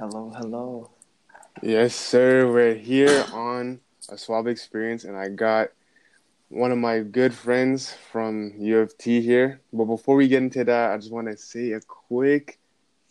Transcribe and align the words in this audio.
Hello, 0.00 0.32
hello. 0.34 0.90
Yes, 1.62 1.94
sir. 1.94 2.50
We're 2.50 2.74
here 2.74 3.22
on 3.34 3.80
a 4.08 4.16
Swab 4.16 4.46
Experience, 4.46 5.04
and 5.04 5.14
I 5.14 5.28
got 5.28 5.72
one 6.48 6.72
of 6.72 6.78
my 6.78 7.00
good 7.00 7.34
friends 7.34 7.92
from 8.10 8.54
U 8.56 8.78
of 8.78 8.96
T 8.96 9.20
here. 9.20 9.60
But 9.74 9.84
before 9.84 10.16
we 10.16 10.26
get 10.26 10.42
into 10.42 10.64
that, 10.64 10.92
I 10.92 10.96
just 10.96 11.12
want 11.12 11.26
to 11.26 11.36
say 11.36 11.72
a 11.72 11.82
quick 11.82 12.58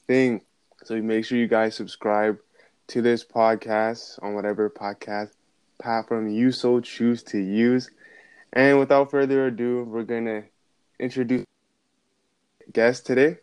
thing. 0.07 0.41
So 0.83 0.99
make 0.99 1.25
sure 1.25 1.37
you 1.37 1.47
guys 1.47 1.75
subscribe 1.75 2.39
to 2.87 3.03
this 3.03 3.23
podcast 3.23 4.17
on 4.23 4.33
whatever 4.33 4.67
podcast 4.67 5.29
platform 5.77 6.27
you 6.27 6.51
so 6.51 6.79
choose 6.79 7.21
to 7.25 7.37
use. 7.37 7.91
And 8.51 8.79
without 8.79 9.11
further 9.11 9.45
ado, 9.45 9.83
we're 9.83 10.01
gonna 10.01 10.45
introduce 10.99 11.45
guest 12.73 13.05
today, 13.05 13.37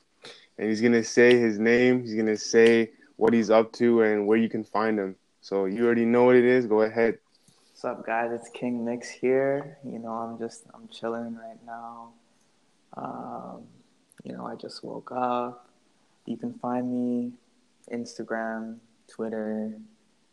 and 0.58 0.68
he's 0.68 0.80
gonna 0.80 1.04
say 1.04 1.38
his 1.38 1.60
name. 1.60 2.00
He's 2.00 2.16
gonna 2.16 2.36
say 2.36 2.90
what 3.16 3.32
he's 3.32 3.50
up 3.50 3.72
to 3.72 4.02
and 4.02 4.26
where 4.26 4.38
you 4.38 4.48
can 4.48 4.64
find 4.64 4.98
him. 4.98 5.16
So 5.40 5.64
you 5.64 5.84
already 5.84 6.04
know 6.04 6.24
what 6.24 6.36
it 6.36 6.44
is. 6.44 6.66
Go 6.66 6.82
ahead. 6.82 7.18
What's 7.70 7.84
up, 7.84 8.06
guys? 8.06 8.30
It's 8.32 8.48
King 8.50 8.84
Mix 8.84 9.08
here. 9.08 9.78
You 9.84 9.98
know, 9.98 10.12
I'm 10.12 10.38
just 10.38 10.64
I'm 10.74 10.88
chilling 10.88 11.36
right 11.36 11.58
now. 11.66 12.12
Um, 12.96 13.62
you 14.24 14.32
know, 14.32 14.46
I 14.46 14.54
just 14.54 14.82
woke 14.82 15.12
up. 15.12 15.68
You 16.24 16.36
can 16.36 16.54
find 16.54 16.90
me 16.90 17.32
Instagram, 17.92 18.78
Twitter 19.08 19.78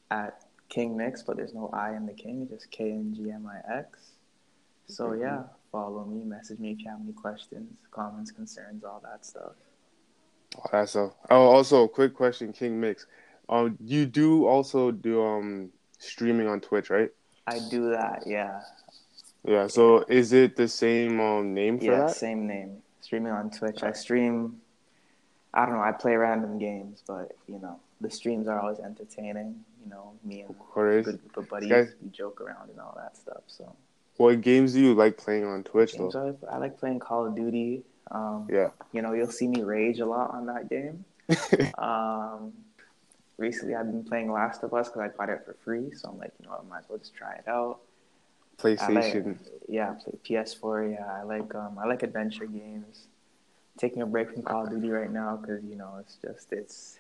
at 0.10 0.46
King 0.70 0.98
Mix, 0.98 1.22
but 1.22 1.38
there's 1.38 1.54
no 1.54 1.70
I 1.74 1.96
in 1.96 2.06
the 2.06 2.14
King, 2.14 2.48
just 2.50 2.72
K 2.72 2.92
N 2.92 3.14
G 3.16 3.30
M 3.30 3.48
I 3.48 3.78
X. 3.78 4.12
So 4.88 5.10
mm-hmm. 5.10 5.22
yeah, 5.22 5.44
follow 5.72 6.06
me, 6.06 6.24
message 6.24 6.60
me 6.60 6.72
if 6.72 6.80
you 6.80 6.90
have 6.90 7.00
any 7.04 7.14
questions, 7.14 7.72
comments, 7.92 8.32
concerns, 8.32 8.84
all 8.84 9.02
that 9.04 9.26
stuff. 9.26 9.54
All 10.56 10.70
that 10.72 10.90
stuff. 10.90 11.14
Oh, 11.30 11.48
also, 11.48 11.88
quick 11.88 12.14
question, 12.14 12.54
King 12.54 12.80
Mix. 12.80 13.06
Um, 13.50 13.78
you 13.84 14.06
do 14.06 14.46
also 14.46 14.92
do 14.92 15.24
um 15.24 15.70
streaming 16.00 16.48
on 16.48 16.62
Twitch, 16.62 16.90
right? 16.90 17.10
I 17.48 17.60
do 17.70 17.90
that, 17.92 18.24
yeah. 18.26 18.62
Yeah. 19.46 19.68
So 19.68 20.06
is 20.08 20.34
it 20.34 20.56
the 20.56 20.68
same 20.68 21.20
um 21.20 21.54
name 21.54 21.80
for 21.80 21.86
yeah, 21.86 21.98
that? 21.98 22.08
Yeah, 22.08 22.14
same 22.14 22.48
name. 22.48 22.78
Streaming 23.02 23.32
on 23.32 23.50
Twitch. 23.50 23.84
I 23.84 23.92
stream. 23.92 24.62
I 25.54 25.66
don't 25.66 25.76
know. 25.76 25.82
I 25.82 25.92
play 25.92 26.16
random 26.16 26.58
games, 26.58 27.04
but 27.06 27.36
you 27.48 27.60
know 27.60 27.80
the 28.02 28.10
streams 28.10 28.48
are 28.48 28.60
always 28.60 28.80
entertaining. 28.80 29.64
You 29.84 29.90
know, 29.90 30.14
me 30.24 30.42
and 30.42 30.56
good 30.74 31.04
group 31.04 31.38
of 31.38 31.50
buddies, 31.50 31.70
guys, 31.70 31.94
we 32.02 32.10
joke 32.10 32.40
around 32.40 32.70
and 32.70 32.80
all 32.80 32.94
that 32.98 33.18
stuff. 33.18 33.44
So. 33.48 33.76
What 34.18 34.42
games 34.42 34.74
do 34.74 34.80
you 34.80 34.94
like 34.94 35.18
playing 35.18 35.44
on 35.44 35.64
Twitch 35.64 35.98
games 35.98 36.14
though? 36.14 36.38
I, 36.50 36.56
I 36.56 36.58
like 36.60 36.80
playing 36.80 37.00
Call 37.00 37.26
of 37.26 37.36
Duty. 37.36 37.84
Um, 38.14 38.48
yeah. 38.50 38.70
You 38.92 39.02
know, 39.02 39.14
you'll 39.14 39.32
see 39.32 39.48
me 39.48 39.64
rage 39.64 40.00
a 40.00 40.06
lot 40.06 40.32
on 40.32 40.46
that 40.46 40.70
game. 40.70 41.04
um, 41.78 42.54
recently, 43.38 43.76
I've 43.76 43.88
been 43.88 44.04
playing 44.04 44.32
Last 44.32 44.64
of 44.64 44.74
Us 44.74 44.88
because 44.90 45.02
I 45.02 45.18
got 45.18 45.30
it 45.30 45.42
for 45.46 45.56
free. 45.64 45.92
So 45.94 46.10
I'm 46.10 46.20
like, 46.20 46.32
you 46.40 46.48
know, 46.48 46.60
I 46.60 46.70
might 46.70 46.80
as 46.80 46.86
well 46.90 47.00
just 47.00 47.16
try 47.16 47.34
it 47.34 47.48
out. 47.48 47.80
PlayStation. 48.58 49.26
Like, 49.26 49.38
yeah, 49.68 49.96
PS4. 50.28 50.94
Yeah, 50.94 51.12
I 51.12 51.24
like 51.24 51.54
um, 51.56 51.78
I 51.80 51.88
like 51.88 52.04
adventure 52.04 52.46
games. 52.46 53.08
Taking 53.78 54.04
a 54.04 54.06
break 54.06 54.32
from 54.32 54.44
Call 54.44 54.66
of 54.66 54.70
Duty 54.70 54.90
right 54.90 55.12
now 55.12 55.36
because 55.36 55.64
you 55.64 55.76
know 55.76 55.98
it's 56.00 56.18
just 56.18 56.54
it's 56.54 57.00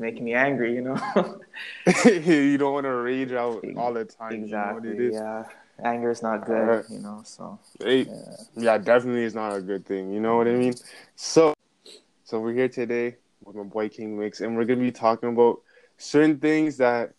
making 0.00 0.24
me 0.24 0.34
angry. 0.34 0.74
You 0.74 0.80
know. 0.82 0.96
you 2.04 2.58
don't 2.58 2.72
want 2.72 2.84
to 2.84 2.94
rage 2.94 3.30
out 3.30 3.64
all 3.76 3.92
the 3.94 4.04
time. 4.04 4.32
Exactly. 4.32 4.96
You 4.96 5.12
know 5.12 5.18
yeah 5.18 5.44
anger 5.84 6.10
is 6.10 6.22
not 6.22 6.46
good, 6.46 6.52
right. 6.52 6.84
you 6.90 6.98
know. 6.98 7.22
So 7.24 7.58
it, 7.80 8.08
yeah. 8.08 8.36
yeah, 8.56 8.78
definitely 8.78 9.24
is 9.24 9.34
not 9.34 9.54
a 9.54 9.60
good 9.60 9.86
thing. 9.86 10.12
You 10.12 10.20
know 10.20 10.36
what 10.36 10.48
I 10.48 10.52
mean? 10.52 10.74
So, 11.16 11.54
so 12.24 12.40
we're 12.40 12.54
here 12.54 12.68
today 12.68 13.16
with 13.44 13.56
my 13.56 13.62
boy 13.62 13.88
King 13.88 14.18
Mix, 14.18 14.40
and 14.40 14.56
we're 14.56 14.64
gonna 14.64 14.80
be 14.80 14.92
talking 14.92 15.30
about 15.30 15.60
certain 15.98 16.38
things 16.38 16.76
that 16.78 17.14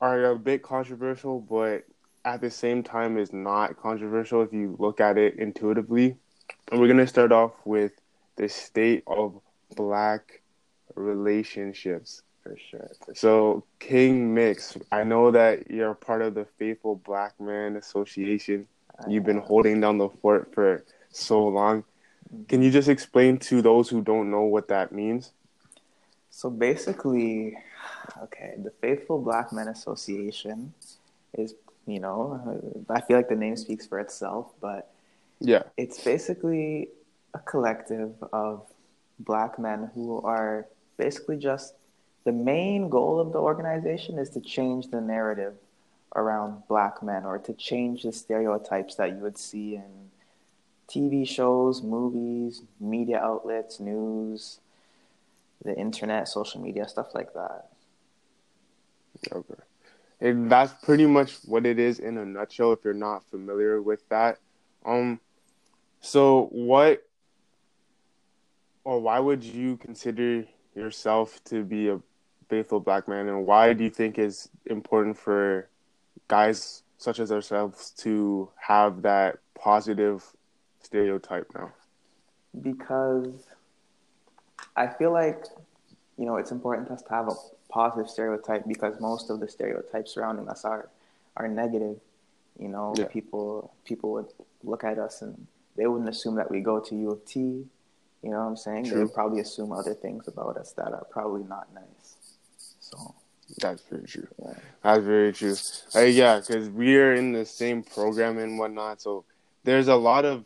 are 0.00 0.24
a 0.24 0.38
bit 0.38 0.62
controversial, 0.62 1.40
but 1.40 1.84
at 2.24 2.40
the 2.40 2.50
same 2.50 2.82
time 2.82 3.18
is 3.18 3.32
not 3.32 3.76
controversial 3.80 4.42
if 4.42 4.52
you 4.52 4.76
look 4.78 5.00
at 5.00 5.18
it 5.18 5.36
intuitively. 5.36 6.16
And 6.70 6.80
we're 6.80 6.88
gonna 6.88 7.06
start 7.06 7.32
off 7.32 7.52
with 7.64 7.92
the 8.36 8.48
state 8.48 9.04
of 9.06 9.40
black 9.76 10.42
relationships. 10.94 12.22
For 12.42 12.56
sure, 12.70 12.90
so, 13.14 13.62
King 13.78 14.34
Mix, 14.34 14.76
I 14.90 15.04
know 15.04 15.30
that 15.30 15.70
you're 15.70 15.94
part 15.94 16.22
of 16.22 16.34
the 16.34 16.44
Faithful 16.58 16.96
Black 16.96 17.40
Man 17.40 17.76
Association. 17.76 18.66
You've 19.08 19.24
been 19.24 19.38
holding 19.38 19.80
down 19.80 19.98
the 19.98 20.08
fort 20.08 20.52
for 20.52 20.84
so 21.10 21.46
long. 21.46 21.84
Can 22.48 22.60
you 22.60 22.72
just 22.72 22.88
explain 22.88 23.38
to 23.38 23.62
those 23.62 23.88
who 23.88 24.02
don't 24.02 24.30
know 24.30 24.42
what 24.42 24.66
that 24.68 24.90
means? 24.90 25.30
So 26.30 26.50
basically, 26.50 27.56
okay, 28.22 28.54
the 28.58 28.72
Faithful 28.80 29.20
Black 29.20 29.52
Men 29.52 29.68
Association 29.68 30.72
is, 31.34 31.54
you 31.86 32.00
know, 32.00 32.84
I 32.88 33.02
feel 33.02 33.18
like 33.18 33.28
the 33.28 33.36
name 33.36 33.56
speaks 33.56 33.86
for 33.86 34.00
itself, 34.00 34.52
but 34.60 34.90
yeah, 35.40 35.62
it's 35.76 36.02
basically 36.02 36.88
a 37.34 37.38
collective 37.38 38.14
of 38.32 38.66
black 39.18 39.58
men 39.58 39.90
who 39.94 40.20
are 40.22 40.66
basically 40.96 41.36
just 41.36 41.74
the 42.24 42.32
main 42.32 42.88
goal 42.88 43.18
of 43.18 43.32
the 43.32 43.38
organization 43.38 44.18
is 44.18 44.30
to 44.30 44.40
change 44.40 44.88
the 44.88 45.00
narrative 45.00 45.54
around 46.14 46.62
black 46.68 47.02
men 47.02 47.24
or 47.24 47.38
to 47.38 47.52
change 47.54 48.02
the 48.02 48.12
stereotypes 48.12 48.94
that 48.96 49.10
you 49.10 49.16
would 49.16 49.38
see 49.38 49.76
in 49.76 50.10
TV 50.88 51.26
shows, 51.26 51.82
movies, 51.82 52.62
media 52.78 53.18
outlets, 53.18 53.80
news, 53.80 54.60
the 55.64 55.74
internet, 55.76 56.28
social 56.28 56.60
media, 56.60 56.86
stuff 56.88 57.14
like 57.14 57.32
that. 57.34 57.68
Okay. 59.32 59.54
And 60.20 60.50
that's 60.50 60.72
pretty 60.84 61.06
much 61.06 61.36
what 61.46 61.66
it 61.66 61.78
is 61.78 61.98
in 61.98 62.18
a 62.18 62.24
nutshell 62.24 62.72
if 62.72 62.84
you're 62.84 62.94
not 62.94 63.24
familiar 63.30 63.80
with 63.80 64.08
that. 64.08 64.38
Um 64.84 65.18
so 66.00 66.48
what 66.52 67.02
or 68.84 69.00
why 69.00 69.18
would 69.18 69.44
you 69.44 69.76
consider 69.76 70.44
yourself 70.74 71.42
to 71.44 71.64
be 71.64 71.88
a 71.88 72.00
faithful 72.52 72.80
black 72.80 73.08
man, 73.08 73.28
and 73.28 73.46
why 73.46 73.72
do 73.72 73.82
you 73.82 73.88
think 73.88 74.18
is 74.18 74.50
important 74.66 75.16
for 75.16 75.70
guys 76.28 76.82
such 76.98 77.18
as 77.18 77.32
ourselves 77.32 77.92
to 78.04 78.50
have 78.56 79.00
that 79.00 79.38
positive 79.54 80.22
stereotype 80.82 81.46
now? 81.54 81.72
Because 82.60 83.46
I 84.76 84.86
feel 84.86 85.12
like 85.12 85.46
you 86.18 86.26
know 86.26 86.36
it's 86.36 86.52
important 86.58 86.88
to 86.88 86.92
us 86.92 87.02
to 87.08 87.10
have 87.18 87.28
a 87.28 87.36
positive 87.70 88.10
stereotype 88.10 88.64
because 88.68 89.00
most 89.00 89.30
of 89.30 89.40
the 89.40 89.48
stereotypes 89.48 90.12
surrounding 90.12 90.46
us 90.54 90.66
are 90.66 90.90
are 91.38 91.48
negative. 91.48 91.96
You 92.58 92.68
know, 92.68 92.92
yeah. 92.98 93.06
people 93.06 93.72
people 93.86 94.12
would 94.12 94.30
look 94.62 94.84
at 94.84 94.98
us 94.98 95.22
and 95.22 95.46
they 95.78 95.86
wouldn't 95.86 96.10
assume 96.14 96.34
that 96.34 96.50
we 96.50 96.60
go 96.60 96.80
to 96.80 96.94
U 96.94 97.12
of 97.12 97.24
T. 97.24 97.40
You 98.22 98.30
know 98.30 98.40
what 98.40 98.50
I'm 98.52 98.56
saying? 98.66 98.84
True. 98.84 98.94
They 98.94 99.04
would 99.04 99.14
probably 99.14 99.40
assume 99.40 99.72
other 99.72 99.94
things 99.94 100.28
about 100.28 100.58
us 100.58 100.72
that 100.72 100.92
are 100.98 101.06
probably 101.16 101.44
not 101.44 101.66
nice. 101.74 102.01
So 102.92 103.14
that's 103.58 103.82
very 103.90 104.06
true. 104.06 104.28
That's 104.82 105.04
very 105.04 105.32
true. 105.32 105.56
Uh, 105.94 106.00
yeah, 106.00 106.40
because 106.40 106.68
we're 106.68 107.14
in 107.14 107.32
the 107.32 107.44
same 107.44 107.82
program 107.82 108.38
and 108.38 108.58
whatnot. 108.58 109.00
So 109.00 109.24
there's 109.64 109.88
a 109.88 109.96
lot 109.96 110.24
of 110.24 110.44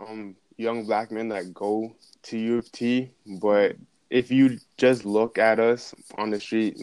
um, 0.00 0.36
young 0.56 0.84
black 0.86 1.10
men 1.10 1.28
that 1.28 1.54
go 1.54 1.94
to 2.24 2.38
U 2.38 2.58
of 2.58 2.70
T, 2.72 3.10
but 3.40 3.76
if 4.10 4.30
you 4.30 4.58
just 4.76 5.04
look 5.04 5.38
at 5.38 5.58
us 5.58 5.94
on 6.16 6.30
the 6.30 6.40
street, 6.40 6.80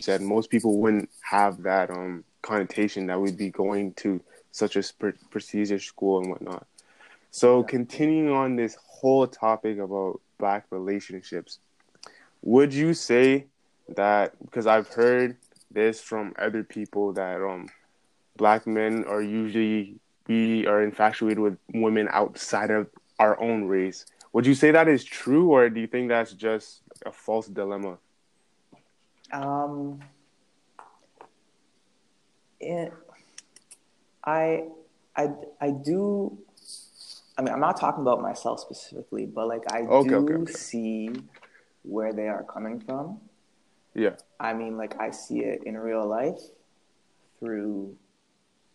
said 0.00 0.20
most 0.20 0.50
people 0.50 0.78
wouldn't 0.78 1.10
have 1.22 1.62
that 1.62 1.90
um, 1.90 2.24
connotation 2.42 3.06
that 3.06 3.20
we'd 3.20 3.36
be 3.36 3.50
going 3.50 3.92
to 3.94 4.20
such 4.52 4.76
a 4.76 4.82
pre- 4.98 5.12
prestigious 5.30 5.84
school 5.84 6.20
and 6.20 6.30
whatnot. 6.30 6.66
So 7.30 7.60
yeah. 7.60 7.66
continuing 7.66 8.30
on 8.30 8.56
this 8.56 8.76
whole 8.86 9.26
topic 9.26 9.78
about 9.78 10.20
black 10.38 10.66
relationships, 10.70 11.58
would 12.42 12.72
you 12.72 12.94
say 12.94 13.46
that 13.94 14.34
because 14.44 14.66
I've 14.66 14.88
heard 14.88 15.36
this 15.70 16.00
from 16.00 16.34
other 16.38 16.64
people 16.64 17.12
that 17.14 17.42
um 17.42 17.68
black 18.36 18.66
men 18.66 19.04
are 19.04 19.22
usually 19.22 19.98
we 20.26 20.66
are 20.66 20.82
infatuated 20.82 21.38
with 21.38 21.56
women 21.72 22.08
outside 22.10 22.70
of 22.70 22.88
our 23.18 23.40
own 23.40 23.64
race. 23.64 24.06
Would 24.32 24.46
you 24.46 24.54
say 24.54 24.70
that 24.70 24.88
is 24.88 25.04
true, 25.04 25.52
or 25.52 25.70
do 25.70 25.80
you 25.80 25.86
think 25.86 26.08
that's 26.08 26.32
just 26.32 26.82
a 27.04 27.12
false 27.12 27.46
dilemma? 27.46 27.98
Um, 29.32 30.00
it, 32.60 32.92
I, 34.24 34.64
I, 35.16 35.28
I 35.60 35.70
do. 35.70 36.38
I 37.38 37.42
mean, 37.42 37.52
I'm 37.52 37.60
not 37.60 37.78
talking 37.78 38.02
about 38.02 38.20
myself 38.22 38.60
specifically, 38.60 39.26
but 39.26 39.46
like 39.46 39.62
I 39.72 39.80
okay, 39.82 40.08
do 40.08 40.16
okay, 40.16 40.34
okay. 40.34 40.52
see 40.52 41.10
where 41.82 42.12
they 42.12 42.28
are 42.28 42.44
coming 42.44 42.80
from. 42.80 43.20
Yeah. 43.96 44.16
I 44.38 44.52
mean, 44.52 44.76
like 44.76 45.00
I 45.00 45.10
see 45.10 45.40
it 45.40 45.62
in 45.64 45.76
real 45.76 46.06
life 46.06 46.40
through 47.40 47.96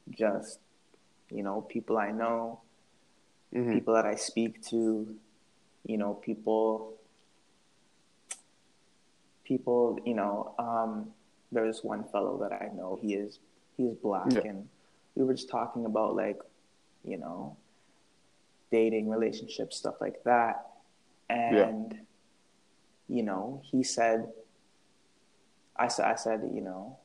just, 0.09 0.59
you 1.29 1.44
know, 1.44 1.62
people 1.62 1.97
I 1.97 2.12
know, 2.12 2.62
mm-hmm. 3.53 3.71
people 3.71 3.94
that 3.94 4.06
I 4.06 4.15
speak 4.15 4.65
to, 4.69 5.15
you 5.85 5.97
know, 5.97 6.15
people 6.15 6.97
people, 9.45 10.00
you 10.06 10.15
know, 10.15 10.56
um, 10.57 11.12
there's 11.51 11.83
one 11.83 12.03
fellow 12.12 12.39
that 12.39 12.53
I 12.53 12.73
know. 12.75 12.97
He 13.01 13.13
is 13.13 13.39
he's 13.77 13.94
black, 13.95 14.31
yeah. 14.31 14.41
and 14.45 14.68
we 15.15 15.23
were 15.23 15.33
just 15.33 15.50
talking 15.50 15.85
about 15.85 16.15
like, 16.15 16.39
you 17.03 17.18
know, 17.18 17.57
dating, 18.71 19.09
relationships, 19.09 19.77
stuff 19.77 19.95
like 20.01 20.23
that, 20.23 20.68
and 21.29 21.94
yeah. 21.94 23.15
you 23.15 23.23
know, 23.23 23.62
he 23.65 23.83
said, 23.83 24.29
I 25.81 25.88
said, 25.88 26.06
I 26.06 26.16
said, 26.16 26.50
you 26.54 26.62
know, 26.62 26.98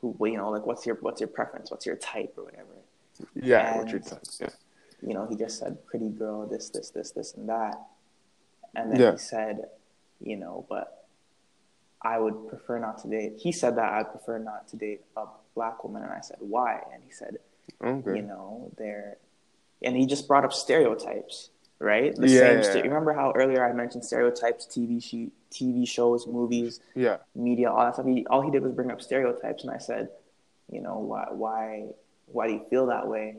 who, 0.00 0.16
you 0.20 0.38
know, 0.38 0.50
like, 0.50 0.64
what's 0.64 0.86
your 0.86 0.96
what's 0.96 1.20
your 1.20 1.28
preference? 1.28 1.70
What's 1.70 1.84
your 1.84 1.96
type 1.96 2.32
or 2.38 2.44
whatever? 2.44 2.76
Yeah, 3.34 3.68
and, 3.68 3.78
what's 3.78 3.92
your 3.92 4.00
type? 4.00 4.22
Yeah. 4.40 4.48
You 5.06 5.14
know, 5.14 5.26
he 5.28 5.36
just 5.36 5.58
said, 5.58 5.84
pretty 5.86 6.08
girl, 6.08 6.46
this, 6.46 6.70
this, 6.70 6.88
this, 6.90 7.10
this, 7.10 7.34
and 7.34 7.48
that, 7.50 7.78
and 8.74 8.90
then 8.90 9.00
yeah. 9.00 9.12
he 9.12 9.18
said, 9.18 9.68
you 10.20 10.36
know, 10.36 10.64
but 10.70 11.06
I 12.00 12.18
would 12.18 12.48
prefer 12.48 12.78
not 12.78 13.02
to 13.02 13.08
date. 13.08 13.34
He 13.38 13.52
said 13.52 13.76
that 13.76 13.92
I'd 13.92 14.10
prefer 14.10 14.38
not 14.38 14.68
to 14.68 14.76
date 14.76 15.02
a 15.16 15.26
black 15.54 15.84
woman, 15.84 16.02
and 16.02 16.12
I 16.12 16.20
said 16.20 16.38
why, 16.40 16.80
and 16.94 17.02
he 17.04 17.10
said, 17.10 17.36
okay. 17.84 18.16
you 18.16 18.22
know, 18.22 18.72
they're, 18.78 19.18
and 19.82 19.94
he 19.94 20.06
just 20.06 20.26
brought 20.26 20.44
up 20.46 20.54
stereotypes, 20.54 21.50
right? 21.78 22.14
The 22.14 22.28
yeah, 22.28 22.40
same. 22.40 22.56
Yeah, 22.58 22.62
st- 22.62 22.84
Remember 22.84 23.12
how 23.12 23.32
earlier 23.32 23.64
I 23.64 23.72
mentioned 23.72 24.04
stereotypes, 24.04 24.66
TV 24.66 25.02
she- 25.02 25.32
TV 25.50 25.86
shows, 25.88 26.26
movies, 26.26 26.80
yeah, 26.94 27.18
media, 27.34 27.70
all 27.70 27.84
that 27.84 27.94
stuff. 27.94 28.06
He, 28.06 28.26
all 28.26 28.42
he 28.42 28.50
did 28.50 28.62
was 28.62 28.72
bring 28.72 28.90
up 28.90 29.00
stereotypes, 29.00 29.64
and 29.64 29.72
I 29.72 29.78
said, 29.78 30.08
you 30.70 30.80
know, 30.80 30.98
why, 30.98 31.26
why, 31.30 31.86
why 32.26 32.48
do 32.48 32.54
you 32.54 32.64
feel 32.68 32.86
that 32.86 33.06
way? 33.06 33.36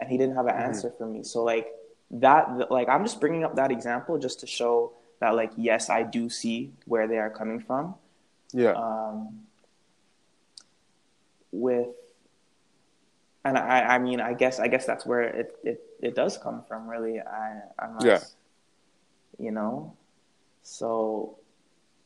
And 0.00 0.10
he 0.10 0.18
didn't 0.18 0.36
have 0.36 0.46
an 0.46 0.54
mm-hmm. 0.54 0.64
answer 0.64 0.92
for 0.96 1.06
me. 1.06 1.22
So 1.22 1.42
like 1.42 1.68
that, 2.10 2.70
like 2.70 2.88
I'm 2.88 3.04
just 3.04 3.20
bringing 3.20 3.44
up 3.44 3.56
that 3.56 3.70
example 3.70 4.18
just 4.18 4.40
to 4.40 4.46
show 4.46 4.92
that 5.20 5.34
like 5.34 5.52
yes 5.56 5.88
i 5.90 6.02
do 6.02 6.28
see 6.28 6.72
where 6.84 7.06
they 7.08 7.18
are 7.18 7.30
coming 7.30 7.60
from 7.60 7.94
yeah 8.52 8.72
um, 8.72 9.40
with 11.52 11.88
and 13.46 13.56
i 13.58 13.94
i 13.94 13.98
mean 13.98 14.20
i 14.20 14.32
guess 14.32 14.58
i 14.58 14.68
guess 14.68 14.86
that's 14.86 15.06
where 15.06 15.22
it 15.22 15.56
it, 15.62 15.80
it 16.00 16.14
does 16.14 16.38
come 16.38 16.62
from 16.68 16.88
really. 16.88 17.20
I 17.20 17.60
i'm 17.78 17.96
yeah. 18.04 18.20
you 19.38 19.50
know? 19.50 19.96
So 20.62 21.38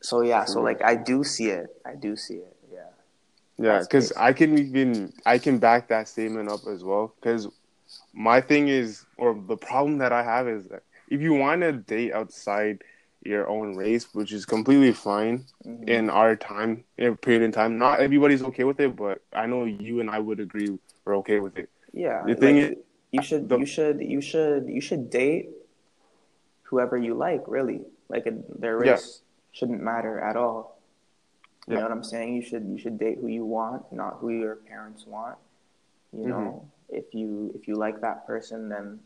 so 0.01 0.23
yeah 0.23 0.45
so 0.45 0.61
like 0.61 0.83
i 0.83 0.95
do 0.95 1.25
see 1.25 1.49
it. 1.49 1.69
I 1.85 1.95
do 1.95 2.17
see 2.17 2.35
it 2.35 2.57
yeah. 2.73 2.91
Yeah 3.59 3.81
because 3.81 4.13
i 4.13 4.33
can 4.33 4.59
even 4.59 5.13
i 5.27 5.39
can 5.39 5.59
back 5.59 5.89
that 5.89 6.09
statement 6.09 6.49
up 6.49 6.67
as 6.67 6.85
well 6.85 7.15
because 7.17 7.49
my 8.13 8.41
thing 8.41 8.69
is 8.69 9.05
or 9.17 9.35
the 9.35 9.57
problem 9.57 9.99
that 9.99 10.13
i 10.13 10.23
have 10.23 10.47
is 10.49 10.65
that 10.67 10.83
if 11.09 11.21
you 11.21 11.33
want 11.35 11.63
to 11.63 11.73
date 11.73 12.13
outside 12.13 12.85
your 13.23 13.49
own 13.49 13.77
race, 13.77 14.15
which 14.15 14.33
is 14.33 14.47
completely 14.47 14.93
fine 14.93 15.45
mm-hmm. 15.65 15.89
in 15.89 16.09
our 16.09 16.37
time, 16.37 16.85
in 16.97 17.17
period 17.17 17.43
in 17.43 17.53
time. 17.53 17.79
Not 17.79 18.01
everybody's 18.01 18.43
okay 18.43 18.65
with 18.65 18.81
it, 18.81 18.97
but 18.97 19.23
I 19.33 19.47
know 19.47 19.65
you 19.65 20.01
and 20.01 20.11
I 20.11 20.19
would 20.19 20.41
agree 20.41 20.79
we're 21.11 21.17
okay 21.19 21.41
with 21.41 21.59
it. 21.59 21.69
Yeah. 21.93 22.23
The 22.25 22.35
thing 22.35 22.57
like, 22.57 22.71
is, 22.73 22.79
you 23.11 23.23
should 23.23 23.49
the, 23.49 23.59
you 23.59 23.67
should 23.67 24.01
you 24.01 24.21
should 24.21 24.69
you 24.69 24.81
should 24.81 25.11
date 25.11 25.51
whoever 26.63 26.97
you 26.97 27.15
like. 27.15 27.43
Really, 27.47 27.81
like 28.09 28.27
their 28.59 28.79
race 28.79 29.23
yeah. 29.23 29.59
shouldn't 29.59 29.83
matter 29.83 30.21
at 30.21 30.37
all. 30.37 30.81
You 31.67 31.75
yeah. 31.75 31.81
know 31.81 31.83
what 31.89 31.93
I'm 31.93 32.05
saying? 32.05 32.37
You 32.37 32.43
should 32.43 32.65
you 32.69 32.79
should 32.79 32.99
date 32.99 33.19
who 33.21 33.27
you 33.27 33.45
want, 33.45 33.93
not 33.93 34.19
who 34.21 34.31
your 34.31 34.57
parents 34.57 35.05
want. 35.07 35.37
You 36.13 36.21
mm-hmm. 36.21 36.31
know, 36.31 36.69
if 36.89 37.13
you 37.13 37.53
if 37.55 37.67
you 37.67 37.75
like 37.75 38.01
that 38.03 38.27
person, 38.27 38.69
then 38.69 39.01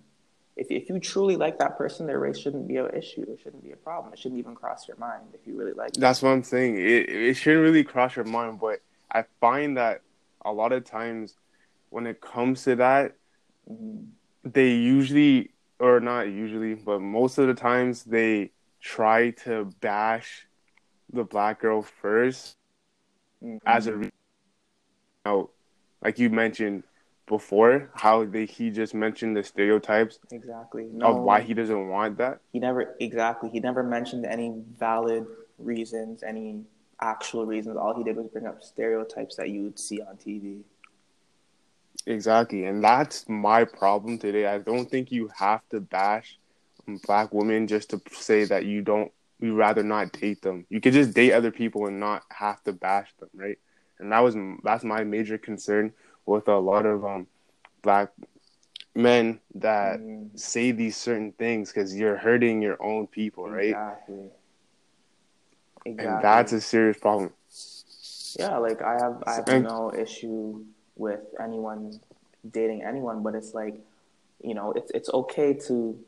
if, 0.57 0.71
if 0.71 0.89
you 0.91 0.99
truly 0.99 1.37
like 1.37 1.59
that 1.59 1.79
person, 1.79 2.07
their 2.07 2.19
race 2.19 2.39
shouldn't 2.39 2.69
be 2.69 2.77
an 2.77 2.91
issue. 2.95 3.23
It 3.23 3.41
shouldn't 3.43 3.65
be 3.65 3.73
a 3.73 3.77
problem. 3.77 4.13
It 4.13 4.19
shouldn't 4.19 4.39
even 4.39 4.55
cross 4.55 4.87
your 4.87 4.99
mind 4.99 5.23
if 5.33 5.47
you 5.47 5.57
really 5.59 5.73
like. 5.73 5.95
Them. 5.95 6.03
That's 6.03 6.21
what 6.21 6.31
I'm 6.31 6.45
saying. 6.45 6.77
It 6.77 7.09
it 7.09 7.35
shouldn't 7.35 7.63
really 7.63 7.85
cross 7.85 8.15
your 8.15 8.27
mind, 8.27 8.61
but 8.61 8.81
I 9.11 9.25
find 9.41 9.79
that 9.79 10.03
a 10.45 10.53
lot 10.53 10.73
of 10.73 10.85
times 10.85 11.37
when 11.95 12.09
it 12.09 12.21
comes 12.21 12.65
to 12.65 12.75
that, 12.75 13.15
they 14.43 14.71
usually 14.71 15.53
or 15.79 16.01
not 16.01 16.23
usually, 16.23 16.75
but 16.75 17.01
most 17.01 17.39
of 17.39 17.47
the 17.47 17.55
times 17.55 18.03
they 18.03 18.51
try 18.81 19.31
to 19.31 19.71
bash 19.81 20.49
the 21.13 21.23
black 21.23 21.61
girl 21.61 21.87
1st 22.03 22.57
mm-hmm. 23.45 23.57
as 23.65 23.87
a 23.87 24.11
out, 25.25 25.51
like 26.03 26.19
you 26.19 26.31
mentioned 26.31 26.83
before 27.27 27.91
how 27.95 28.25
they 28.25 28.45
he 28.45 28.71
just 28.71 28.93
mentioned 28.93 29.37
the 29.37 29.45
stereotypes 29.45 30.19
exactly. 30.33 30.89
no, 30.93 31.07
of 31.07 31.23
why 31.23 31.41
he 31.41 31.55
doesn't 31.55 31.89
want 31.89 32.19
that? 32.19 32.41
He 32.53 32.59
never 32.59 32.97
exactly. 32.99 33.51
He 33.51 33.61
never 33.61 33.85
mentioned 33.85 34.27
any 34.27 34.53
valid 34.77 35.27
reasons 35.59 36.25
any 36.25 36.65
actual 37.01 37.47
reasons. 37.47 37.77
All 37.77 37.97
he 37.97 38.03
did 38.03 38.17
was 38.17 38.27
bring 38.27 38.47
up 38.47 38.65
stereotypes 38.65 39.37
that 39.37 39.51
you 39.51 39.63
would 39.63 39.79
see 39.79 40.03
on 40.03 40.17
tv 40.17 40.65
exactly 42.07 42.65
and 42.65 42.83
that's 42.83 43.29
my 43.29 43.65
problem 43.65 44.19
today 44.19 44.47
i 44.47 44.59
don't 44.59 44.91
think 44.91 45.11
you 45.11 45.31
have 45.37 45.67
to 45.69 45.81
bash 45.81 46.39
black 47.07 47.33
women 47.33 47.67
just 47.67 47.91
to 47.91 48.01
say 48.13 48.45
that 48.45 48.67
you 48.67 48.83
don't 48.83 49.11
you 49.41 49.55
rather 49.55 49.83
not 49.83 50.13
date 50.13 50.43
them 50.43 50.67
you 50.69 50.81
could 50.81 50.93
just 50.93 51.15
date 51.15 51.33
other 51.33 51.51
people 51.51 51.87
and 51.87 51.99
not 51.99 52.23
have 52.31 52.63
to 52.63 52.73
bash 52.73 53.11
them 53.19 53.31
right 53.35 53.59
and 53.99 54.13
that 54.13 54.21
was 54.21 54.37
that's 54.63 54.85
my 54.85 55.03
major 55.05 55.39
concern 55.39 55.93
with 56.27 56.49
a 56.49 56.57
lot 56.57 56.87
of 56.87 57.05
um, 57.05 57.27
black 57.83 58.11
men 58.95 59.41
that 59.55 60.01
mm. 60.01 60.39
say 60.39 60.71
these 60.71 60.97
certain 60.97 61.33
things 61.33 61.73
because 61.73 61.95
you're 61.95 62.17
hurting 62.17 62.63
your 62.63 62.83
own 62.83 63.07
people, 63.07 63.49
right? 63.49 63.71
Exactly. 63.71 64.31
Exactly. 65.87 66.15
And 66.15 66.25
that's 66.25 66.53
a 66.53 66.61
serious 66.61 66.99
problem. 66.99 67.33
Yeah, 68.39 68.59
like 68.59 68.83
I 68.83 68.95
have 68.95 69.23
I 69.27 69.35
have 69.35 69.63
no 69.63 69.93
issue 69.97 70.65
with 70.97 71.21
anyone 71.43 71.99
dating 72.51 72.83
anyone, 72.83 73.23
but 73.23 73.35
it's 73.35 73.55
like, 73.55 73.81
you 74.43 74.55
know, 74.55 74.73
it's 74.73 74.91
it's 74.93 75.11
okay 75.11 75.55
to 75.55 75.99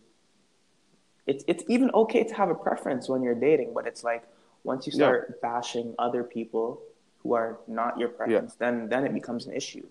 it's 1.26 1.44
it's 1.46 1.64
even 1.68 1.90
okay 1.92 2.24
to 2.24 2.34
have 2.34 2.50
a 2.50 2.54
preference 2.54 3.08
when 3.08 3.22
you're 3.22 3.34
dating, 3.34 3.72
but 3.74 3.86
it's 3.86 4.04
like 4.04 4.24
once 4.64 4.86
you 4.86 4.92
start 4.92 5.26
yeah. 5.28 5.36
bashing 5.42 5.94
other 5.98 6.22
people 6.22 6.80
who 7.22 7.34
are 7.34 7.58
not 7.66 7.98
your 7.98 8.08
preference, 8.08 8.56
yeah. 8.60 8.70
then 8.70 8.88
then 8.88 9.04
it 9.04 9.12
becomes 9.14 9.46
an 9.46 9.52
issue. 9.52 9.86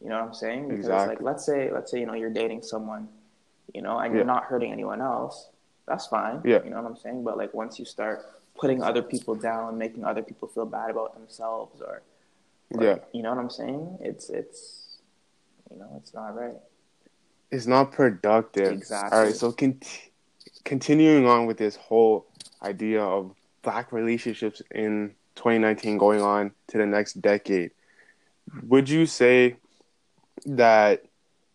You 0.00 0.08
know 0.08 0.18
what 0.18 0.28
I'm 0.28 0.34
saying? 0.34 0.68
Because 0.68 0.86
exactly. 0.86 1.14
like 1.14 1.22
let's 1.22 1.44
say 1.44 1.70
let's 1.72 1.90
say 1.90 2.00
you 2.00 2.06
know 2.06 2.14
you're 2.14 2.30
dating 2.30 2.62
someone, 2.62 3.08
you 3.74 3.82
know, 3.82 3.98
and 3.98 4.12
yeah. 4.12 4.18
you're 4.18 4.26
not 4.26 4.44
hurting 4.44 4.72
anyone 4.72 5.00
else. 5.00 5.48
That's 5.86 6.06
fine. 6.06 6.42
Yeah. 6.44 6.62
You 6.62 6.70
know 6.70 6.80
what 6.80 6.90
I'm 6.90 6.96
saying? 6.96 7.24
But 7.24 7.36
like 7.36 7.54
once 7.54 7.78
you 7.78 7.84
start 7.84 8.24
putting 8.54 8.82
other 8.82 9.02
people 9.02 9.34
down, 9.34 9.78
making 9.78 10.04
other 10.04 10.22
people 10.22 10.46
feel 10.48 10.66
bad 10.66 10.90
about 10.90 11.14
themselves 11.14 11.80
or, 11.80 12.02
yeah. 12.80 12.96
You 13.12 13.22
know 13.22 13.30
what 13.30 13.38
I'm 13.38 13.50
saying? 13.50 13.98
It's 14.00 14.30
it's 14.30 14.98
you 15.70 15.78
know, 15.78 15.88
it's 15.96 16.14
not 16.14 16.34
right. 16.36 16.56
It's 17.50 17.66
not 17.66 17.92
productive. 17.92 18.72
Exactly. 18.72 19.18
All 19.18 19.24
right, 19.24 19.34
so 19.34 19.52
con- 19.52 19.80
continuing 20.64 21.26
on 21.26 21.46
with 21.46 21.58
this 21.58 21.76
whole 21.76 22.26
idea 22.62 23.02
of 23.02 23.34
black 23.62 23.92
relationships 23.92 24.62
in 24.70 25.14
2019 25.36 25.98
going 25.98 26.22
on 26.22 26.52
to 26.68 26.78
the 26.78 26.86
next 26.86 27.20
decade. 27.20 27.72
Would 28.62 28.88
you 28.88 29.06
say 29.06 29.56
that 30.46 31.04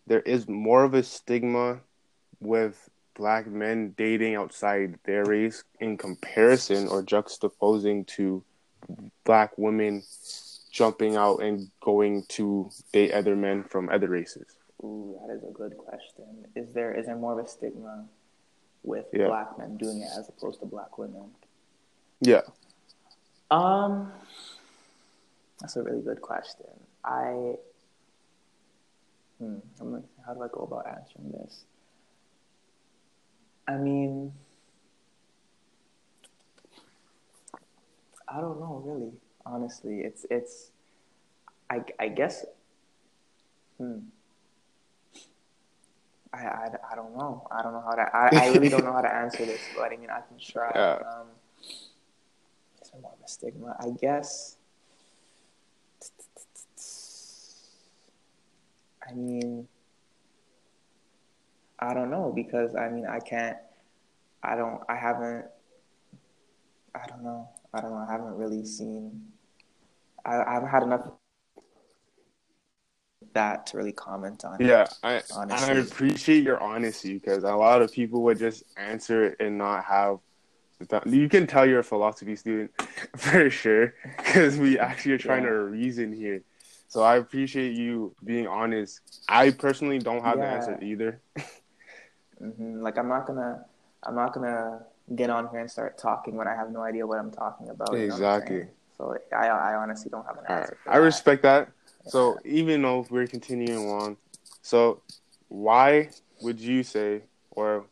there 0.06 0.20
is 0.20 0.48
more 0.48 0.84
of 0.84 0.94
a 0.94 1.02
stigma 1.02 1.80
with 2.40 2.88
black 3.14 3.46
men 3.46 3.94
dating 3.96 4.36
outside 4.36 4.98
their 5.04 5.24
race 5.24 5.64
in 5.80 5.96
comparison 5.96 6.88
or 6.88 7.02
juxtaposing 7.02 8.06
to 8.06 8.42
black 9.24 9.56
women 9.58 10.02
jumping 10.78 11.16
out 11.16 11.42
and 11.42 11.70
going 11.80 12.24
to 12.28 12.70
date 12.92 13.12
other 13.12 13.34
men 13.34 13.64
from 13.64 13.88
other 13.88 14.08
races? 14.08 14.46
Ooh, 14.82 15.18
that 15.20 15.34
is 15.34 15.42
a 15.42 15.52
good 15.52 15.76
question. 15.76 16.46
Is 16.54 16.72
there 16.72 16.94
is 16.94 17.06
there 17.06 17.16
more 17.16 17.38
of 17.38 17.44
a 17.44 17.48
stigma 17.48 18.06
with 18.84 19.06
yeah. 19.12 19.26
black 19.26 19.58
men 19.58 19.76
doing 19.76 20.00
it 20.00 20.08
as 20.18 20.28
opposed 20.28 20.60
to 20.60 20.66
black 20.66 20.96
women? 20.96 21.30
Yeah. 22.20 22.42
Um, 23.50 24.12
that's 25.60 25.76
a 25.76 25.82
really 25.82 26.02
good 26.02 26.20
question. 26.20 26.66
I 27.04 27.56
Hmm. 29.38 29.58
I'm 29.80 29.92
like, 29.92 30.02
how 30.26 30.34
do 30.34 30.42
I 30.42 30.48
go 30.52 30.62
about 30.62 30.86
answering 30.88 31.30
this? 31.30 31.64
I 33.68 33.76
mean, 33.76 34.32
I 38.26 38.40
don't 38.40 38.58
know 38.58 38.82
really. 38.84 39.12
Honestly, 39.48 40.00
it's 40.00 40.26
it's. 40.30 40.70
I 41.70 41.82
I 41.98 42.08
guess. 42.08 42.44
Hmm. 43.78 43.98
I, 46.30 46.44
I, 46.44 46.68
I 46.92 46.94
don't 46.94 47.16
know. 47.16 47.48
I 47.50 47.62
don't 47.62 47.72
know 47.72 47.80
how 47.80 47.94
to. 47.94 48.02
I, 48.02 48.28
I 48.32 48.48
really 48.52 48.68
don't 48.68 48.84
know 48.84 48.92
how 48.92 49.00
to 49.00 49.12
answer 49.12 49.46
this, 49.46 49.60
but 49.74 49.90
I 49.92 49.96
mean, 49.96 50.10
I 50.10 50.20
can 50.20 50.38
try. 50.38 50.70
Yeah. 50.74 50.96
Um, 50.96 51.28
there 52.92 53.00
more 53.00 53.14
of 53.14 53.24
a 53.24 53.28
stigma? 53.28 53.76
I 53.80 53.90
guess 53.98 54.56
I 59.08 59.14
mean, 59.14 59.66
I 61.78 61.94
don't 61.94 62.10
know 62.10 62.32
because 62.34 62.74
I 62.74 62.88
mean 62.88 63.06
I 63.06 63.20
can't. 63.20 63.56
I 64.42 64.54
don't. 64.54 64.80
I 64.88 64.96
haven't. 64.96 65.46
I 66.94 67.06
don't 67.06 67.22
know. 67.22 67.48
I 67.72 67.80
don't 67.80 67.90
know. 67.90 68.04
I 68.08 68.10
haven't 68.10 68.36
really 68.36 68.64
seen. 68.64 69.32
I, 70.24 70.52
haven't 70.54 70.68
had 70.68 70.82
enough 70.82 71.08
that 73.34 73.66
to 73.68 73.76
really 73.76 73.92
comment 73.92 74.44
on. 74.44 74.56
Yeah, 74.60 74.86
I 75.02 75.22
and 75.36 75.52
I 75.52 75.72
appreciate 75.72 76.42
your 76.42 76.62
honesty 76.62 77.14
because 77.14 77.44
a 77.44 77.54
lot 77.54 77.82
of 77.82 77.92
people 77.92 78.22
would 78.22 78.38
just 78.38 78.64
answer 78.76 79.26
it 79.26 79.36
and 79.40 79.58
not 79.58 79.84
have. 79.84 80.18
You 81.06 81.28
can 81.28 81.46
tell 81.46 81.66
you're 81.66 81.80
a 81.80 81.84
philosophy 81.84 82.36
student 82.36 82.70
for 83.16 83.50
sure 83.50 83.94
because 84.16 84.56
we 84.56 84.78
actually 84.78 85.12
are 85.12 85.18
trying 85.18 85.42
yeah. 85.42 85.50
to 85.50 85.64
reason 85.64 86.12
here. 86.12 86.42
So 86.88 87.02
I 87.02 87.16
appreciate 87.16 87.76
you 87.76 88.14
being 88.24 88.46
honest. 88.46 89.00
I 89.28 89.50
personally 89.50 89.98
don't 89.98 90.24
have 90.24 90.38
yeah. 90.38 90.44
the 90.44 90.50
answer 90.50 90.78
either. 90.82 91.20
mm-hmm. 92.42 92.80
Like 92.80 92.96
I'm 92.96 93.08
not 93.08 93.26
gonna, 93.26 93.64
I'm 94.04 94.14
not 94.14 94.32
gonna 94.32 94.80
get 95.14 95.30
on 95.30 95.48
here 95.50 95.60
and 95.60 95.70
start 95.70 95.98
talking 95.98 96.36
when 96.36 96.48
I 96.48 96.54
have 96.54 96.70
no 96.70 96.80
idea 96.82 97.06
what 97.06 97.18
I'm 97.18 97.30
talking 97.30 97.68
about. 97.68 97.92
Exactly. 97.94 98.68
So 98.98 99.16
I, 99.32 99.46
I 99.46 99.74
honestly 99.76 100.10
don't 100.10 100.26
have 100.26 100.38
an 100.38 100.44
answer. 100.48 100.76
Right. 100.84 100.94
I 100.94 100.98
respect 100.98 101.42
that. 101.42 101.70
So 102.06 102.38
even 102.44 102.82
though 102.82 103.06
we're 103.08 103.26
continuing 103.26 103.88
on, 103.88 104.16
so 104.62 105.02
why 105.48 106.10
would 106.42 106.60
you 106.60 106.82
say, 106.82 107.22
or 107.50 107.86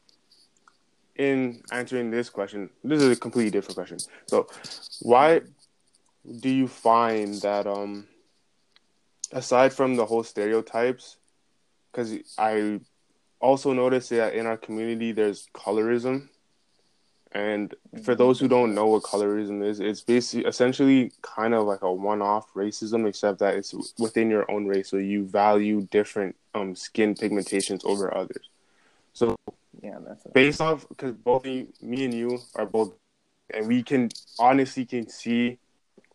in 1.16 1.62
answering 1.72 2.10
this 2.10 2.28
question, 2.28 2.70
this 2.84 3.00
is 3.02 3.16
a 3.16 3.20
completely 3.20 3.50
different 3.50 3.76
question. 3.76 3.98
So 4.26 4.48
why 5.00 5.42
do 6.40 6.48
you 6.48 6.66
find 6.66 7.34
that 7.42 7.66
um 7.66 8.08
aside 9.32 9.72
from 9.72 9.96
the 9.96 10.06
whole 10.06 10.22
stereotypes, 10.22 11.16
because 11.90 12.14
I 12.38 12.80
also 13.40 13.72
noticed 13.72 14.10
that 14.10 14.34
in 14.34 14.46
our 14.46 14.56
community 14.56 15.12
there's 15.12 15.48
colorism 15.54 16.28
and 17.36 17.74
for 18.02 18.14
those 18.14 18.40
who 18.40 18.48
don't 18.48 18.74
know 18.74 18.86
what 18.86 19.02
colorism 19.02 19.62
is, 19.62 19.78
it's 19.78 20.00
basically 20.00 20.48
essentially 20.48 21.12
kind 21.20 21.52
of 21.52 21.66
like 21.66 21.82
a 21.82 21.92
one-off 21.92 22.50
racism, 22.54 23.06
except 23.06 23.40
that 23.40 23.56
it's 23.56 23.74
within 23.98 24.30
your 24.30 24.50
own 24.50 24.64
race, 24.64 24.88
so 24.88 24.96
you 24.96 25.26
value 25.26 25.86
different 25.90 26.34
um, 26.54 26.74
skin 26.74 27.14
pigmentations 27.14 27.84
over 27.84 28.16
others. 28.16 28.48
So 29.12 29.36
yeah, 29.82 29.98
that's 30.06 30.24
based 30.32 30.62
off 30.62 30.88
because 30.88 31.12
both 31.12 31.44
me 31.44 32.04
and 32.06 32.14
you 32.14 32.38
are 32.54 32.64
both, 32.64 32.94
and 33.52 33.68
we 33.68 33.82
can 33.82 34.08
honestly 34.38 34.86
can 34.86 35.06
see 35.06 35.58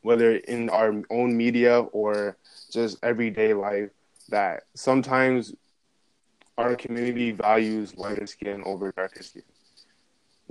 whether 0.02 0.38
in 0.38 0.72
our 0.72 1.04
own 1.12 1.38
media 1.38 1.82
or 1.82 2.36
just 2.72 2.98
everyday 3.04 3.54
life 3.54 3.92
that 4.30 4.64
sometimes 4.74 5.54
our 6.58 6.76
community 6.76 7.30
values 7.32 7.96
lighter 7.96 8.26
skin 8.26 8.64
over 8.66 8.92
darker 8.92 9.22
skin. 9.22 9.44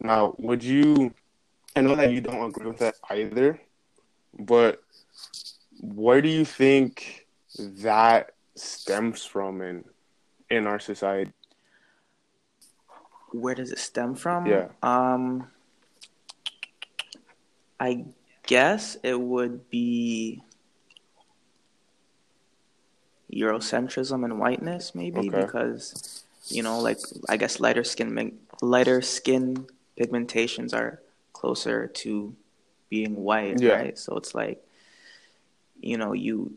Now, 0.00 0.34
would 0.38 0.64
you? 0.64 1.14
I 1.76 1.82
know 1.82 1.94
that 1.94 2.10
you 2.12 2.20
don't 2.20 2.48
agree 2.48 2.66
with 2.66 2.78
that 2.78 2.96
either, 3.10 3.60
but 4.38 4.82
where 5.80 6.20
do 6.20 6.28
you 6.28 6.44
think 6.44 7.26
that 7.58 8.32
stems 8.54 9.24
from 9.24 9.62
in 9.62 9.84
in 10.48 10.66
our 10.66 10.80
society? 10.80 11.32
Where 13.32 13.54
does 13.54 13.70
it 13.70 13.78
stem 13.78 14.14
from? 14.14 14.46
Yeah. 14.46 14.68
Um, 14.82 15.48
I 17.78 18.06
guess 18.46 18.96
it 19.02 19.20
would 19.20 19.70
be 19.70 20.42
Eurocentrism 23.32 24.24
and 24.24 24.40
whiteness, 24.40 24.94
maybe 24.94 25.28
okay. 25.28 25.42
because 25.42 26.24
you 26.48 26.62
know, 26.62 26.80
like 26.80 26.98
I 27.28 27.36
guess 27.36 27.60
lighter 27.60 27.84
skin 27.84 28.38
lighter 28.60 29.02
skin 29.02 29.66
pigmentations 30.00 30.72
are 30.72 31.02
closer 31.32 31.86
to 31.86 32.34
being 32.88 33.16
white, 33.16 33.60
yeah. 33.60 33.74
right? 33.74 33.98
So 33.98 34.16
it's 34.16 34.34
like, 34.34 34.64
you 35.80 35.98
know, 35.98 36.12
you, 36.12 36.54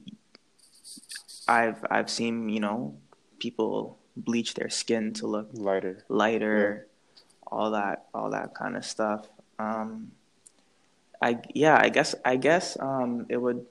I've 1.47 1.85
I've 1.89 2.09
seen 2.09 2.50
you 2.50 2.59
know 2.59 2.95
people 3.39 4.00
bleach 4.15 4.53
their 4.53 4.69
skin 4.69 5.13
to 5.13 5.27
look 5.27 5.50
lighter, 5.53 6.05
lighter, 6.07 6.88
yeah. 6.88 7.21
all 7.47 7.71
that 7.71 8.07
all 8.13 8.31
that 8.31 8.55
kind 8.55 8.77
of 8.77 8.85
stuff. 8.85 9.27
Um, 9.59 10.12
I 11.21 11.39
yeah, 11.53 11.77
I 11.79 11.89
guess 11.89 12.15
I 12.23 12.38
guess 12.38 12.77
um, 12.79 13.25
it 13.29 13.38
would, 13.38 13.65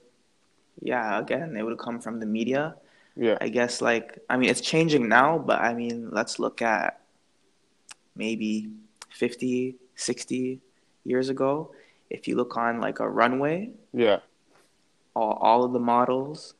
yeah, 0.81 1.19
again, 1.19 1.57
it 1.57 1.63
would 1.63 1.79
come 1.79 2.01
from 2.01 2.21
the 2.21 2.27
media. 2.27 2.77
Yeah, 3.17 3.37
I 3.41 3.49
guess 3.49 3.81
like 3.81 4.19
I 4.29 4.37
mean 4.37 4.49
it's 4.49 4.61
changing 4.61 5.09
now, 5.09 5.39
but 5.39 5.61
I 5.61 5.75
mean 5.75 6.11
let's 6.11 6.39
look 6.39 6.63
at 6.63 7.01
maybe 8.15 8.71
50, 9.13 9.77
60 9.95 10.61
years 11.05 11.29
ago, 11.29 11.73
if 12.11 12.29
you 12.29 12.37
look 12.37 12.57
on 12.57 12.81
like 12.81 13.01
a 13.01 13.09
runway, 13.09 13.71
yeah, 13.93 14.21
all, 15.15 15.39
all 15.41 15.65
of 15.65 15.73
the 15.73 15.81
models 15.81 16.55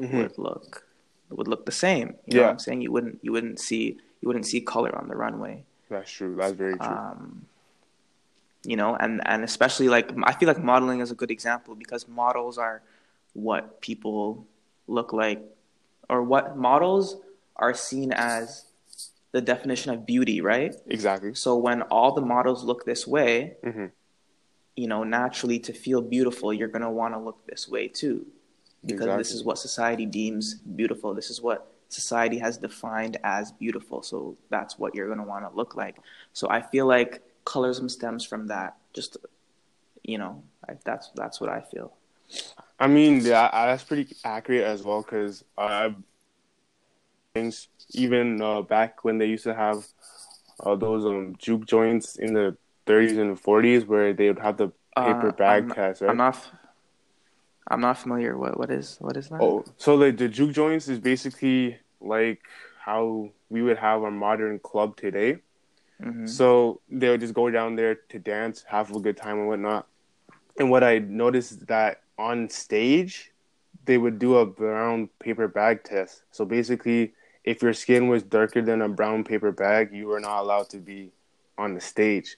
mm-hmm. 0.00 0.16
would 0.16 0.38
look 0.38 0.86
would 1.30 1.48
look 1.48 1.66
the 1.66 1.72
same. 1.72 2.14
You 2.26 2.36
know 2.36 2.42
yeah. 2.42 2.50
I'm 2.50 2.58
saying? 2.58 2.82
You 2.82 2.92
wouldn't 2.92 3.18
you 3.22 3.32
wouldn't 3.32 3.58
see 3.58 3.98
you 4.20 4.28
wouldn't 4.28 4.46
see 4.46 4.60
color 4.60 4.96
on 4.96 5.08
the 5.08 5.16
runway. 5.16 5.64
That's 5.90 6.10
true. 6.10 6.36
That's 6.36 6.52
very 6.52 6.76
true. 6.76 6.86
Um, 6.86 7.46
you 8.64 8.76
know, 8.76 8.96
and 8.96 9.20
and 9.26 9.42
especially 9.42 9.88
like 9.88 10.10
I 10.24 10.32
feel 10.32 10.46
like 10.46 10.62
modeling 10.62 11.00
is 11.00 11.10
a 11.10 11.14
good 11.14 11.30
example 11.30 11.74
because 11.74 12.06
models 12.06 12.58
are 12.58 12.82
what 13.32 13.80
people 13.80 14.46
look 14.86 15.12
like 15.12 15.42
or 16.08 16.22
what 16.22 16.56
models 16.56 17.16
are 17.56 17.74
seen 17.74 18.12
as 18.12 18.66
the 19.32 19.40
definition 19.40 19.92
of 19.92 20.06
beauty, 20.06 20.40
right? 20.40 20.74
Exactly. 20.86 21.34
So 21.34 21.56
when 21.56 21.82
all 21.82 22.14
the 22.14 22.20
models 22.20 22.64
look 22.64 22.84
this 22.84 23.06
way, 23.06 23.56
mm-hmm. 23.64 23.86
you 24.76 24.86
know, 24.86 25.04
naturally 25.04 25.58
to 25.60 25.72
feel 25.72 26.00
beautiful, 26.00 26.52
you're 26.52 26.68
going 26.68 26.82
to 26.82 26.90
want 26.90 27.14
to 27.14 27.18
look 27.18 27.46
this 27.46 27.68
way 27.68 27.88
too. 27.88 28.26
Because 28.82 29.02
exactly. 29.02 29.20
this 29.20 29.32
is 29.32 29.44
what 29.44 29.58
society 29.58 30.06
deems 30.06 30.54
beautiful. 30.54 31.14
This 31.14 31.30
is 31.30 31.40
what 31.40 31.72
society 31.88 32.38
has 32.38 32.58
defined 32.58 33.16
as 33.22 33.52
beautiful. 33.52 34.02
So 34.02 34.36
that's 34.50 34.78
what 34.78 34.94
you're 34.94 35.06
going 35.06 35.18
to 35.18 35.24
want 35.24 35.48
to 35.48 35.56
look 35.56 35.76
like. 35.76 35.96
So 36.32 36.50
I 36.50 36.60
feel 36.60 36.86
like 36.86 37.22
colorism 37.44 37.90
stems 37.90 38.24
from 38.24 38.48
that. 38.48 38.76
Just, 38.92 39.18
you 40.02 40.18
know, 40.18 40.42
I, 40.68 40.74
that's 40.84 41.10
that's 41.14 41.40
what 41.40 41.48
I 41.48 41.60
feel. 41.60 41.92
I 42.78 42.88
mean, 42.88 43.20
yeah, 43.20 43.48
that's 43.52 43.84
pretty 43.84 44.16
accurate 44.24 44.64
as 44.64 44.82
well. 44.82 45.02
Because 45.02 45.44
I've 45.56 45.94
things. 47.34 47.68
Even 47.94 48.40
uh, 48.40 48.62
back 48.62 49.04
when 49.04 49.18
they 49.18 49.26
used 49.26 49.44
to 49.44 49.54
have 49.54 49.86
uh, 50.60 50.74
those 50.74 51.04
um, 51.04 51.36
juke 51.38 51.66
joints 51.66 52.16
in 52.16 52.34
the 52.34 52.56
30s 52.86 53.18
and 53.18 53.40
40s, 53.40 53.86
where 53.86 54.12
they 54.12 54.28
would 54.28 54.38
have 54.38 54.56
the 54.56 54.68
paper 54.96 55.28
uh, 55.28 55.32
bag 55.32 55.64
I'm, 55.64 55.70
test. 55.70 56.02
Right? 56.02 56.10
I'm 56.10 56.16
not. 56.16 56.38
I'm 57.68 57.80
not 57.80 57.98
familiar. 57.98 58.36
What 58.36 58.58
what 58.58 58.70
is 58.70 58.96
what 59.00 59.16
is 59.16 59.28
that? 59.28 59.40
Oh, 59.40 59.64
so 59.76 59.96
the 59.96 60.10
the 60.10 60.28
juke 60.28 60.52
joints 60.52 60.88
is 60.88 60.98
basically 60.98 61.78
like 62.00 62.40
how 62.78 63.30
we 63.48 63.62
would 63.62 63.78
have 63.78 64.02
our 64.02 64.10
modern 64.10 64.58
club 64.58 64.96
today. 64.96 65.38
Mm-hmm. 66.02 66.26
So 66.26 66.80
they 66.90 67.08
would 67.08 67.20
just 67.20 67.34
go 67.34 67.48
down 67.50 67.76
there 67.76 67.94
to 67.94 68.18
dance, 68.18 68.64
have 68.66 68.94
a 68.94 68.98
good 68.98 69.16
time 69.16 69.38
and 69.38 69.48
whatnot. 69.48 69.86
And 70.58 70.70
what 70.70 70.82
I 70.82 70.98
noticed 70.98 71.52
is 71.52 71.58
that 71.66 72.02
on 72.18 72.48
stage, 72.50 73.30
they 73.84 73.98
would 73.98 74.18
do 74.18 74.36
a 74.38 74.46
brown 74.46 75.08
paper 75.20 75.48
bag 75.48 75.84
test. 75.84 76.22
So 76.32 76.44
basically, 76.44 77.14
if 77.44 77.62
your 77.62 77.72
skin 77.72 78.08
was 78.08 78.22
darker 78.22 78.62
than 78.62 78.82
a 78.82 78.88
brown 78.88 79.24
paper 79.24 79.52
bag, 79.52 79.92
you 79.92 80.06
were 80.06 80.20
not 80.20 80.40
allowed 80.40 80.68
to 80.70 80.78
be 80.78 81.10
on 81.58 81.74
the 81.74 81.80
stage. 81.80 82.36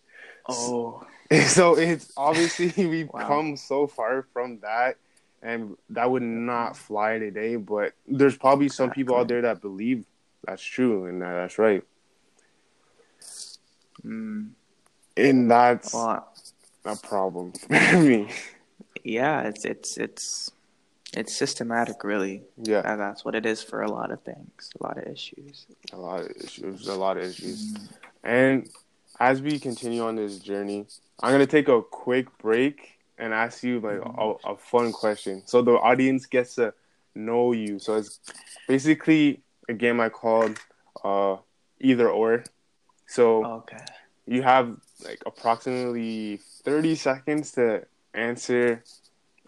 Oh. 0.48 1.06
So 1.46 1.76
it's 1.76 2.12
obviously 2.18 2.70
we've 2.86 3.08
wow. 3.08 3.26
come 3.26 3.56
so 3.56 3.86
far 3.86 4.26
from 4.34 4.60
that 4.60 4.98
and 5.44 5.76
that 5.90 6.10
would 6.10 6.22
not 6.22 6.76
fly 6.76 7.18
today, 7.18 7.56
but 7.56 7.92
there's 8.08 8.36
probably 8.36 8.68
some 8.68 8.90
people 8.90 9.16
out 9.16 9.28
there 9.28 9.42
that 9.42 9.60
believe 9.60 10.04
that's 10.44 10.62
true 10.62 11.04
and 11.04 11.20
that 11.22 11.32
that's 11.32 11.58
right. 11.58 11.84
Mm. 14.04 14.50
And 15.16 15.50
that's 15.50 15.92
well, 15.92 16.28
a 16.84 16.96
problem 16.96 17.52
for 17.68 18.00
me. 18.00 18.30
Yeah, 19.04 19.42
it's 19.42 19.64
it's 19.64 19.98
it's 19.98 20.50
it's 21.16 21.36
systematic, 21.36 22.04
really. 22.04 22.42
Yeah, 22.62 22.82
and 22.84 23.00
that's 23.00 23.24
what 23.24 23.34
it 23.34 23.46
is 23.46 23.62
for 23.62 23.82
a 23.82 23.90
lot 23.90 24.10
of 24.10 24.22
things, 24.22 24.70
a 24.80 24.82
lot 24.82 24.98
of 24.98 25.06
issues. 25.06 25.66
A 25.92 25.96
lot 25.96 26.20
of 26.22 26.30
issues, 26.42 26.88
a 26.88 26.94
lot 26.94 27.16
of 27.16 27.24
issues. 27.24 27.72
Mm-hmm. 27.72 27.84
And 28.24 28.68
as 29.20 29.40
we 29.40 29.58
continue 29.58 30.02
on 30.02 30.16
this 30.16 30.38
journey, 30.38 30.86
I'm 31.22 31.32
gonna 31.32 31.46
take 31.46 31.68
a 31.68 31.82
quick 31.82 32.36
break 32.38 32.98
and 33.18 33.32
ask 33.32 33.62
you 33.62 33.80
like 33.80 33.98
mm-hmm. 33.98 34.48
a, 34.48 34.54
a 34.54 34.56
fun 34.56 34.92
question, 34.92 35.42
so 35.46 35.62
the 35.62 35.72
audience 35.72 36.26
gets 36.26 36.56
to 36.56 36.74
know 37.14 37.52
you. 37.52 37.78
So 37.78 37.96
it's 37.96 38.18
basically 38.66 39.42
a 39.68 39.74
game 39.74 40.00
I 40.00 40.08
called 40.08 40.58
uh, 41.04 41.36
either 41.80 42.10
or. 42.10 42.44
So 43.06 43.44
okay. 43.44 43.84
you 44.26 44.42
have 44.42 44.76
like 45.04 45.22
approximately 45.26 46.40
30 46.64 46.94
seconds 46.96 47.52
to 47.52 47.84
answer 48.14 48.82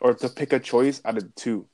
or 0.00 0.14
to 0.14 0.28
pick 0.28 0.52
a 0.52 0.60
choice 0.60 1.00
out 1.04 1.16
of 1.16 1.34
two. 1.34 1.66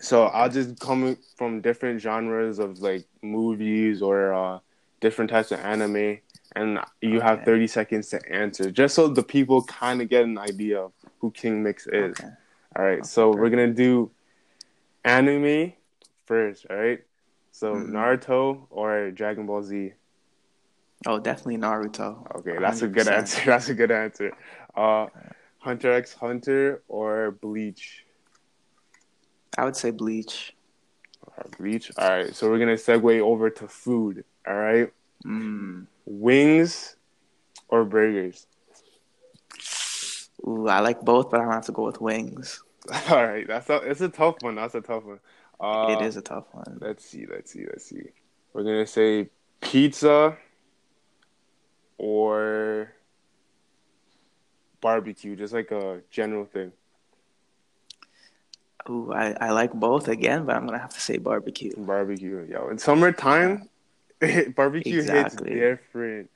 So 0.00 0.26
I'll 0.26 0.50
just 0.50 0.78
come 0.78 1.16
from 1.36 1.60
different 1.60 2.00
genres 2.00 2.58
of 2.58 2.80
like 2.80 3.06
movies 3.22 4.02
or 4.02 4.34
uh, 4.34 4.58
different 5.00 5.30
types 5.30 5.52
of 5.52 5.60
anime, 5.60 6.18
and 6.54 6.78
you 7.00 7.18
okay. 7.18 7.26
have 7.26 7.44
thirty 7.44 7.66
seconds 7.66 8.08
to 8.10 8.20
answer, 8.30 8.70
just 8.70 8.94
so 8.94 9.08
the 9.08 9.22
people 9.22 9.62
kind 9.62 10.02
of 10.02 10.08
get 10.08 10.24
an 10.24 10.38
idea 10.38 10.80
of 10.80 10.92
who 11.20 11.30
King 11.30 11.62
Mix 11.62 11.86
is. 11.86 12.18
Okay. 12.18 12.28
All 12.76 12.84
right, 12.84 12.98
okay, 12.98 13.02
so 13.06 13.30
we're 13.30 13.48
gonna 13.48 13.72
do 13.72 14.10
anime 15.04 15.72
first. 16.26 16.66
All 16.68 16.76
right, 16.76 17.02
so 17.52 17.74
mm-hmm. 17.74 17.96
Naruto 17.96 18.66
or 18.70 19.10
Dragon 19.10 19.46
Ball 19.46 19.62
Z. 19.62 19.92
Oh, 21.06 21.18
definitely 21.18 21.58
Naruto. 21.58 22.36
Okay, 22.36 22.56
that's 22.60 22.80
100%. 22.80 22.82
a 22.82 22.88
good 22.88 23.08
answer. 23.08 23.42
That's 23.46 23.68
a 23.68 23.74
good 23.74 23.90
answer. 23.90 24.32
Uh, 24.74 25.06
Hunter 25.66 25.90
x 25.90 26.12
Hunter 26.12 26.84
or 26.86 27.32
Bleach? 27.32 28.04
I 29.58 29.64
would 29.64 29.74
say 29.74 29.90
Bleach. 29.90 30.54
Bleach. 31.58 31.90
All 31.98 32.08
right, 32.08 32.32
so 32.32 32.48
we're 32.48 32.60
gonna 32.60 32.74
segue 32.74 33.20
over 33.20 33.50
to 33.50 33.66
food. 33.66 34.24
All 34.46 34.54
right. 34.54 34.92
Mm. 35.24 35.88
Wings 36.04 36.94
or 37.68 37.84
burgers? 37.84 38.46
Ooh, 40.46 40.68
I 40.68 40.78
like 40.78 41.00
both, 41.00 41.30
but 41.30 41.40
I'm 41.40 41.46
gonna 41.46 41.56
have 41.56 41.66
to 41.66 41.72
go 41.72 41.84
with 41.84 42.00
wings. 42.00 42.62
All 43.10 43.26
right, 43.26 43.44
that's 43.44 43.68
a, 43.68 43.78
it's 43.78 44.00
a 44.00 44.08
tough 44.08 44.36
one. 44.42 44.54
That's 44.54 44.76
a 44.76 44.80
tough 44.80 45.02
one. 45.02 45.18
Uh, 45.58 45.96
it 45.98 46.06
is 46.06 46.16
a 46.16 46.22
tough 46.22 46.44
one. 46.52 46.78
Let's 46.80 47.04
see. 47.04 47.26
Let's 47.26 47.50
see. 47.50 47.66
Let's 47.66 47.86
see. 47.86 48.02
We're 48.52 48.62
gonna 48.62 48.86
say 48.86 49.30
pizza 49.60 50.38
or 51.98 52.92
barbecue, 54.80 55.36
just 55.36 55.52
like 55.52 55.70
a 55.70 56.00
general 56.10 56.44
thing. 56.44 56.72
Ooh, 58.88 59.12
I, 59.12 59.36
I 59.40 59.50
like 59.50 59.72
both 59.72 60.08
again, 60.08 60.44
but 60.44 60.56
I'm 60.56 60.66
gonna 60.66 60.78
have 60.78 60.94
to 60.94 61.00
say 61.00 61.18
barbecue. 61.18 61.72
Barbecue, 61.76 62.46
yo. 62.48 62.68
In 62.68 62.78
summertime, 62.78 63.68
barbecue 64.54 64.98
exactly. 64.98 65.50
hits 65.52 65.80
different. 65.80 66.30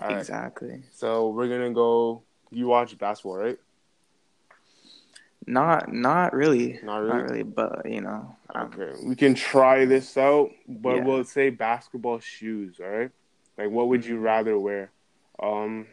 Right. 0.00 0.18
Exactly. 0.18 0.82
So 0.92 1.28
we're 1.28 1.48
gonna 1.48 1.72
go. 1.72 2.22
You 2.50 2.66
watch 2.66 2.96
basketball, 2.98 3.36
right? 3.36 3.58
Not, 5.46 5.92
not 5.92 6.34
really. 6.34 6.78
Not 6.82 6.98
really. 6.98 7.08
Not 7.08 7.30
really, 7.30 7.42
but 7.42 7.90
you 7.90 8.00
know. 8.00 8.36
Okay, 8.54 8.92
we 9.04 9.16
can 9.16 9.34
try 9.34 9.84
this 9.84 10.16
out, 10.16 10.50
but 10.68 10.96
yeah. 10.96 11.04
we'll 11.04 11.24
say 11.24 11.50
basketball 11.50 12.18
shoes. 12.18 12.80
All 12.80 12.88
right. 12.88 13.10
Like, 13.56 13.70
what 13.70 13.88
would 13.88 14.04
you 14.04 14.16
mm-hmm. 14.16 14.24
rather 14.24 14.58
wear? 14.58 14.90
Um, 15.42 15.86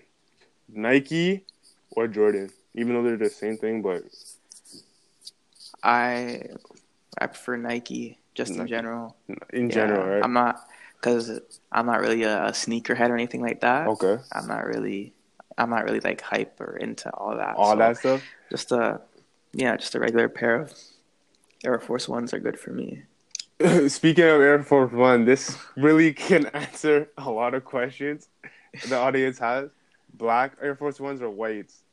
Nike 0.68 1.46
or 1.92 2.08
Jordan? 2.08 2.52
Even 2.76 2.94
though 2.94 3.04
they're 3.04 3.18
the 3.18 3.30
same 3.30 3.58
thing, 3.58 3.82
but 3.82 4.04
I 5.84 6.44
I 7.18 7.28
prefer 7.28 7.58
Nike 7.58 8.20
just 8.36 8.56
in 8.56 8.68
general. 8.68 9.16
In 9.52 9.68
yeah, 9.68 9.76
general, 9.76 10.08
right? 10.08 10.24
I'm 10.24 10.34
not 10.34 10.68
because 11.00 11.40
I'm 11.72 11.86
not 11.86 12.02
really 12.02 12.24
a 12.24 12.52
sneakerhead 12.52 13.10
or 13.10 13.16
anything 13.16 13.42
like 13.42 13.62
that. 13.62 13.88
Okay. 13.88 14.18
I'm 14.32 14.48
not 14.48 14.66
really 14.66 15.14
I'm 15.58 15.70
not 15.70 15.84
really 15.84 16.00
like 16.00 16.22
hype 16.22 16.60
or 16.62 16.78
into 16.78 17.10
all 17.12 17.36
that. 17.36 17.56
All 17.56 17.72
so 17.72 17.78
that 17.78 17.98
stuff. 17.98 18.24
Just 18.50 18.72
a 18.72 19.02
yeah, 19.54 19.76
just 19.78 19.96
a 19.96 20.00
regular 20.00 20.30
pair 20.30 20.62
of 20.62 20.74
Air 21.66 21.80
Force 21.80 22.08
Ones 22.08 22.34
are 22.34 22.40
good 22.40 22.60
for 22.60 22.72
me. 22.72 23.04
Speaking 23.88 24.26
of 24.26 24.42
Air 24.42 24.64
Force 24.64 24.92
One, 24.92 25.26
this 25.26 25.58
really 25.76 26.14
can 26.14 26.46
answer 26.54 27.10
a 27.18 27.30
lot 27.30 27.54
of 27.54 27.66
questions 27.66 28.30
the 28.88 28.98
audience 28.98 29.40
has. 29.40 29.70
Black 30.14 30.58
Air 30.62 30.76
Force 30.76 31.00
Ones 31.00 31.22
or 31.22 31.30
whites? 31.30 31.84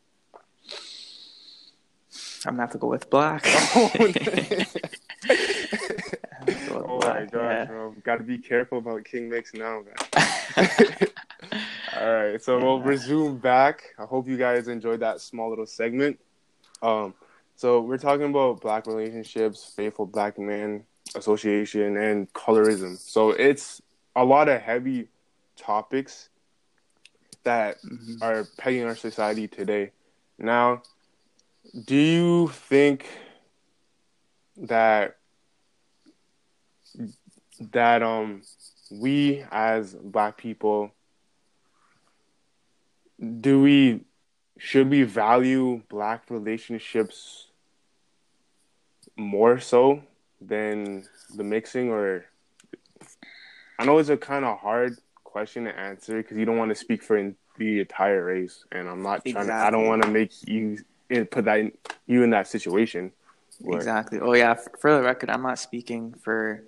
I'm 2.44 2.52
gonna 2.52 2.62
have 2.62 2.72
to 2.72 2.78
go 2.78 2.88
with 2.88 3.10
black. 3.10 3.44
Oh, 6.70 6.84
oh 6.88 6.98
black, 7.00 7.32
my 7.32 7.38
gosh, 7.38 7.42
yeah. 7.42 7.64
bro. 7.64 7.94
Gotta 8.04 8.22
be 8.22 8.38
careful 8.38 8.78
about 8.78 9.04
King 9.04 9.28
Mix 9.28 9.54
now, 9.54 9.82
man. 9.82 10.28
All 11.98 12.14
right, 12.14 12.42
so 12.42 12.58
yeah. 12.58 12.64
we'll 12.64 12.80
resume 12.80 13.38
back. 13.38 13.94
I 13.98 14.04
hope 14.04 14.28
you 14.28 14.36
guys 14.36 14.68
enjoyed 14.68 15.00
that 15.00 15.20
small 15.20 15.50
little 15.50 15.66
segment. 15.66 16.20
Um, 16.82 17.14
so 17.56 17.80
we're 17.80 17.98
talking 17.98 18.26
about 18.26 18.60
black 18.60 18.86
relationships, 18.86 19.72
faithful 19.74 20.06
black 20.06 20.38
man 20.38 20.84
association, 21.14 21.96
and 21.96 22.32
colorism. 22.32 22.98
So 22.98 23.30
it's 23.30 23.80
a 24.14 24.24
lot 24.24 24.48
of 24.48 24.60
heavy 24.60 25.08
topics 25.56 26.28
that 27.46 27.80
mm-hmm. 27.82 28.22
are 28.22 28.44
pegging 28.58 28.84
our 28.84 28.96
society 28.96 29.46
today. 29.46 29.92
Now, 30.38 30.82
do 31.84 31.96
you 31.96 32.48
think 32.48 33.06
that 34.56 35.16
that 37.72 38.02
um 38.02 38.42
we 38.90 39.44
as 39.50 39.94
black 39.94 40.36
people 40.36 40.90
do 43.40 43.62
we 43.62 44.00
should 44.58 44.90
we 44.90 45.02
value 45.02 45.82
black 45.88 46.24
relationships 46.30 47.48
more 49.16 49.58
so 49.60 50.02
than 50.40 51.04
the 51.34 51.44
mixing 51.44 51.90
or 51.90 52.24
I 53.78 53.84
know 53.84 53.98
it's 53.98 54.08
a 54.08 54.16
kind 54.16 54.44
of 54.44 54.58
hard 54.58 54.98
question 55.36 55.64
to 55.64 55.78
answer 55.78 56.16
because 56.22 56.38
you 56.38 56.46
don't 56.46 56.56
want 56.56 56.70
to 56.70 56.74
speak 56.74 57.02
for 57.02 57.16
the 57.58 57.80
entire 57.80 58.24
race 58.24 58.64
and 58.72 58.88
I'm 58.88 59.02
not 59.02 59.22
trying 59.22 59.36
exactly. 59.36 59.52
to 59.52 59.66
I 59.66 59.70
don't 59.70 59.86
want 59.86 60.00
to 60.02 60.08
make 60.08 60.32
you 60.48 60.82
put 61.30 61.44
that 61.44 61.58
in, 61.58 61.72
you 62.06 62.22
in 62.22 62.30
that 62.30 62.46
situation. 62.48 63.12
Where... 63.60 63.76
Exactly. 63.76 64.18
Oh 64.18 64.32
yeah. 64.32 64.54
For, 64.54 64.72
for, 64.80 64.94
the 64.96 65.02
record, 65.02 65.28
I'm 65.28 65.42
not 65.42 65.58
speaking 65.58 66.14
for 66.14 66.64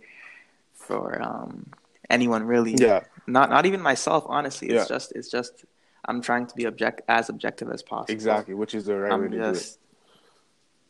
for 0.74 1.02
um, 1.22 1.70
anyone 2.10 2.42
really. 2.44 2.74
Yeah. 2.74 3.04
Not 3.26 3.48
not 3.48 3.64
even 3.64 3.80
myself. 3.80 4.24
Honestly, 4.26 4.68
it's 4.68 4.82
yeah. 4.82 4.96
just 4.96 5.12
it's 5.16 5.30
just 5.30 5.64
I'm 6.04 6.20
trying 6.20 6.46
to 6.46 6.54
be 6.54 6.66
object 6.66 7.00
as 7.08 7.30
objective 7.30 7.70
as 7.70 7.82
possible. 7.82 8.12
Exactly, 8.12 8.52
which 8.52 8.74
is 8.74 8.84
the 8.84 8.96
right 8.96 9.12
I'm 9.12 9.22
way 9.22 9.28
to 9.28 9.38
just, 9.38 9.78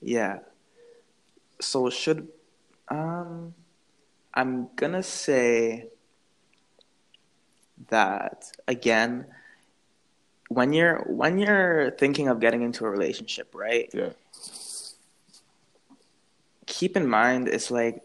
do 0.03 0.09
it. 0.09 0.11
Yeah. 0.15 0.39
So 1.61 1.91
should 1.91 2.27
um, 2.89 3.55
I'm 4.35 4.69
gonna 4.75 5.05
say 5.05 5.91
that 7.91 8.51
again 8.67 9.27
when 10.49 10.73
you're 10.73 11.05
when 11.07 11.39
you're 11.39 11.91
thinking 11.93 12.29
of 12.29 12.41
getting 12.41 12.63
into 12.63 12.85
a 12.85 12.91
relationship, 12.91 13.55
right? 13.55 13.89
Yeah. 13.93 14.11
Keep 16.67 16.97
in 16.97 17.07
mind 17.07 17.49
it's 17.49 17.71
like 17.71 18.03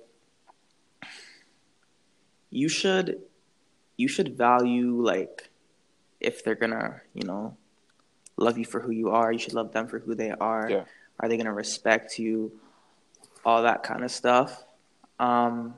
you 2.49 2.69
should 2.69 3.21
you 3.97 4.07
should 4.07 4.37
value 4.37 5.01
like 5.01 5.49
if 6.19 6.43
they're 6.43 6.55
gonna, 6.55 7.01
you 7.13 7.25
know, 7.25 7.57
love 8.37 8.57
you 8.57 8.65
for 8.65 8.79
who 8.79 8.91
you 8.91 9.09
are, 9.09 9.31
you 9.31 9.39
should 9.39 9.53
love 9.53 9.71
them 9.71 9.87
for 9.87 9.99
who 9.99 10.15
they 10.15 10.31
are. 10.31 10.67
Yeah. 10.69 10.83
Are 11.19 11.29
they 11.29 11.37
gonna 11.37 11.53
respect 11.53 12.19
you? 12.19 12.51
All 13.45 13.63
that 13.63 13.83
kind 13.83 14.03
of 14.03 14.11
stuff. 14.11 14.63
Um 15.19 15.75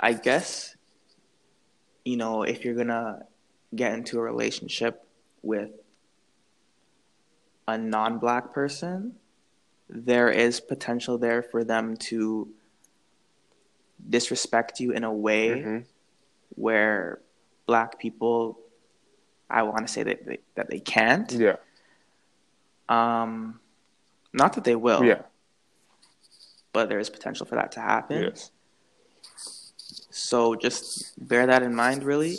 I 0.00 0.12
guess, 0.12 0.76
you 2.08 2.16
know, 2.16 2.42
if 2.42 2.64
you're 2.64 2.74
gonna 2.74 3.26
get 3.74 3.92
into 3.92 4.18
a 4.18 4.22
relationship 4.22 5.06
with 5.42 5.70
a 7.66 7.76
non 7.76 8.18
black 8.18 8.54
person, 8.54 9.16
there 9.90 10.30
is 10.30 10.58
potential 10.58 11.18
there 11.18 11.42
for 11.42 11.64
them 11.64 11.96
to 11.96 12.48
disrespect 14.08 14.80
you 14.80 14.92
in 14.92 15.04
a 15.04 15.12
way 15.12 15.48
mm-hmm. 15.48 15.78
where 16.50 17.20
black 17.66 17.98
people 17.98 18.58
I 19.50 19.62
want 19.64 19.86
to 19.86 19.92
say 19.92 20.02
that 20.02 20.24
they, 20.24 20.38
that 20.54 20.70
they 20.70 20.80
can't. 20.80 21.30
Yeah. 21.32 21.56
Um, 22.88 23.60
not 24.32 24.54
that 24.54 24.64
they 24.64 24.76
will. 24.76 25.04
Yeah. 25.04 25.22
But 26.72 26.88
there 26.88 26.98
is 26.98 27.10
potential 27.10 27.44
for 27.44 27.56
that 27.56 27.72
to 27.72 27.80
happen. 27.80 28.22
Yes. 28.22 28.50
So 30.18 30.56
just 30.56 31.14
bear 31.28 31.46
that 31.46 31.62
in 31.62 31.74
mind, 31.74 32.02
really. 32.02 32.38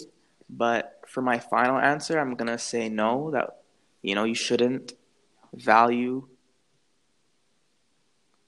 But 0.49 1.01
for 1.07 1.21
my 1.21 1.39
final 1.39 1.77
answer, 1.77 2.19
I'm 2.19 2.35
gonna 2.35 2.57
say 2.57 2.89
no. 2.89 3.31
That 3.31 3.61
you 4.01 4.15
know 4.15 4.25
you 4.25 4.35
shouldn't 4.35 4.93
value 5.53 6.27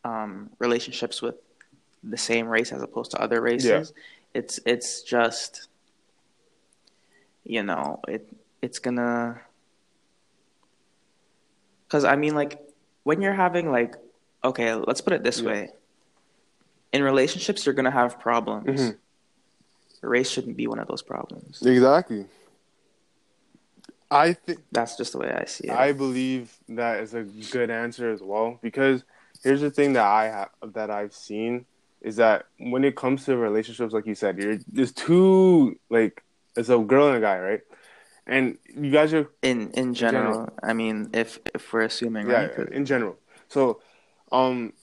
um, 0.04 0.50
relationships 0.60 1.22
with 1.22 1.36
the 2.04 2.18
same 2.18 2.48
race 2.48 2.72
as 2.72 2.82
opposed 2.82 3.12
to 3.12 3.22
other 3.22 3.42
races. 3.42 3.94
Yeah. 3.96 4.40
It's 4.40 4.60
it's 4.66 5.02
just 5.02 5.68
you 7.44 7.64
know 7.64 8.00
it 8.08 8.28
it's 8.62 8.80
gonna 8.80 9.42
because 11.88 12.04
I 12.04 12.16
mean 12.16 12.36
like 12.36 12.60
when 13.04 13.22
you're 13.22 13.34
having 13.34 13.72
like 13.72 13.96
okay 14.44 14.74
let's 14.76 15.02
put 15.02 15.14
it 15.14 15.24
this 15.24 15.40
yeah. 15.40 15.48
way 15.48 15.70
in 16.92 17.02
relationships 17.02 17.66
you're 17.66 17.76
gonna 17.76 17.92
have 17.92 18.20
problems. 18.20 18.82
Mm-hmm. 18.82 18.98
Race 20.02 20.30
shouldn't 20.30 20.58
be 20.58 20.68
one 20.68 20.80
of 20.80 20.88
those 20.88 21.02
problems. 21.02 21.62
Exactly. 21.66 22.26
I 24.10 24.34
think 24.34 24.60
that's 24.72 24.98
just 24.98 25.14
the 25.14 25.20
way 25.20 25.32
I 25.32 25.46
see 25.46 25.68
it. 25.68 25.72
I 25.72 25.94
believe 25.94 26.54
that 26.70 27.00
is 27.00 27.14
a 27.14 27.24
good 27.24 27.70
answer 27.70 28.12
as 28.12 28.22
well 28.22 28.60
because 28.62 29.04
here's 29.42 29.62
the 29.62 29.72
thing 29.72 29.94
that 29.94 30.06
I 30.06 30.26
have 30.26 30.50
that 30.74 30.92
I've 30.92 31.14
seen 31.14 31.66
is 32.02 32.18
that 32.18 32.48
when 32.58 32.84
it 32.84 32.96
comes 32.96 33.26
to 33.26 33.38
relationships, 33.38 33.94
like 33.94 34.06
you 34.06 34.16
said, 34.16 34.38
you're 34.38 34.58
there's 34.68 34.92
two 34.92 35.80
like 35.90 36.24
it's 36.58 36.70
a 36.70 36.78
girl 36.78 37.08
and 37.08 37.18
a 37.18 37.22
guy, 37.22 37.40
right? 37.40 37.62
And 38.28 38.58
you 38.76 38.92
guys 38.92 39.14
are 39.14 39.30
in 39.42 39.72
in 39.72 39.94
general. 39.94 40.34
general. 40.34 40.54
I 40.62 40.74
mean, 40.74 41.10
if 41.14 41.40
if 41.56 41.72
we're 41.72 41.82
assuming, 41.82 42.30
yeah, 42.30 42.48
right? 42.48 42.70
in 42.70 42.86
general. 42.86 43.18
So, 43.48 43.82
um, 44.32 44.74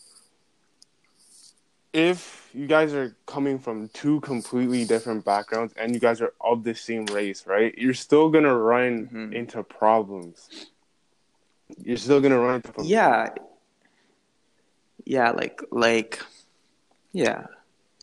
if 1.92 2.47
you 2.58 2.66
guys 2.66 2.92
are 2.92 3.16
coming 3.24 3.56
from 3.56 3.88
two 3.90 4.18
completely 4.20 4.84
different 4.84 5.24
backgrounds 5.24 5.72
and 5.76 5.94
you 5.94 6.00
guys 6.00 6.20
are 6.20 6.32
of 6.40 6.64
the 6.64 6.74
same 6.74 7.06
race, 7.06 7.46
right? 7.46 7.72
You're 7.78 7.94
still 7.94 8.30
gonna 8.30 8.56
run 8.56 9.06
mm-hmm. 9.06 9.32
into 9.32 9.62
problems. 9.62 10.66
You're 11.80 11.96
still 11.96 12.20
gonna 12.20 12.40
run 12.40 12.56
into 12.56 12.72
problems. 12.72 12.90
Yeah. 12.90 13.28
Yeah, 15.04 15.30
like 15.30 15.62
like 15.70 16.20
yeah. 17.12 17.46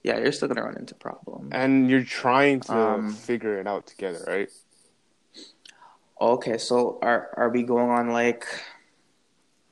Yeah, 0.04 0.20
you're 0.20 0.32
still 0.32 0.48
gonna 0.48 0.64
run 0.64 0.78
into 0.78 0.96
problems. 0.96 1.50
And 1.52 1.90
you're 1.90 2.06
trying 2.06 2.62
to 2.62 2.78
um, 2.78 3.14
figure 3.14 3.60
it 3.60 3.68
out 3.68 3.88
together, 3.88 4.24
right? 4.26 4.50
Okay, 6.22 6.58
so 6.58 6.98
are 7.02 7.30
are 7.36 7.50
we 7.50 7.64
going 7.64 7.90
on 7.90 8.12
like 8.12 8.46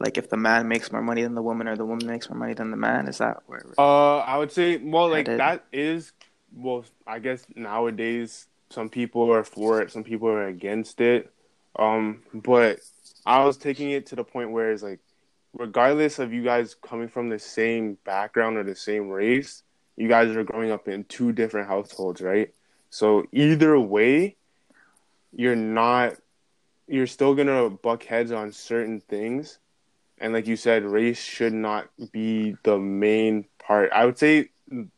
like 0.04 0.18
if 0.18 0.30
the 0.30 0.38
man 0.38 0.68
makes 0.68 0.92
more 0.92 1.02
money 1.02 1.24
than 1.24 1.34
the 1.34 1.42
woman 1.42 1.68
or 1.68 1.78
the 1.78 1.86
woman 1.86 2.06
makes 2.06 2.30
more 2.30 2.38
money 2.38 2.54
than 2.54 2.72
the 2.72 2.78
man 2.78 3.08
is 3.08 3.20
that 3.20 3.38
where 3.48 3.64
uh 3.78 4.18
i 4.20 4.38
would 4.38 4.52
say 4.52 4.78
well 4.78 5.10
like 5.10 5.28
headed? 5.28 5.40
that 5.40 5.64
is 5.72 6.12
well 6.54 6.84
i 7.08 7.18
guess 7.18 7.46
nowadays 7.56 8.48
some 8.70 8.90
people 8.90 9.34
are 9.34 9.44
for 9.44 9.82
it 9.82 9.92
some 9.92 10.04
people 10.04 10.28
are 10.28 10.48
against 10.48 11.00
it 11.00 11.32
um 11.80 12.22
but 12.34 12.80
i 13.26 13.44
was 13.44 13.58
taking 13.58 13.92
it 13.92 14.06
to 14.06 14.16
the 14.16 14.24
point 14.24 14.52
where 14.52 14.72
it's 14.72 14.84
like 14.84 15.00
regardless 15.54 16.20
of 16.20 16.34
you 16.34 16.44
guys 16.44 16.76
coming 16.76 17.08
from 17.08 17.30
the 17.30 17.40
same 17.40 17.98
background 18.04 18.58
or 18.58 18.64
the 18.64 18.76
same 18.76 19.10
race 19.10 19.64
you 19.96 20.10
guys 20.10 20.36
are 20.36 20.44
growing 20.44 20.72
up 20.72 20.88
in 20.88 21.06
two 21.06 21.32
different 21.32 21.68
households 21.68 22.22
right 22.22 22.54
so 22.90 23.26
either 23.32 23.80
way 23.80 24.36
you're 25.32 25.56
not 25.56 26.16
you're 26.88 27.08
still 27.08 27.34
gonna 27.34 27.70
buck 27.70 28.04
heads 28.04 28.32
on 28.32 28.52
certain 28.52 29.00
things 29.00 29.60
and 30.20 30.34
like 30.34 30.48
you 30.48 30.56
said, 30.56 30.86
race 30.86 31.22
should 31.22 31.54
not 31.54 31.90
be 32.12 32.56
the 32.64 32.78
main 32.78 33.46
part. 33.60 33.92
I 33.92 34.06
would 34.06 34.18
say 34.18 34.50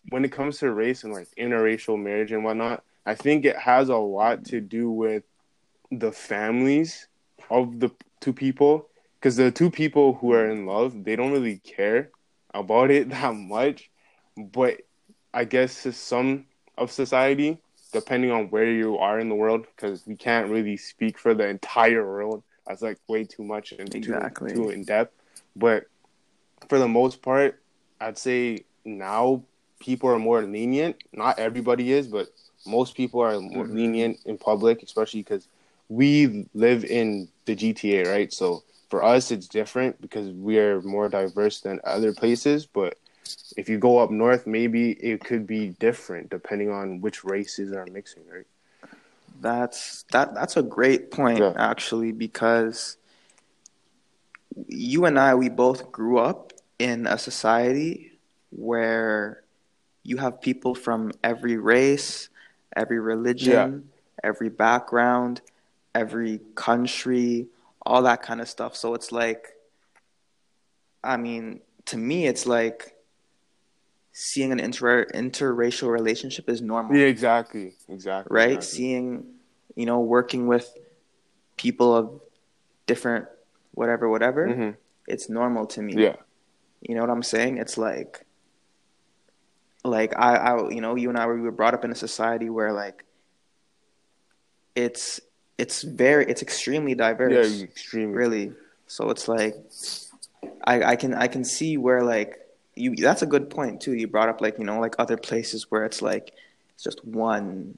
when 0.10 0.26
it 0.26 0.32
comes 0.32 0.60
to 0.60 0.72
race 0.72 1.04
and 1.04 1.14
like 1.14 1.28
interracial 1.38 2.02
marriage 2.02 2.32
and 2.32 2.44
whatnot, 2.44 2.84
I 3.06 3.16
think 3.16 3.46
it 3.46 3.58
has 3.58 3.90
a 3.90 3.98
lot 3.98 4.46
to 4.46 4.62
do 4.62 4.90
with 4.90 5.24
the 5.92 6.12
families 6.12 7.08
of 7.50 7.80
the 7.80 7.92
two 8.20 8.34
people. 8.34 8.88
Because 9.20 9.38
the 9.38 9.52
two 9.52 9.72
people 9.72 10.14
who 10.14 10.34
are 10.34 10.50
in 10.50 10.66
love, 10.66 11.04
they 11.04 11.16
don't 11.16 11.32
really 11.32 11.58
care 11.58 12.10
about 12.54 12.92
it 12.92 13.10
that 13.12 13.36
much. 13.36 13.90
But 14.38 14.82
I 15.34 15.46
guess 15.46 15.96
some 15.96 16.46
of 16.78 16.92
society, 16.92 17.58
depending 17.92 18.32
on 18.32 18.50
where 18.50 18.70
you 18.70 18.98
are 18.98 19.20
in 19.20 19.30
the 19.30 19.36
world, 19.36 19.66
because 19.76 20.06
we 20.06 20.16
can't 20.16 20.52
really 20.52 20.78
speak 20.78 21.18
for 21.18 21.34
the 21.34 21.48
entire 21.48 22.06
world 22.06 22.44
that's 22.68 22.82
like 22.82 22.98
way 23.08 23.24
too 23.24 23.44
much 23.44 23.72
and 23.72 23.94
exactly. 23.94 24.52
too, 24.52 24.56
too 24.56 24.70
in 24.70 24.84
depth. 24.84 25.14
But 25.56 25.86
for 26.68 26.80
the 26.80 26.88
most 26.88 27.22
part, 27.22 27.62
I'd 28.02 28.18
say 28.18 28.66
now 28.84 29.44
people 29.80 30.10
are 30.10 30.20
more 30.20 30.42
lenient. 30.44 30.98
Not 31.14 31.40
everybody 31.40 31.92
is, 31.92 32.08
but 32.08 32.28
most 32.66 32.96
people 32.96 33.22
are 33.22 33.40
more 33.40 33.66
mm-hmm. 33.66 33.76
lenient 33.76 34.20
in 34.26 34.38
public, 34.38 34.84
especially 34.84 35.22
because 35.22 35.48
we 35.90 36.48
live 36.54 36.84
in 36.84 37.28
the 37.46 37.56
GTA, 37.56 38.08
right? 38.08 38.34
So 38.34 38.64
for 38.90 39.04
us, 39.04 39.32
it's 39.32 39.48
different 39.48 40.02
because 40.02 40.30
we 40.32 40.58
are 40.58 40.82
more 40.82 41.10
diverse 41.10 41.62
than 41.62 41.80
other 41.84 42.14
places. 42.14 42.66
But 42.66 42.98
if 43.58 43.70
you 43.70 43.78
go 43.78 44.00
up 44.00 44.12
north, 44.12 44.48
maybe 44.48 44.92
it 44.92 45.24
could 45.24 45.46
be 45.46 45.70
different 45.80 46.30
depending 46.30 46.72
on 46.72 47.02
which 47.02 47.24
races 47.24 47.74
are 47.74 47.86
mixing, 47.86 48.24
right? 48.32 48.46
That's 49.46 50.06
that. 50.12 50.34
That's 50.34 50.58
a 50.58 50.64
great 50.64 51.12
point, 51.12 51.38
yeah. 51.38 51.54
actually, 51.56 52.12
because 52.12 52.98
you 54.68 55.06
and 55.06 55.20
I, 55.20 55.36
we 55.36 55.50
both 55.50 55.92
grew 55.92 56.18
up 56.18 56.52
in 56.80 57.06
a 57.06 57.20
society 57.20 58.18
where 58.50 59.44
you 60.02 60.18
have 60.18 60.42
people 60.42 60.74
from 60.74 61.12
every 61.24 61.58
race, 61.58 62.30
every 62.76 63.00
religion, 63.00 63.84
yeah. 63.86 64.30
every 64.30 64.50
background, 64.50 65.42
every 65.94 66.40
country, 66.56 67.46
all 67.86 68.02
that 68.02 68.24
kind 68.24 68.42
of 68.42 68.50
stuff. 68.50 68.76
So 68.76 68.96
it's 68.96 69.12
like, 69.12 69.50
I 71.04 71.18
mean, 71.18 71.60
to 71.86 71.98
me, 71.98 72.26
it's 72.26 72.48
like 72.48 72.96
seeing 74.12 74.52
an 74.52 74.60
inter 74.60 75.06
interracial 75.14 75.92
relationship 75.92 76.50
is 76.50 76.64
normal. 76.64 76.98
Yeah, 76.98 77.06
exactly, 77.06 77.74
exactly. 77.88 78.36
Right, 78.36 78.54
exactly. 78.54 78.78
seeing, 78.78 79.35
you 79.76 79.86
know, 79.86 80.00
working 80.00 80.48
with 80.48 80.74
people 81.58 81.96
of 81.96 82.22
different 82.88 83.28
whatever, 83.74 84.10
whatever, 84.10 84.48
mm-hmm. 84.48 84.72
it's 85.08 85.30
normal 85.30 85.66
to 85.68 85.82
me. 85.82 85.94
Yeah. 85.96 86.16
You 86.82 86.96
know 86.96 87.02
what 87.02 87.10
I'm 87.10 87.24
saying? 87.24 87.58
It's 87.58 87.78
like, 87.78 88.26
like 89.84 90.18
I, 90.18 90.36
I, 90.36 90.70
you 90.70 90.82
know, 90.82 90.96
you 90.96 91.10
and 91.10 91.18
I 91.18 91.28
we 91.28 91.42
were 91.42 91.52
brought 91.52 91.74
up 91.74 91.84
in 91.86 91.92
a 91.92 91.96
society 91.96 92.50
where 92.50 92.72
like, 92.72 93.04
it's 94.76 95.22
it's 95.58 95.84
very 95.84 96.26
it's 96.26 96.42
extremely 96.42 96.96
diverse. 96.96 97.58
Yeah, 97.58 97.64
extremely. 97.64 98.16
Really. 98.16 98.52
So 98.88 99.10
it's 99.10 99.28
like, 99.28 99.56
I 100.66 100.84
I 100.84 100.96
can 100.96 101.14
I 101.14 101.28
can 101.28 101.44
see 101.44 101.78
where 101.78 102.04
like 102.04 102.40
you 102.76 102.96
that's 102.96 103.22
a 103.22 103.26
good 103.26 103.50
point 103.50 103.82
too. 103.82 103.94
You 103.94 104.08
brought 104.08 104.30
up 104.30 104.42
like 104.42 104.60
you 104.60 104.66
know 104.66 104.80
like 104.80 104.96
other 105.00 105.18
places 105.18 105.72
where 105.72 105.86
it's 105.86 106.02
like 106.02 106.34
it's 106.74 106.84
just 106.84 107.04
one 107.06 107.78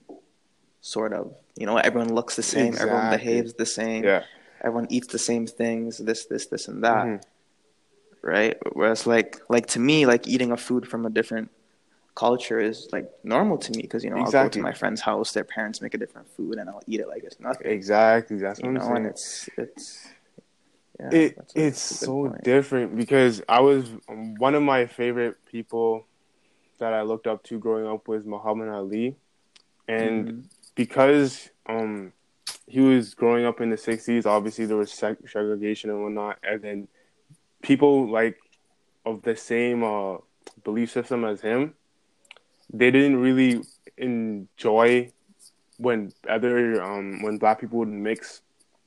sort 0.87 1.13
of 1.13 1.33
you 1.55 1.65
know 1.65 1.77
everyone 1.77 2.13
looks 2.13 2.35
the 2.35 2.43
same, 2.43 2.67
exactly. 2.67 2.89
everyone 2.89 3.17
behaves 3.17 3.53
the 3.53 3.65
same. 3.65 4.03
Yeah 4.03 4.23
everyone 4.61 4.87
eats 4.89 5.07
the 5.07 5.19
same 5.19 5.47
things, 5.47 5.97
this, 5.97 6.25
this, 6.25 6.47
this, 6.47 6.67
and 6.67 6.83
that, 6.83 7.05
mm-hmm. 7.05 8.27
right? 8.27 8.57
Whereas 8.73 9.07
like 9.07 9.37
like 9.49 9.67
to 9.67 9.79
me, 9.79 10.05
like 10.05 10.27
eating 10.27 10.51
a 10.51 10.57
food 10.57 10.87
from 10.87 11.05
a 11.05 11.09
different 11.09 11.51
culture 12.15 12.59
is 12.59 12.89
like 12.91 13.09
normal 13.23 13.57
to 13.59 13.71
me 13.73 13.83
because 13.83 14.03
you 14.03 14.09
know 14.09 14.17
exactly. 14.17 14.39
I'll 14.39 14.45
go 14.45 14.49
to 14.49 14.61
my 14.61 14.73
friend's 14.73 15.01
house, 15.01 15.31
their 15.33 15.43
parents 15.43 15.81
make 15.81 15.93
a 15.93 15.97
different 15.97 16.29
food, 16.29 16.57
and 16.57 16.69
I'll 16.69 16.83
eat 16.87 16.99
it 16.99 17.07
like 17.07 17.23
it's 17.23 17.39
nothing. 17.39 17.67
Exactly, 17.67 18.37
that's 18.37 18.59
what 18.59 18.71
you 18.71 18.77
I'm 18.77 18.81
saying. 18.81 18.95
And 18.97 19.05
it's 19.05 19.49
it's. 19.57 20.07
Yeah, 20.99 21.09
it 21.11 21.37
a, 21.55 21.67
it's 21.67 21.79
so 21.79 22.27
point. 22.27 22.43
different 22.43 22.97
because 22.97 23.43
I 23.47 23.59
was 23.59 23.87
um, 24.09 24.33
one 24.35 24.55
of 24.55 24.63
my 24.63 24.87
favorite 24.87 25.37
people 25.45 26.07
that 26.79 26.91
I 26.91 27.03
looked 27.03 27.27
up 27.27 27.43
to 27.43 27.59
growing 27.59 27.85
up 27.85 28.07
was 28.07 28.25
Muhammad 28.25 28.69
Ali, 28.69 29.15
and 29.87 30.27
mm-hmm. 30.27 30.39
Because 30.77 31.49
um 31.65 32.13
he 32.67 32.79
was 32.79 33.13
growing 33.15 33.45
up 33.45 33.59
in 33.59 33.69
the 33.69 33.75
60s 33.75 34.25
obviously 34.25 34.65
there 34.65 34.77
was 34.77 34.93
segregation 34.93 35.89
and 35.89 36.01
whatnot 36.01 36.37
and 36.43 36.61
then 36.61 36.87
people 37.61 38.09
like 38.09 38.37
of 39.05 39.21
the 39.23 39.35
same 39.35 39.83
uh, 39.83 40.17
belief 40.63 40.91
system 40.91 41.25
as 41.25 41.41
him 41.41 41.73
they 42.71 42.91
didn't 42.91 43.17
really 43.17 43.61
enjoy 43.97 45.11
when 45.77 46.13
other 46.29 46.81
um, 46.81 47.21
when 47.21 47.37
black 47.37 47.59
people 47.59 47.79
would 47.79 47.87
mix 47.89 48.41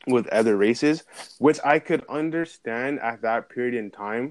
with 0.07 0.27
other 0.29 0.57
races 0.57 1.05
which 1.39 1.59
i 1.65 1.79
could 1.79 2.03
understand 2.09 2.99
at 3.01 3.21
that 3.23 3.51
period 3.51 3.75
in 3.75 3.91
time 3.91 4.31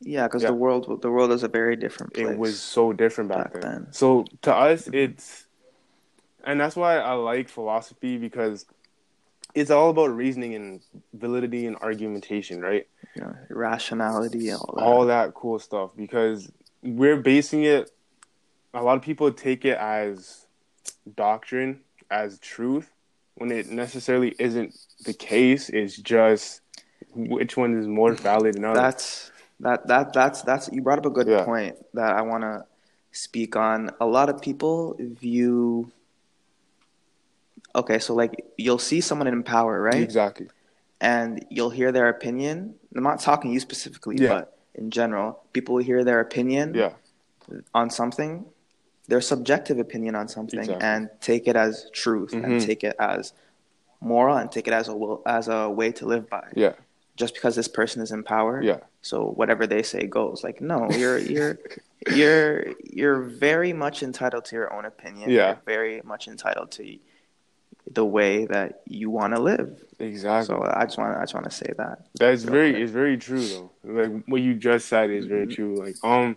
yeah 0.00 0.26
because 0.26 0.42
yeah. 0.42 0.48
the 0.48 0.54
world 0.54 1.00
the 1.02 1.10
world 1.10 1.30
is 1.30 1.42
a 1.42 1.48
very 1.48 1.76
different 1.76 2.12
place 2.14 2.28
it 2.28 2.38
was 2.38 2.60
so 2.60 2.92
different 2.92 3.28
back, 3.28 3.52
back 3.52 3.62
then. 3.62 3.72
then 3.84 3.92
so 3.92 4.24
to 4.42 4.54
us 4.54 4.88
it's 4.92 5.45
and 6.46 6.60
that's 6.60 6.76
why 6.76 6.98
I 6.98 7.12
like 7.14 7.48
philosophy 7.48 8.16
because 8.16 8.64
it's 9.54 9.70
all 9.70 9.90
about 9.90 10.14
reasoning 10.14 10.54
and 10.54 10.80
validity 11.12 11.66
and 11.66 11.76
argumentation, 11.76 12.60
right? 12.60 12.86
Yeah, 13.16 13.32
rationality, 13.50 14.52
all 14.52 14.74
that. 14.76 14.82
all 14.82 15.06
that 15.06 15.34
cool 15.34 15.58
stuff. 15.58 15.90
Because 15.96 16.50
we're 16.82 17.16
basing 17.16 17.64
it. 17.64 17.90
A 18.74 18.82
lot 18.82 18.96
of 18.96 19.02
people 19.02 19.32
take 19.32 19.64
it 19.64 19.76
as 19.78 20.46
doctrine, 21.16 21.80
as 22.10 22.38
truth, 22.38 22.92
when 23.34 23.50
it 23.50 23.68
necessarily 23.68 24.34
isn't 24.38 24.76
the 25.04 25.14
case. 25.14 25.68
It's 25.70 25.96
just 25.96 26.60
which 27.14 27.56
one 27.56 27.78
is 27.78 27.88
more 27.88 28.12
valid 28.12 28.54
than 28.54 28.66
others. 28.66 28.76
That's 28.76 29.30
that 29.60 29.86
that 29.88 30.12
that's 30.12 30.42
that's 30.42 30.68
you 30.70 30.82
brought 30.82 30.98
up 30.98 31.06
a 31.06 31.10
good 31.10 31.26
yeah. 31.26 31.44
point 31.44 31.76
that 31.94 32.14
I 32.14 32.22
want 32.22 32.42
to 32.42 32.66
speak 33.10 33.56
on. 33.56 33.90
A 34.00 34.06
lot 34.06 34.28
of 34.28 34.42
people 34.42 34.96
view 34.98 35.90
okay, 37.76 37.98
so 37.98 38.14
like 38.14 38.44
you'll 38.56 38.78
see 38.78 39.00
someone 39.00 39.28
in 39.28 39.42
power, 39.42 39.80
right? 39.80 40.02
Exactly. 40.02 40.48
And 41.00 41.44
you'll 41.50 41.70
hear 41.70 41.92
their 41.92 42.08
opinion. 42.08 42.74
I'm 42.96 43.02
not 43.02 43.20
talking 43.20 43.52
you 43.52 43.60
specifically, 43.60 44.16
yeah. 44.18 44.28
but 44.28 44.58
in 44.74 44.90
general, 44.90 45.42
people 45.52 45.74
will 45.76 45.82
hear 45.84 46.02
their 46.02 46.20
opinion 46.20 46.74
yeah. 46.74 46.92
on 47.74 47.90
something, 47.90 48.46
their 49.06 49.20
subjective 49.20 49.78
opinion 49.78 50.14
on 50.14 50.26
something, 50.28 50.58
exactly. 50.58 50.82
and 50.82 51.10
take 51.20 51.46
it 51.46 51.54
as 51.54 51.90
truth 51.92 52.32
mm-hmm. 52.32 52.44
and 52.44 52.60
take 52.62 52.82
it 52.82 52.96
as 52.98 53.34
moral 54.00 54.36
and 54.36 54.50
take 54.50 54.66
it 54.66 54.72
as 54.72 54.88
a 54.88 54.96
will, 54.96 55.22
as 55.26 55.48
a 55.48 55.68
way 55.68 55.92
to 55.92 56.06
live 56.06 56.28
by. 56.30 56.48
Yeah. 56.54 56.72
Just 57.16 57.34
because 57.34 57.56
this 57.56 57.68
person 57.68 58.02
is 58.02 58.10
in 58.10 58.22
power, 58.22 58.62
yeah. 58.62 58.80
So 59.00 59.24
whatever 59.24 59.66
they 59.66 59.82
say 59.82 60.06
goes. 60.06 60.44
Like 60.44 60.60
no, 60.60 60.90
you're 60.90 61.16
you're 61.16 61.58
you're 62.12 62.74
you're 62.84 63.22
very 63.22 63.72
much 63.72 64.02
entitled 64.02 64.44
to 64.46 64.56
your 64.56 64.70
own 64.74 64.84
opinion. 64.84 65.30
Yeah. 65.30 65.46
You're 65.46 65.62
very 65.64 66.02
much 66.04 66.28
entitled 66.28 66.72
to 66.72 66.86
the 67.90 68.04
way 68.04 68.46
that 68.46 68.82
you 68.86 69.10
want 69.10 69.34
to 69.34 69.40
live. 69.40 69.82
Exactly. 69.98 70.54
So 70.54 70.62
I 70.62 70.84
just 70.84 70.98
want 70.98 71.16
I 71.16 71.22
just 71.22 71.34
want 71.34 71.44
to 71.44 71.56
say 71.56 71.72
that. 71.78 72.06
That's 72.18 72.42
very 72.42 72.72
quick. 72.72 72.82
it's 72.82 72.92
very 72.92 73.16
true 73.16 73.46
though. 73.46 73.70
Like 73.84 74.24
what 74.26 74.42
you 74.42 74.54
just 74.54 74.88
said 74.88 75.10
is 75.10 75.26
very 75.26 75.46
mm-hmm. 75.46 75.54
true. 75.54 75.84
Like 75.84 75.96
um, 76.02 76.36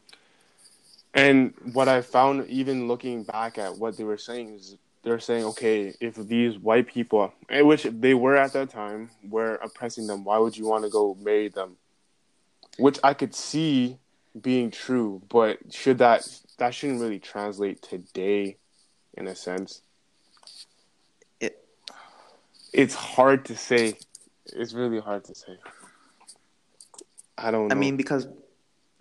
and 1.13 1.53
what 1.73 1.87
I 1.87 2.01
found 2.01 2.47
even 2.47 2.87
looking 2.87 3.23
back 3.23 3.57
at 3.57 3.77
what 3.77 3.97
they 3.97 4.03
were 4.03 4.17
saying 4.17 4.55
is 4.55 4.77
they're 5.03 5.19
saying 5.19 5.45
okay 5.45 5.93
if 5.99 6.15
these 6.15 6.57
white 6.57 6.87
people 6.87 7.33
which 7.49 7.83
they 7.83 8.13
were 8.13 8.35
at 8.35 8.53
that 8.53 8.69
time 8.69 9.09
were 9.27 9.55
oppressing 9.55 10.07
them 10.07 10.23
why 10.23 10.37
would 10.37 10.57
you 10.57 10.65
want 10.65 10.83
to 10.83 10.89
go 10.89 11.17
marry 11.21 11.47
them 11.47 11.77
which 12.77 12.99
i 13.03 13.13
could 13.13 13.33
see 13.33 13.97
being 14.39 14.69
true 14.69 15.21
but 15.29 15.57
should 15.71 15.97
that 15.97 16.27
that 16.57 16.73
shouldn't 16.73 17.01
really 17.01 17.19
translate 17.19 17.81
today 17.81 18.57
in 19.15 19.27
a 19.27 19.35
sense 19.35 19.81
it's 22.73 22.93
hard 22.93 23.45
to 23.45 23.55
say 23.55 23.93
it's 24.45 24.73
really 24.73 24.99
hard 24.99 25.23
to 25.23 25.35
say 25.35 25.57
i 27.37 27.51
don't 27.51 27.67
know. 27.67 27.75
i 27.75 27.77
mean 27.77 27.97
because 27.97 28.27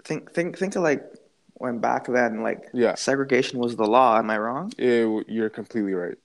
think 0.05 0.33
think 0.33 0.59
think 0.59 0.77
of 0.77 0.83
like 0.83 1.03
when 1.55 1.79
back 1.79 2.07
then 2.07 2.43
like 2.43 2.69
yeah. 2.73 2.95
segregation 2.95 3.59
was 3.59 3.77
the 3.77 3.87
law 3.87 4.19
am 4.19 4.31
i 4.31 4.39
wrong 4.39 4.73
it, 4.79 5.27
you're 5.29 5.51
completely 5.51 5.93
right 5.93 6.17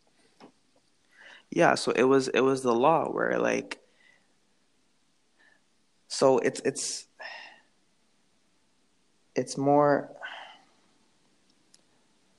yeah 1.50 1.76
so 1.76 1.92
it 1.92 2.04
was 2.04 2.28
it 2.30 2.42
was 2.42 2.62
the 2.62 2.74
law 2.74 3.10
where 3.10 3.40
like 3.40 3.80
so 6.08 6.38
it's 6.40 6.62
it's 6.62 7.08
it's 9.36 9.58
more 9.58 10.12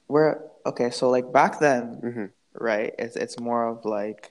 where 0.06 0.42
okay 0.64 0.90
so 0.90 1.10
like 1.10 1.32
back 1.32 1.58
then 1.58 2.00
mm-hmm. 2.02 2.24
right 2.64 2.94
it's 2.98 3.16
it's 3.16 3.38
more 3.40 3.66
of 3.66 3.84
like 3.84 4.30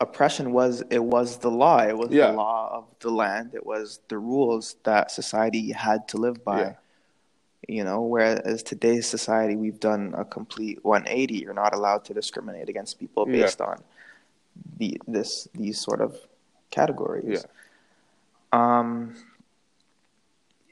oppression 0.00 0.52
was 0.52 0.82
it 0.90 1.02
was 1.02 1.36
the 1.38 1.50
law 1.50 1.80
it 1.82 1.96
was 1.96 2.10
yeah. 2.10 2.30
the 2.30 2.32
law 2.32 2.70
of 2.72 2.84
the 3.00 3.10
land 3.10 3.50
it 3.54 3.64
was 3.64 4.00
the 4.08 4.18
rules 4.18 4.76
that 4.84 5.10
society 5.10 5.70
had 5.72 6.08
to 6.08 6.16
live 6.16 6.42
by 6.42 6.60
yeah. 6.60 6.72
you 7.68 7.84
know 7.84 8.00
whereas 8.00 8.62
today's 8.62 9.06
society 9.06 9.56
we've 9.56 9.78
done 9.78 10.14
a 10.16 10.24
complete 10.24 10.82
180 10.84 11.34
you're 11.34 11.52
not 11.52 11.74
allowed 11.74 12.04
to 12.04 12.14
discriminate 12.14 12.68
against 12.68 12.98
people 12.98 13.26
based 13.26 13.60
yeah. 13.60 13.66
on 13.66 13.82
the 14.78 15.00
this 15.06 15.48
these 15.54 15.78
sort 15.78 16.00
of 16.00 16.16
categories 16.70 17.44
yeah. 18.52 18.80
um 18.80 19.14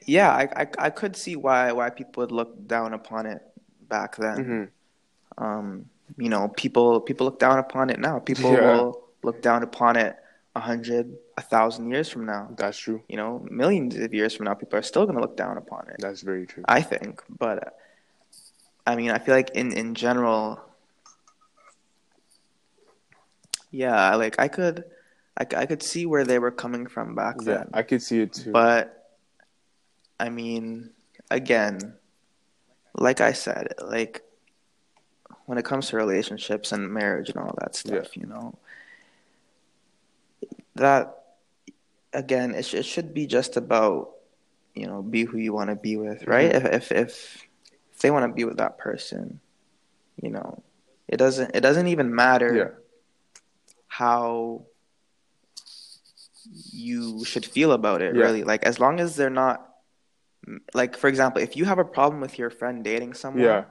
yeah 0.07 0.31
I, 0.31 0.49
I, 0.55 0.67
I 0.79 0.89
could 0.89 1.15
see 1.15 1.35
why 1.35 1.71
why 1.71 1.91
people 1.91 2.21
would 2.21 2.31
look 2.31 2.67
down 2.67 2.93
upon 2.93 3.27
it 3.27 3.43
back 3.87 4.15
then 4.15 4.37
mm-hmm. 4.37 5.43
um 5.43 5.85
you 6.17 6.29
know 6.29 6.47
people 6.47 6.99
people 6.99 7.25
look 7.25 7.37
down 7.37 7.59
upon 7.59 7.91
it 7.91 7.99
now 7.99 8.17
people 8.17 8.51
will 8.51 9.08
look 9.23 9.41
down 9.41 9.63
upon 9.63 9.95
it 9.97 10.15
a 10.55 10.59
hundred, 10.59 11.15
a 11.37 11.41
thousand 11.41 11.89
years 11.91 12.09
from 12.09 12.25
now. 12.25 12.49
That's 12.57 12.77
true. 12.77 13.01
You 13.07 13.17
know, 13.17 13.45
millions 13.49 13.95
of 13.95 14.13
years 14.13 14.35
from 14.35 14.45
now, 14.45 14.53
people 14.53 14.79
are 14.79 14.83
still 14.83 15.05
going 15.05 15.15
to 15.15 15.21
look 15.21 15.37
down 15.37 15.57
upon 15.57 15.87
it. 15.89 15.97
That's 15.99 16.21
very 16.21 16.45
true. 16.45 16.63
I 16.67 16.81
think, 16.81 17.21
but 17.37 17.77
I 18.85 18.95
mean, 18.95 19.11
I 19.11 19.19
feel 19.19 19.35
like 19.35 19.51
in 19.51 19.71
in 19.73 19.95
general, 19.95 20.59
yeah, 23.71 24.15
like 24.15 24.39
I 24.39 24.47
could, 24.47 24.83
I, 25.37 25.45
I 25.55 25.65
could 25.65 25.83
see 25.83 26.05
where 26.05 26.25
they 26.25 26.39
were 26.39 26.51
coming 26.51 26.87
from 26.87 27.15
back 27.15 27.35
yeah, 27.39 27.57
then. 27.57 27.69
I 27.73 27.83
could 27.83 28.01
see 28.01 28.21
it 28.21 28.33
too. 28.33 28.51
But 28.51 29.11
I 30.19 30.29
mean, 30.29 30.89
again, 31.29 31.93
like 32.95 33.21
I 33.21 33.33
said, 33.33 33.75
like 33.81 34.23
when 35.45 35.57
it 35.57 35.65
comes 35.65 35.89
to 35.89 35.97
relationships 35.97 36.71
and 36.71 36.91
marriage 36.91 37.29
and 37.29 37.37
all 37.37 37.55
that 37.59 37.75
stuff, 37.75 38.09
yeah. 38.15 38.21
you 38.21 38.27
know, 38.27 38.57
that 40.75 41.19
again 42.13 42.55
it, 42.55 42.65
sh- 42.65 42.75
it 42.75 42.85
should 42.85 43.13
be 43.13 43.27
just 43.27 43.57
about 43.57 44.11
you 44.75 44.87
know 44.87 45.01
be 45.01 45.25
who 45.25 45.37
you 45.37 45.53
want 45.53 45.69
to 45.69 45.75
be 45.75 45.97
with 45.97 46.25
right 46.27 46.51
mm-hmm. 46.51 46.67
if, 46.67 46.91
if 46.91 46.91
if 46.91 47.47
if 47.93 47.99
they 47.99 48.11
want 48.11 48.29
to 48.29 48.33
be 48.33 48.45
with 48.45 48.57
that 48.57 48.77
person 48.77 49.39
you 50.21 50.29
know 50.29 50.63
it 51.07 51.17
doesn't 51.17 51.55
it 51.55 51.61
doesn't 51.61 51.87
even 51.87 52.13
matter 52.13 52.55
yeah. 52.55 52.69
how 53.87 54.63
you 56.71 57.23
should 57.25 57.45
feel 57.45 57.71
about 57.71 58.01
it 58.01 58.15
yeah. 58.15 58.21
really 58.21 58.43
like 58.43 58.63
as 58.63 58.79
long 58.79 58.99
as 58.99 59.15
they're 59.15 59.29
not 59.29 59.65
like 60.73 60.97
for 60.97 61.07
example 61.07 61.41
if 61.41 61.55
you 61.55 61.65
have 61.65 61.79
a 61.79 61.85
problem 61.85 62.21
with 62.21 62.39
your 62.39 62.49
friend 62.49 62.83
dating 62.83 63.13
someone 63.13 63.43
yeah 63.43 63.63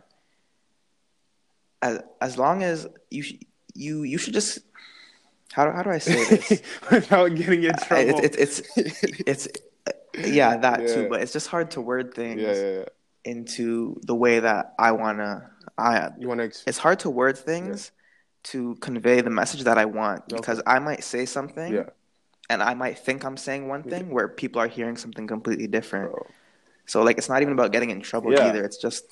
as 1.82 2.00
as 2.20 2.38
long 2.38 2.62
as 2.62 2.86
you 3.10 3.24
you 3.74 4.02
you 4.02 4.18
should 4.18 4.34
just 4.34 4.60
how 5.52 5.64
do, 5.66 5.72
how 5.72 5.82
do 5.82 5.90
I 5.90 5.98
say 5.98 6.24
this 6.36 6.62
without 6.90 7.34
getting 7.34 7.64
in 7.64 7.74
trouble? 7.74 8.20
It's 8.22 8.36
it's 8.36 8.76
it's, 8.76 9.02
it's 9.26 9.48
yeah 10.18 10.56
that 10.56 10.82
yeah. 10.82 10.94
too, 10.94 11.08
but 11.08 11.22
it's 11.22 11.32
just 11.32 11.48
hard 11.48 11.70
to 11.72 11.80
word 11.80 12.14
things 12.14 12.42
yeah, 12.42 12.52
yeah, 12.52 12.84
into 13.24 13.98
the 14.02 14.14
way 14.14 14.40
that 14.40 14.74
I 14.78 14.92
wanna. 14.92 15.50
I 15.76 16.10
you 16.18 16.28
wanna. 16.28 16.44
Ex- 16.44 16.64
it's 16.66 16.78
hard 16.78 17.00
to 17.00 17.10
word 17.10 17.38
things 17.38 17.92
to 18.44 18.76
convey 18.76 19.20
the 19.20 19.30
message 19.30 19.62
that 19.64 19.78
I 19.78 19.86
want 19.86 20.28
because. 20.28 20.60
I 20.66 20.78
might 20.78 21.02
say 21.02 21.24
something, 21.24 21.84
and 22.50 22.62
I 22.62 22.74
might 22.74 22.98
think 22.98 23.24
I'm 23.24 23.36
saying 23.36 23.68
one 23.68 23.82
thing 23.82 24.10
where 24.10 24.28
people 24.28 24.60
are 24.60 24.68
hearing 24.68 24.96
something 24.96 25.26
completely 25.26 25.66
different. 25.66 26.12
Oh. 26.14 26.26
So 26.86 27.02
like, 27.02 27.18
it's 27.18 27.28
not 27.28 27.42
even 27.42 27.52
about 27.52 27.72
getting 27.72 27.90
in 27.90 28.00
trouble 28.00 28.32
either. 28.32 28.64
It's 28.64 28.78
just 28.78 29.04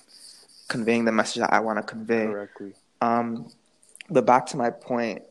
conveying 0.69 1.05
the 1.05 1.13
message 1.13 1.41
that 1.41 1.53
I 1.53 1.61
want 1.61 1.79
to 1.79 1.83
convey. 1.83 2.27
Correctly. 2.27 2.73
Um, 3.01 3.51
but 4.09 4.25
back 4.25 4.47
to 4.47 4.57
my 4.57 4.71
point 4.71 5.23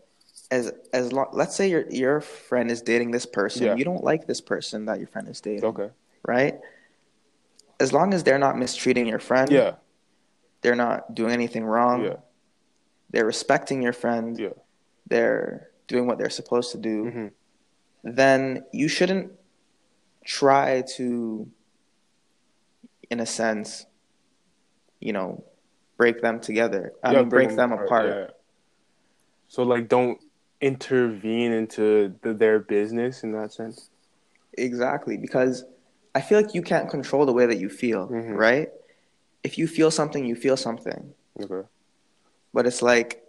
as 0.52 0.72
as 0.94 1.12
long 1.12 1.28
let's 1.34 1.56
say 1.56 1.70
your 1.70 1.90
your 1.90 2.22
friend 2.22 2.70
is 2.72 2.82
dating 2.82 3.12
this 3.12 3.26
person. 3.26 3.66
Yeah. 3.68 3.76
you 3.76 3.86
don't 3.86 4.04
like 4.04 4.28
this 4.28 4.42
person 4.42 4.86
that 4.86 5.00
your 5.00 5.08
friend 5.08 5.28
is 5.28 5.42
dating. 5.42 5.66
Okay. 5.66 5.90
Right? 6.28 6.60
As 7.80 7.92
long 7.92 8.14
as 8.14 8.24
they're 8.24 8.40
not 8.40 8.58
mistreating 8.58 9.06
your 9.06 9.20
friend 9.20 9.52
yeah. 9.52 9.74
they're 10.62 10.78
not 10.78 11.14
doing 11.14 11.34
anything 11.34 11.66
wrong 11.66 12.06
yeah. 12.06 12.16
they're 13.10 13.26
respecting 13.26 13.82
your 13.82 13.92
friend 13.92 14.40
yeah. 14.40 14.56
they're 15.08 15.68
doing 15.88 16.08
what 16.08 16.18
they're 16.18 16.30
supposed 16.30 16.72
to 16.72 16.78
do 16.78 17.04
mm-hmm. 17.04 17.28
then 18.06 18.64
you 18.72 18.88
shouldn't 18.88 19.34
try 20.24 20.84
to 20.96 21.52
in 23.10 23.20
a 23.20 23.26
sense 23.26 23.86
you 25.02 25.12
know 25.12 25.44
break 25.98 26.22
them 26.22 26.40
together. 26.40 26.94
I 27.04 27.12
yeah, 27.12 27.20
mean 27.20 27.30
break, 27.30 27.48
break 27.48 27.58
them, 27.58 27.70
them, 27.72 27.80
apart, 27.80 28.06
apart. 28.06 28.28
Yeah. 28.30 28.34
So 29.48 29.64
like, 29.64 29.88
don't 29.88 30.20
intervene 30.62 31.52
into 31.52 32.15
the, 32.22 32.34
their 32.34 32.60
business 32.60 33.24
in 33.24 33.32
that 33.34 33.54
sense? 33.54 33.89
Exactly, 34.58 35.18
because 35.18 35.65
I 36.13 36.22
feel 36.22 36.41
like 36.41 36.54
you 36.54 36.62
can't 36.62 36.89
control 36.89 37.26
the 37.26 37.34
way 37.34 37.46
that 37.46 37.58
you 37.58 37.70
feel, 37.70 38.08
mm-hmm. 38.08 38.34
right? 38.34 38.70
If 39.44 39.58
you 39.58 39.68
feel 39.68 39.91
something, 39.91 40.26
you 40.26 40.36
feel 40.36 40.58
something. 40.58 41.13
Okay. 41.39 41.68
But 42.54 42.65
it's 42.65 42.82
like 42.82 43.26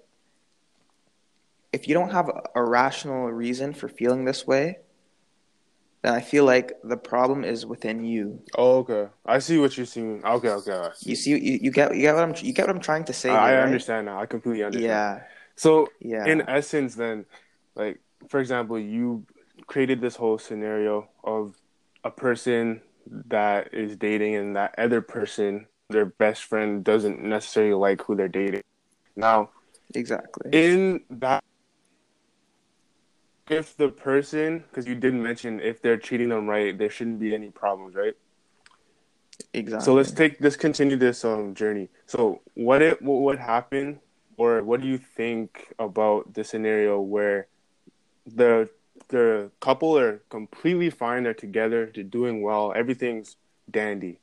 if 1.72 1.86
you 1.86 1.94
don't 1.94 2.10
have 2.10 2.30
a 2.54 2.64
rational 2.64 3.30
reason 3.30 3.74
for 3.74 3.88
feeling 3.88 4.24
this 4.24 4.46
way, 4.46 4.78
then 6.02 6.14
I 6.14 6.20
feel 6.20 6.44
like 6.44 6.72
the 6.82 6.96
problem 6.96 7.44
is 7.44 7.66
within 7.66 8.04
you. 8.04 8.42
Oh, 8.56 8.78
okay. 8.78 9.08
I 9.26 9.40
see 9.40 9.58
what 9.58 9.76
you're 9.76 9.84
saying. 9.84 10.22
Okay, 10.24 10.48
okay. 10.48 10.88
See. 10.94 11.10
You 11.10 11.16
see, 11.16 11.30
you, 11.32 11.58
you 11.64 11.70
get 11.70 11.94
you 11.94 12.02
get 12.02 12.14
what 12.14 12.24
I'm 12.24 12.34
you 12.40 12.52
get 12.52 12.66
what 12.66 12.76
I'm 12.76 12.80
trying 12.80 13.04
to 13.04 13.12
say. 13.12 13.30
I, 13.30 13.50
here, 13.50 13.58
I 13.58 13.62
understand 13.62 14.06
now. 14.06 14.20
I 14.20 14.26
completely 14.26 14.62
understand. 14.62 14.88
Yeah. 14.88 15.22
So 15.56 15.88
yeah. 16.00 16.26
in 16.26 16.42
essence, 16.48 16.94
then, 16.94 17.26
like 17.74 18.00
for 18.28 18.40
example, 18.40 18.78
you 18.78 19.26
created 19.66 20.00
this 20.00 20.16
whole 20.16 20.38
scenario 20.38 21.08
of 21.24 21.56
a 22.04 22.10
person 22.10 22.82
that 23.28 23.72
is 23.72 23.96
dating 23.96 24.34
and 24.34 24.56
that 24.56 24.74
other 24.78 25.00
person, 25.00 25.66
their 25.88 26.06
best 26.06 26.44
friend, 26.44 26.84
doesn't 26.84 27.22
necessarily 27.22 27.74
like 27.74 28.02
who 28.02 28.16
they're 28.16 28.28
dating. 28.28 28.62
Now, 29.16 29.50
exactly 29.94 30.50
in 30.52 31.00
that 31.10 31.42
if 33.48 33.76
the 33.76 33.88
person 33.88 34.64
because 34.68 34.86
you 34.86 34.94
did 34.94 35.14
mention 35.14 35.60
if 35.60 35.80
they're 35.80 35.96
treating 35.96 36.28
them 36.30 36.48
right 36.48 36.76
there 36.78 36.90
shouldn't 36.90 37.20
be 37.20 37.34
any 37.34 37.50
problems 37.50 37.94
right 37.94 38.14
exactly 39.52 39.84
so 39.84 39.94
let's 39.94 40.10
take 40.10 40.36
let's 40.40 40.56
continue 40.56 40.96
this 40.96 41.24
um 41.24 41.54
journey 41.54 41.88
so 42.06 42.40
what 42.54 42.82
it 42.82 43.00
what 43.00 43.20
would 43.20 43.38
happen 43.38 44.00
or 44.36 44.62
what 44.62 44.80
do 44.80 44.86
you 44.86 44.98
think 44.98 45.72
about 45.78 46.34
the 46.34 46.44
scenario 46.44 47.00
where 47.00 47.46
the 48.26 48.68
the 49.08 49.50
couple 49.60 49.96
are 49.98 50.22
completely 50.30 50.90
fine, 50.90 51.22
they're 51.22 51.34
together, 51.34 51.90
they're 51.94 52.02
doing 52.02 52.42
well, 52.42 52.72
everything's 52.74 53.36
dandy, 53.70 54.18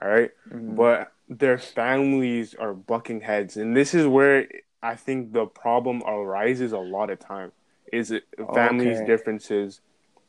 all 0.00 0.08
right? 0.08 0.30
mm-hmm. 0.48 0.74
but 0.74 1.12
their 1.28 1.58
families 1.58 2.54
are 2.54 2.72
bucking 2.72 3.20
heads, 3.20 3.56
and 3.56 3.76
this 3.76 3.94
is 3.94 4.06
where 4.06 4.46
I 4.82 4.96
think 4.96 5.32
the 5.32 5.46
problem 5.46 6.02
arises 6.02 6.72
a 6.72 6.78
lot 6.78 7.10
of 7.10 7.20
time. 7.20 7.52
Is 7.92 8.10
it 8.10 8.24
families' 8.54 8.98
okay. 8.98 9.06
differences 9.06 9.80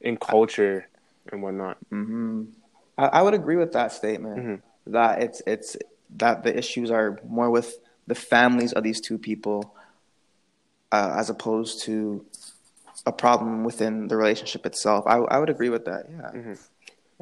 in 0.02 0.18
culture 0.18 0.88
and 1.32 1.42
whatnot? 1.42 1.78
Mm-hmm. 1.92 2.44
I, 2.98 3.06
I, 3.06 3.22
would 3.22 3.34
agree 3.34 3.56
with 3.56 3.72
that 3.72 3.92
statement. 3.92 4.38
Mm-hmm. 4.38 4.92
That 4.92 5.24
it's 5.24 5.42
it's 5.48 5.78
that 6.18 6.44
the 6.44 6.56
issues 6.56 6.92
are 6.92 7.20
more 7.28 7.50
with 7.50 7.78
the 8.08 8.16
families 8.16 8.74
of 8.74 8.84
these 8.84 9.00
two 9.02 9.18
people 9.18 9.76
uh, 10.92 11.16
as 11.18 11.30
opposed 11.30 11.82
to 11.84 12.26
a 13.06 13.12
problem 13.12 13.64
within 13.64 14.08
the 14.08 14.16
relationship 14.16 14.66
itself. 14.66 15.06
I 15.08 15.18
I 15.18 15.40
would 15.40 15.50
agree 15.50 15.70
with 15.70 15.86
that. 15.86 16.06
Yeah. 16.10 16.32
Mhm. 16.32 16.60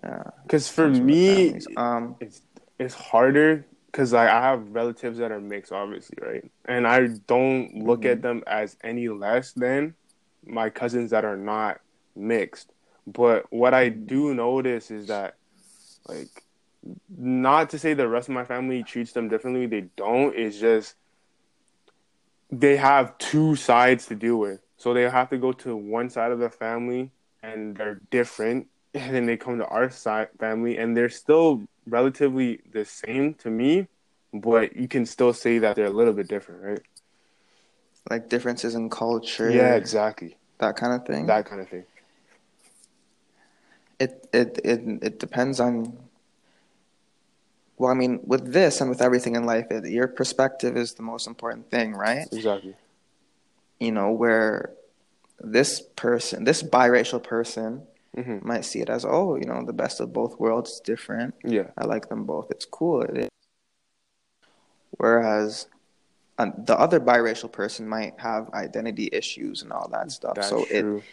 Yeah. 0.03 0.23
Because 0.43 0.67
for 0.69 0.89
me, 0.89 1.59
um, 1.77 2.15
it's 2.19 2.41
it's 2.79 2.93
harder 2.95 3.65
because 3.87 4.13
like 4.13 4.29
I 4.29 4.41
have 4.41 4.71
relatives 4.71 5.17
that 5.19 5.31
are 5.31 5.39
mixed, 5.39 5.71
obviously, 5.71 6.17
right? 6.21 6.51
And 6.65 6.87
I 6.87 7.07
don't 7.27 7.75
look 7.83 8.01
Mhm. 8.01 8.11
at 8.11 8.21
them 8.21 8.43
as 8.47 8.77
any 8.83 9.07
less 9.09 9.53
than 9.53 9.95
my 10.45 10.69
cousins 10.69 11.11
that 11.11 11.23
are 11.25 11.37
not 11.37 11.79
mixed. 12.15 12.71
But 13.07 13.51
what 13.51 13.73
I 13.73 13.89
do 13.89 14.33
notice 14.33 14.91
is 14.91 15.07
that, 15.07 15.35
like, 16.07 16.43
not 17.15 17.69
to 17.71 17.79
say 17.79 17.93
the 17.93 18.07
rest 18.07 18.29
of 18.29 18.33
my 18.33 18.43
family 18.43 18.83
treats 18.83 19.11
them 19.13 19.29
differently, 19.29 19.65
they 19.67 19.81
don't. 19.95 20.35
It's 20.35 20.59
just 20.59 20.95
they 22.51 22.77
have 22.77 23.17
two 23.17 23.55
sides 23.55 24.07
to 24.07 24.15
deal 24.15 24.37
with. 24.37 24.61
So 24.77 24.93
they 24.93 25.03
have 25.03 25.29
to 25.29 25.37
go 25.37 25.51
to 25.53 25.75
one 25.75 26.09
side 26.09 26.31
of 26.31 26.39
the 26.39 26.49
family 26.49 27.11
and 27.43 27.75
they're 27.75 28.01
different. 28.09 28.67
And 28.93 29.15
then 29.15 29.25
they 29.25 29.37
come 29.37 29.57
to 29.57 29.65
our 29.67 29.89
side 29.89 30.27
family 30.37 30.77
and 30.77 30.97
they're 30.97 31.07
still 31.07 31.63
relatively 31.87 32.59
the 32.73 32.83
same 32.83 33.35
to 33.35 33.49
me, 33.49 33.87
but 34.33 34.75
you 34.75 34.89
can 34.89 35.05
still 35.05 35.31
say 35.31 35.59
that 35.59 35.77
they're 35.77 35.85
a 35.85 35.89
little 35.89 36.11
bit 36.11 36.27
different, 36.27 36.61
right? 36.61 36.81
like 38.09 38.29
differences 38.29 38.75
in 38.75 38.89
culture. 38.89 39.49
Yeah, 39.49 39.75
exactly. 39.75 40.35
That 40.57 40.75
kind 40.75 40.93
of 40.93 41.05
thing. 41.05 41.25
That 41.27 41.45
kind 41.45 41.61
of 41.61 41.69
thing. 41.69 41.85
it 43.99 44.27
it 44.33 44.59
it 44.63 44.81
it 45.03 45.19
depends 45.19 45.59
on 45.59 45.97
well 47.81 47.91
i 47.91 47.97
mean 48.03 48.19
with 48.31 48.53
this 48.53 48.79
and 48.81 48.89
with 48.91 49.01
everything 49.01 49.35
in 49.35 49.43
life 49.53 49.65
it, 49.71 49.85
your 49.97 50.07
perspective 50.07 50.73
is 50.83 50.93
the 50.93 51.03
most 51.11 51.25
important 51.27 51.63
thing 51.71 51.93
right 52.07 52.27
Exactly. 52.31 52.75
you 53.79 53.91
know 53.91 54.11
where 54.11 54.71
this 55.57 55.81
person 55.95 56.43
this 56.49 56.61
biracial 56.63 57.21
person 57.33 57.69
hmm 58.15 58.37
might 58.51 58.65
see 58.69 58.79
it 58.85 58.89
as 58.89 59.03
oh 59.17 59.35
you 59.41 59.45
know 59.49 59.59
the 59.65 59.73
best 59.83 59.99
of 60.03 60.07
both 60.13 60.33
worlds 60.39 60.69
is 60.75 60.79
different 60.93 61.33
Yeah. 61.43 61.67
i 61.77 61.83
like 61.93 62.05
them 62.09 62.23
both 62.33 62.47
it's 62.51 62.65
cool 62.65 63.01
it 63.01 63.17
is. 63.25 63.29
whereas 64.97 65.67
uh, 66.37 66.51
the 66.69 66.77
other 66.85 66.99
biracial 66.99 67.51
person 67.51 67.87
might 67.87 68.13
have 68.19 68.49
identity 68.53 69.09
issues 69.11 69.61
and 69.63 69.71
all 69.71 69.87
that 69.91 70.11
stuff 70.11 70.35
That's 70.35 70.49
so 70.49 70.65
it 70.69 70.81
true. 70.81 71.03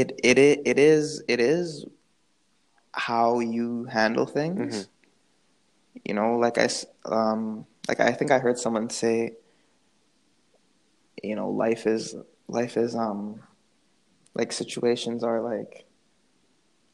it 0.00 0.08
it 0.22 0.38
i- 0.38 0.62
it 0.70 0.78
is 0.78 1.22
it 1.28 1.40
is 1.40 1.86
how 2.92 3.38
you 3.40 3.84
handle 3.84 4.26
things. 4.26 4.74
Mhm. 4.86 4.88
You 6.04 6.14
know, 6.14 6.36
like 6.38 6.58
I 6.58 6.68
um 7.04 7.66
like 7.88 8.00
I 8.00 8.12
think 8.12 8.30
I 8.30 8.38
heard 8.38 8.58
someone 8.58 8.90
say 8.90 9.32
you 11.22 11.34
know, 11.34 11.50
life 11.50 11.86
is 11.86 12.14
life 12.48 12.76
is 12.76 12.94
um 12.94 13.40
like 14.34 14.52
situations 14.52 15.24
are 15.24 15.40
like 15.40 15.84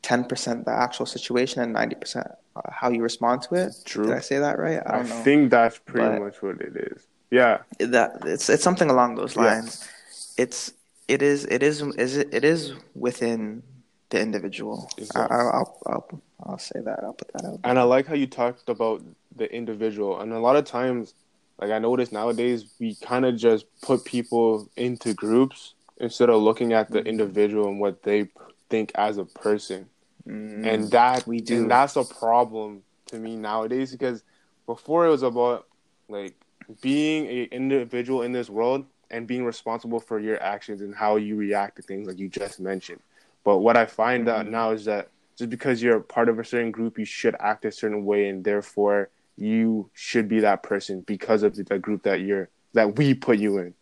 10% 0.03 0.65
the 0.65 0.71
actual 0.71 1.07
situation 1.07 1.63
and 1.63 1.75
90% 1.75 2.35
how 2.71 2.91
you 2.91 3.03
respond 3.03 3.43
to 3.43 3.55
it. 3.55 3.75
True. 3.85 4.07
Did 4.07 4.15
I 4.15 4.21
say 4.21 4.39
that 4.39 4.59
right? 4.59 4.81
I 4.87 5.01
I, 5.01 5.03
think 5.03 5.51
that's 5.51 5.79
pretty 5.79 6.07
But- 6.09 6.21
much 6.21 6.43
what 6.43 6.61
it 6.61 6.77
is. 6.77 7.07
Yeah. 7.31 7.59
that 7.81 8.19
it's 8.25 8.49
it's 8.49 8.63
something 8.63 8.91
along 8.91 9.17
those 9.17 9.35
Yeah. 9.35 9.43
lines. 9.45 9.89
It's 10.37 10.73
it 11.09 11.21
is 11.23 11.45
it 11.47 11.63
is 11.63 11.83
is 11.83 12.17
it, 12.17 12.29
it 12.33 12.45
is 12.45 12.73
within 12.95 13.63
the 14.11 14.21
individual. 14.21 14.89
Exactly. 14.97 15.37
I, 15.37 15.41
I'll 15.41 15.79
I'll 15.87 16.09
I'll 16.45 16.59
say 16.59 16.81
that. 16.81 17.01
I'll 17.03 17.15
put 17.15 17.33
that 17.33 17.45
out. 17.45 17.61
And 17.65 17.79
I 17.79 17.83
like 17.83 18.07
how 18.07 18.15
you 18.15 18.27
talked 18.27 18.69
about 18.69 19.03
the 19.35 19.53
individual. 19.55 20.21
And 20.21 20.33
a 20.33 20.39
lot 20.39 20.57
of 20.57 20.65
times, 20.65 21.15
like 21.59 21.71
I 21.71 21.79
notice 21.79 22.13
nowadays, 22.13 22.67
we 22.79 22.95
kind 22.97 23.25
of 23.25 23.37
just 23.37 23.67
put 23.83 24.05
people 24.05 24.69
into 24.77 25.15
groups 25.15 25.75
instead 25.99 26.29
of 26.29 26.43
looking 26.43 26.73
at 26.73 26.91
the 26.91 27.01
Mhm. 27.01 27.07
individual 27.07 27.69
and 27.69 27.81
what 27.81 28.03
they 28.03 28.29
think 28.69 28.93
as 28.95 29.19
a 29.19 29.25
person. 29.25 29.89
Mm, 30.29 30.67
And 30.67 30.91
that 30.91 31.27
we 31.27 31.41
do. 31.41 31.63
and 31.63 31.71
that's 31.71 31.97
a 31.97 32.05
problem 32.05 32.83
to 33.07 33.19
me 33.19 33.37
nowadays 33.37 33.93
because 33.93 34.23
before 34.67 35.07
it 35.07 35.11
was 35.11 35.23
about 35.23 35.67
like 36.09 36.35
being 36.81 37.27
an 37.29 37.49
individual 37.53 38.23
in 38.23 38.33
this 38.33 38.49
world 38.49 38.87
and 39.11 39.27
being 39.27 39.45
responsible 39.45 40.01
for 40.01 40.19
your 40.19 40.43
actions 40.43 40.81
and 40.81 40.95
how 40.95 41.17
you 41.17 41.37
react 41.37 41.77
to 41.77 41.83
things 41.83 42.07
like 42.09 42.19
you 42.19 42.29
just 42.29 42.59
mentioned. 42.59 43.01
But 43.45 43.59
what 43.59 43.77
I 43.77 43.85
find 43.85 44.29
out 44.29 44.47
Mhm. 44.47 44.51
now 44.51 44.71
is 44.71 44.87
that 44.87 45.11
just 45.39 45.51
because 45.51 45.83
you're 45.83 46.01
part 46.01 46.29
of 46.29 46.39
a 46.39 46.45
certain 46.45 46.71
group, 46.71 46.99
you 46.99 47.05
should 47.05 47.37
act 47.41 47.65
a 47.65 47.73
certain 47.73 48.05
way, 48.05 48.29
and 48.29 48.45
therefore 48.45 49.11
you 49.37 49.91
should 49.95 50.29
be 50.29 50.41
that 50.41 50.63
person 50.63 51.03
because 51.03 51.43
of 51.43 51.57
the 51.57 51.79
group 51.79 52.03
that 52.05 52.21
you're 52.21 52.49
that 52.75 52.97
we 52.97 53.15
put 53.15 53.39
you 53.39 53.59
in. 53.59 53.75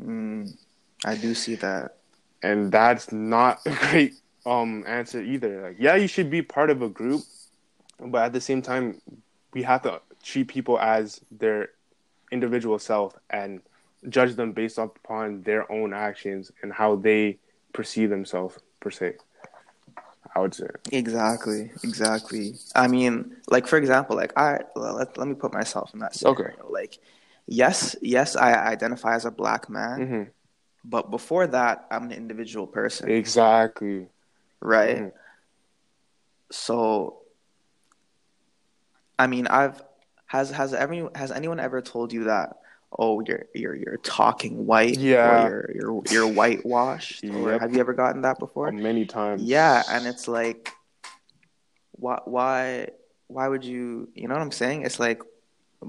mm, 0.00 0.56
I 1.04 1.14
do 1.16 1.34
see 1.34 1.54
that. 1.56 1.96
and 2.42 2.70
that's 2.72 3.12
not 3.12 3.60
a 3.66 3.70
great 3.70 4.14
um 4.46 4.84
answer 4.86 5.22
either. 5.22 5.62
Like, 5.62 5.76
yeah, 5.78 5.96
you 5.96 6.06
should 6.08 6.30
be 6.30 6.42
part 6.42 6.70
of 6.70 6.82
a 6.82 6.88
group, 6.88 7.22
but 8.00 8.24
at 8.24 8.32
the 8.32 8.40
same 8.40 8.62
time, 8.62 9.00
we 9.52 9.62
have 9.62 9.82
to 9.82 10.00
treat 10.22 10.48
people 10.48 10.78
as 10.78 11.20
their 11.30 11.70
individual 12.30 12.78
self 12.78 13.14
and 13.30 13.60
judge 14.08 14.34
them 14.34 14.52
based 14.52 14.78
upon 14.78 15.42
their 15.42 15.70
own 15.70 15.92
actions 15.94 16.52
and 16.62 16.72
how 16.72 16.96
they 16.96 17.38
perceive 17.72 18.10
themselves 18.10 18.58
per 18.80 18.90
se. 18.90 19.14
I 20.34 20.40
would 20.40 20.54
say. 20.54 20.66
Exactly, 20.90 21.70
exactly. 21.84 22.54
I 22.74 22.88
mean, 22.88 23.36
like 23.48 23.66
for 23.66 23.76
example, 23.76 24.16
like 24.16 24.32
I 24.36 24.60
well, 24.74 24.94
let 24.96 25.16
let 25.16 25.28
me 25.28 25.34
put 25.34 25.52
myself 25.52 25.94
in 25.94 26.00
that 26.00 26.14
scenario. 26.14 26.40
Okay. 26.44 26.56
Like, 26.68 26.98
yes, 27.46 27.94
yes, 28.02 28.34
I 28.36 28.52
identify 28.54 29.14
as 29.14 29.24
a 29.24 29.30
black 29.30 29.70
man, 29.70 30.06
hmm 30.06 30.22
but 30.86 31.10
before 31.10 31.46
that, 31.46 31.86
I'm 31.90 32.04
an 32.04 32.12
individual 32.12 32.66
person, 32.66 33.08
Exactly. 33.10 34.08
right? 34.60 34.96
Mhm. 34.98 35.12
So, 36.50 37.22
I 39.18 39.26
mean, 39.26 39.46
I've 39.46 39.82
has 40.26 40.50
has 40.50 40.74
every 40.74 41.08
has 41.14 41.30
anyone 41.30 41.60
ever 41.60 41.80
told 41.80 42.12
you 42.12 42.24
that? 42.24 42.58
Oh, 42.98 43.20
you're 43.26 43.46
you're 43.54 43.74
you're 43.74 43.96
talking 43.98 44.66
white, 44.66 44.98
Yeah. 44.98 45.46
or 45.46 45.70
you're 45.74 45.74
you're 45.74 46.02
you're 46.10 46.28
whitewashed, 46.28 47.24
or 47.24 47.52
Yep. 47.52 47.60
have 47.60 47.74
you 47.74 47.80
ever 47.80 47.92
gotten 47.92 48.22
that 48.22 48.38
before? 48.38 48.68
Oh, 48.68 48.72
many 48.72 49.04
times. 49.04 49.42
Yeah, 49.42 49.82
and 49.88 50.06
it's 50.06 50.28
like, 50.28 50.70
why, 51.92 52.20
why, 52.24 52.88
why 53.26 53.48
would 53.48 53.64
you? 53.64 54.08
You 54.14 54.28
know 54.28 54.34
what 54.34 54.42
I'm 54.42 54.52
saying? 54.52 54.82
It's 54.82 55.00
like 55.00 55.22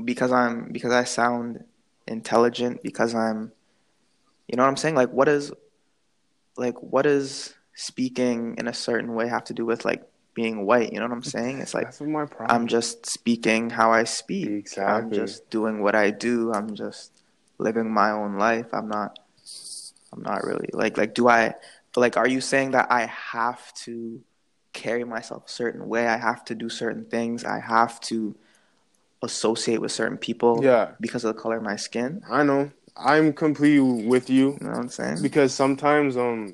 because 0.04 0.32
I'm 0.32 0.72
because 0.72 0.92
I 0.92 1.04
sound 1.04 1.64
intelligent 2.08 2.82
because 2.84 3.14
I'm, 3.14 3.52
you 4.48 4.56
know 4.58 4.64
what 4.64 4.70
I'm 4.70 4.78
saying? 4.78 4.96
Like, 4.96 5.10
what 5.12 5.28
is, 5.28 5.52
like, 6.58 6.82
what 6.82 7.04
does 7.04 7.54
speaking 7.76 8.56
in 8.58 8.68
a 8.68 8.74
certain 8.74 9.14
way 9.14 9.28
have 9.28 9.44
to 9.46 9.54
do 9.54 9.66
with 9.66 9.86
like 9.86 10.04
being 10.36 10.66
white? 10.68 10.94
You 10.94 11.00
know 11.00 11.08
what 11.08 11.14
I'm 11.14 11.24
saying? 11.24 11.60
It's 11.62 11.74
like 11.74 11.86
that's 11.86 12.02
my 12.02 12.26
problem. 12.26 12.56
I'm 12.62 12.68
just 12.68 13.08
speaking 13.08 13.72
how 13.72 13.92
I 13.92 14.04
speak. 14.04 14.48
Exactly. 14.48 14.94
I'm 14.94 15.12
just 15.12 15.50
doing 15.50 15.82
what 15.82 15.96
I 15.96 16.12
do. 16.12 16.54
I'm 16.54 16.76
just 16.76 17.12
living 17.58 17.92
my 17.92 18.12
own 18.12 18.38
life. 18.38 18.68
I'm 18.72 18.88
not. 18.88 19.18
I'm 20.14 20.22
not 20.22 20.44
really 20.44 20.70
like 20.74 20.98
like. 20.98 21.16
Do 21.16 21.28
I? 21.28 21.56
Like, 21.96 22.18
are 22.18 22.28
you 22.28 22.42
saying 22.42 22.72
that 22.72 22.92
I 22.92 23.06
have 23.06 23.74
to 23.86 24.22
carry 24.74 25.06
myself 25.06 25.46
a 25.48 25.50
certain 25.50 25.88
way? 25.88 26.08
I 26.08 26.18
have 26.18 26.44
to 26.46 26.56
do 26.56 26.70
certain 26.70 27.06
things. 27.06 27.44
I 27.46 27.60
have 27.60 28.00
to 28.02 28.36
associate 29.24 29.80
with 29.82 29.92
certain 29.92 30.18
people 30.18 30.62
Yeah, 30.62 30.92
because 31.00 31.24
of 31.24 31.34
the 31.36 31.42
color 31.42 31.58
of 31.58 31.64
my 31.64 31.78
skin. 31.78 32.22
I 32.30 32.44
know. 32.44 32.72
I'm 32.98 33.34
completely 33.34 34.06
with 34.06 34.30
you. 34.30 34.58
You 34.60 34.68
know 34.68 34.72
what 34.72 34.80
I'm 34.80 34.90
saying? 34.90 35.22
because 35.22 35.54
sometimes 35.54 36.16
um 36.18 36.54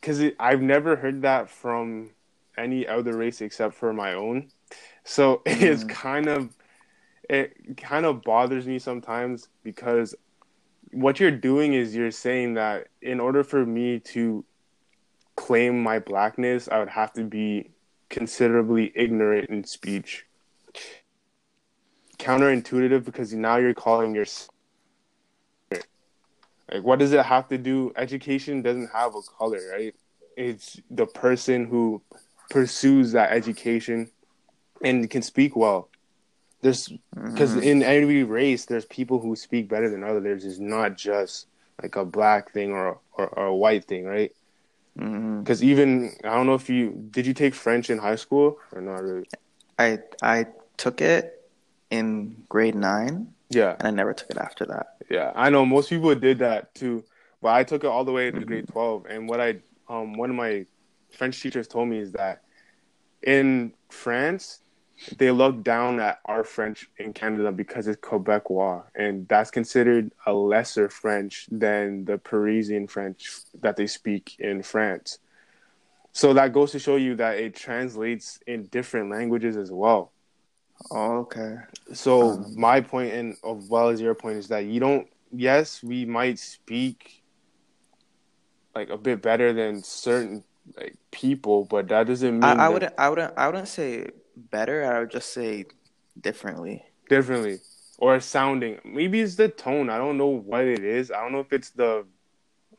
because 0.00 0.20
i've 0.38 0.60
never 0.60 0.96
heard 0.96 1.22
that 1.22 1.48
from 1.48 2.10
any 2.56 2.86
other 2.86 3.16
race 3.16 3.40
except 3.40 3.74
for 3.74 3.92
my 3.92 4.14
own 4.14 4.48
so 5.04 5.42
it's 5.46 5.84
Mm. 5.84 5.88
kind 5.88 6.28
of 6.28 6.56
it 7.28 7.76
kind 7.76 8.06
of 8.06 8.22
bothers 8.22 8.66
me 8.66 8.78
sometimes 8.78 9.48
because 9.62 10.14
what 10.92 11.18
you're 11.20 11.30
doing 11.30 11.74
is 11.74 11.94
you're 11.94 12.10
saying 12.10 12.54
that 12.54 12.88
in 13.02 13.20
order 13.20 13.42
for 13.42 13.64
me 13.66 13.98
to 13.98 14.44
claim 15.36 15.82
my 15.82 15.98
blackness 15.98 16.68
i 16.70 16.78
would 16.78 16.88
have 16.88 17.12
to 17.12 17.24
be 17.24 17.70
considerably 18.10 18.92
ignorant 18.94 19.48
in 19.50 19.64
speech 19.64 20.26
counterintuitive 22.18 23.04
because 23.04 23.32
now 23.34 23.56
you're 23.56 23.74
calling 23.74 24.14
yourself 24.14 24.50
like, 26.72 26.82
what 26.82 26.98
does 26.98 27.12
it 27.12 27.24
have 27.24 27.48
to 27.48 27.58
do? 27.58 27.92
Education 27.96 28.62
doesn't 28.62 28.90
have 28.92 29.14
a 29.14 29.20
color, 29.38 29.60
right? 29.72 29.94
It's 30.36 30.80
the 30.90 31.06
person 31.06 31.66
who 31.66 32.02
pursues 32.50 33.12
that 33.12 33.32
education 33.32 34.10
and 34.82 35.08
can 35.10 35.22
speak 35.22 35.56
well. 35.56 35.88
There's 36.62 36.88
because 37.14 37.54
Mhm. 37.56 37.62
in 37.62 37.82
every 37.82 38.22
race, 38.24 38.66
there's 38.66 38.84
people 38.86 39.18
who 39.20 39.36
speak 39.36 39.68
better 39.68 39.88
than 39.90 40.04
others. 40.04 40.44
It's 40.44 40.58
not 40.58 40.96
just 40.96 41.46
like 41.82 41.96
a 41.96 42.04
black 42.04 42.52
thing 42.52 42.72
or 42.72 42.98
or, 43.18 43.26
or 43.28 43.46
a 43.46 43.54
white 43.54 43.84
thing, 43.84 44.04
right? 44.04 44.32
Because 44.94 45.62
even 45.62 46.12
I 46.24 46.34
don't 46.34 46.46
know 46.46 46.54
if 46.54 46.70
you 46.70 47.08
did 47.10 47.26
you 47.26 47.34
take 47.34 47.54
French 47.54 47.90
in 47.90 47.98
high 47.98 48.16
school 48.16 48.58
or 48.72 48.80
not 48.80 49.02
really. 49.02 49.26
I 49.78 49.98
I 50.22 50.46
took 50.76 51.00
it 51.00 51.50
in 51.90 52.36
grade 52.48 52.74
nine. 52.74 53.32
Yeah. 53.50 53.76
And 53.78 53.88
I 53.88 53.90
never 53.90 54.12
took 54.14 54.30
it 54.30 54.38
after 54.38 54.64
that. 54.66 54.96
Yeah, 55.10 55.32
I 55.36 55.50
know 55.50 55.64
most 55.64 55.88
people 55.90 56.12
did 56.14 56.38
that 56.40 56.74
too, 56.74 57.04
but 57.40 57.54
I 57.54 57.62
took 57.64 57.84
it 57.84 57.88
all 57.88 58.04
the 58.04 58.12
way 58.12 58.30
to 58.30 58.40
grade 58.40 58.68
twelve. 58.68 59.06
And 59.06 59.28
what 59.28 59.40
I 59.40 59.56
um 59.88 60.14
one 60.16 60.30
of 60.30 60.36
my 60.36 60.66
French 61.16 61.40
teachers 61.40 61.66
told 61.66 61.88
me 61.88 61.98
is 61.98 62.12
that 62.12 62.42
in 63.22 63.72
France 63.88 64.60
they 65.18 65.30
look 65.30 65.62
down 65.62 66.00
at 66.00 66.20
our 66.24 66.42
French 66.42 66.88
in 66.98 67.12
Canada 67.12 67.52
because 67.52 67.86
it's 67.86 68.00
Quebecois, 68.00 68.84
and 68.94 69.28
that's 69.28 69.50
considered 69.50 70.10
a 70.26 70.32
lesser 70.32 70.88
French 70.88 71.46
than 71.50 72.04
the 72.04 72.18
Parisian 72.18 72.86
French 72.86 73.30
that 73.60 73.76
they 73.76 73.86
speak 73.86 74.36
in 74.38 74.62
France. 74.62 75.18
So 76.12 76.32
that 76.32 76.54
goes 76.54 76.72
to 76.72 76.78
show 76.78 76.96
you 76.96 77.14
that 77.16 77.38
it 77.38 77.54
translates 77.54 78.38
in 78.46 78.66
different 78.66 79.10
languages 79.10 79.56
as 79.56 79.70
well. 79.70 80.12
Oh, 80.90 81.18
okay. 81.18 81.56
So 81.92 82.30
um, 82.30 82.54
my 82.56 82.80
point, 82.80 83.12
and 83.12 83.36
as 83.44 83.68
well 83.68 83.88
as 83.88 84.00
your 84.00 84.14
point, 84.14 84.38
is 84.38 84.48
that 84.48 84.64
you 84.64 84.80
don't. 84.80 85.06
Yes, 85.30 85.82
we 85.82 86.06
might 86.06 86.38
speak 86.38 87.22
like 88.74 88.88
a 88.88 88.96
bit 88.96 89.20
better 89.20 89.52
than 89.52 89.82
certain 89.82 90.42
like 90.76 90.96
people, 91.10 91.64
but 91.64 91.88
that 91.88 92.06
doesn't 92.06 92.32
mean. 92.32 92.44
I, 92.44 92.66
I 92.66 92.68
wouldn't. 92.68 92.94
I 92.98 93.08
wouldn't. 93.08 93.34
I 93.36 93.46
wouldn't 93.46 93.68
say 93.68 94.08
better. 94.36 94.84
I 94.84 95.00
would 95.00 95.10
just 95.10 95.32
say 95.32 95.66
differently. 96.20 96.84
Differently, 97.08 97.58
or 97.98 98.18
sounding. 98.20 98.80
Maybe 98.84 99.20
it's 99.20 99.36
the 99.36 99.48
tone. 99.48 99.90
I 99.90 99.98
don't 99.98 100.18
know 100.18 100.28
what 100.28 100.64
it 100.64 100.84
is. 100.84 101.10
I 101.10 101.20
don't 101.20 101.32
know 101.32 101.40
if 101.40 101.52
it's 101.52 101.70
the 101.70 102.04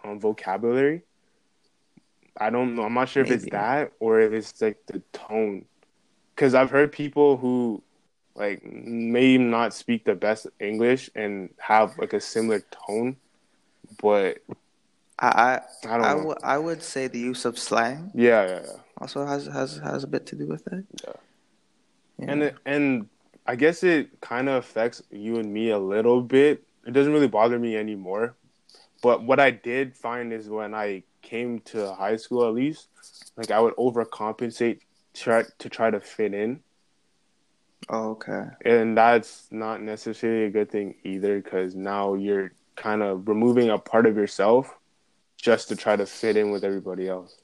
um, 0.03 0.19
vocabulary. 0.19 1.03
I 2.39 2.49
don't 2.49 2.75
know. 2.75 2.83
I'm 2.83 2.93
not 2.93 3.09
sure 3.09 3.23
Maybe. 3.23 3.35
if 3.35 3.43
it's 3.43 3.51
that 3.51 3.93
or 3.99 4.19
if 4.19 4.33
it's 4.33 4.61
like 4.61 4.77
the 4.87 5.01
tone. 5.13 5.65
Because 6.35 6.53
I've 6.53 6.69
heard 6.69 6.91
people 6.91 7.37
who 7.37 7.81
like 8.35 8.63
may 8.63 9.37
not 9.37 9.73
speak 9.73 10.05
the 10.05 10.13
best 10.13 10.45
English 10.59 11.09
and 11.15 11.49
have 11.57 11.97
like 11.97 12.13
a 12.13 12.21
similar 12.21 12.61
tone, 12.87 13.17
but 14.01 14.37
I 15.19 15.27
I 15.27 15.87
I, 15.87 15.95
I, 15.95 16.13
w- 16.15 16.35
I 16.43 16.57
would 16.57 16.83
say 16.83 17.07
the 17.07 17.19
use 17.19 17.45
of 17.45 17.57
slang. 17.57 18.11
Yeah, 18.13 18.47
yeah, 18.47 18.61
yeah. 18.65 18.71
Also 18.97 19.25
has 19.25 19.47
has 19.47 19.77
has 19.77 20.03
a 20.03 20.07
bit 20.07 20.25
to 20.27 20.35
do 20.35 20.47
with 20.47 20.65
it. 20.67 20.85
Yeah. 21.03 21.13
yeah. 22.19 22.31
And 22.31 22.43
it, 22.43 22.55
and 22.65 23.07
I 23.45 23.55
guess 23.55 23.83
it 23.83 24.21
kind 24.21 24.49
of 24.49 24.55
affects 24.55 25.01
you 25.11 25.37
and 25.37 25.51
me 25.51 25.69
a 25.69 25.79
little 25.79 26.21
bit. 26.21 26.63
It 26.85 26.91
doesn't 26.91 27.13
really 27.13 27.27
bother 27.27 27.59
me 27.59 27.75
anymore. 27.75 28.35
But 29.01 29.23
what 29.23 29.39
I 29.39 29.51
did 29.51 29.95
find 29.95 30.33
is 30.33 30.49
when 30.49 30.73
I 30.73 31.03
came 31.21 31.59
to 31.61 31.93
high 31.93 32.15
school, 32.15 32.47
at 32.47 32.53
least, 32.53 32.87
like 33.35 33.51
I 33.51 33.59
would 33.59 33.75
overcompensate 33.75 34.79
try 35.13 35.43
to 35.59 35.69
try 35.69 35.91
to 35.91 35.99
fit 35.99 36.33
in. 36.33 36.61
Oh, 37.89 38.11
okay. 38.11 38.45
And 38.65 38.97
that's 38.97 39.47
not 39.51 39.81
necessarily 39.81 40.45
a 40.45 40.49
good 40.49 40.69
thing 40.69 40.95
either, 41.03 41.39
because 41.39 41.75
now 41.75 42.15
you're 42.15 42.51
kind 42.75 43.01
of 43.01 43.27
removing 43.27 43.69
a 43.69 43.77
part 43.77 44.05
of 44.05 44.15
yourself 44.15 44.73
just 45.37 45.69
to 45.69 45.75
try 45.75 45.95
to 45.95 46.05
fit 46.05 46.35
in 46.35 46.51
with 46.51 46.63
everybody 46.63 47.07
else. 47.07 47.35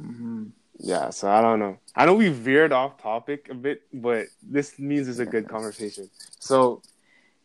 Mm-hmm. 0.00 0.44
Yeah, 0.78 1.10
so 1.10 1.30
I 1.30 1.40
don't 1.40 1.58
know. 1.58 1.78
I 1.94 2.06
know 2.06 2.14
we 2.14 2.28
veered 2.28 2.72
off 2.72 3.00
topic 3.00 3.48
a 3.50 3.54
bit, 3.54 3.82
but 3.92 4.26
this 4.42 4.78
means 4.78 5.08
it's 5.08 5.18
a 5.18 5.26
good 5.26 5.48
conversation. 5.48 6.10
So, 6.38 6.82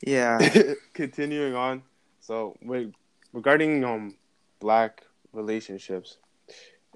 yeah, 0.05 0.39
continuing 0.93 1.55
on. 1.55 1.83
So, 2.19 2.57
wait, 2.61 2.93
regarding 3.33 3.83
um 3.83 4.15
black 4.59 5.03
relationships 5.33 6.17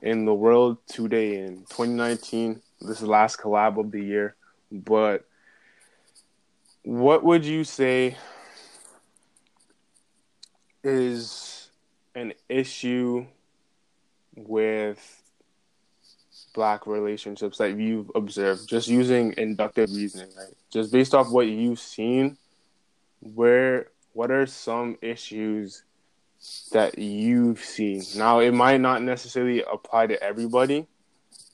in 0.01 0.25
the 0.25 0.33
world 0.33 0.77
today 0.87 1.37
in 1.37 1.57
2019, 1.69 2.61
this 2.81 2.97
is 2.97 2.99
the 3.01 3.07
last 3.07 3.37
collab 3.37 3.79
of 3.79 3.91
the 3.91 4.01
year, 4.01 4.35
but 4.71 5.25
what 6.83 7.23
would 7.23 7.45
you 7.45 7.63
say 7.63 8.17
is 10.83 11.60
an 12.15 12.33
issue 12.49 13.25
with 14.35 15.21
black 16.53 16.85
relationships 16.85 17.57
that 17.57 17.77
you've 17.77 18.11
observed 18.15 18.67
just 18.67 18.87
using 18.87 19.33
inductive 19.37 19.89
reasoning 19.93 20.29
right? 20.37 20.53
Just 20.69 20.91
based 20.91 21.13
off 21.13 21.29
what 21.29 21.47
you've 21.47 21.79
seen 21.79 22.37
where 23.21 23.87
what 24.13 24.31
are 24.31 24.45
some 24.45 24.97
issues 25.01 25.83
that 26.71 26.97
you've 26.97 27.63
seen? 27.63 28.03
Now 28.15 28.39
it 28.39 28.53
might 28.53 28.81
not 28.81 29.01
necessarily 29.01 29.63
apply 29.63 30.07
to 30.07 30.21
everybody. 30.21 30.87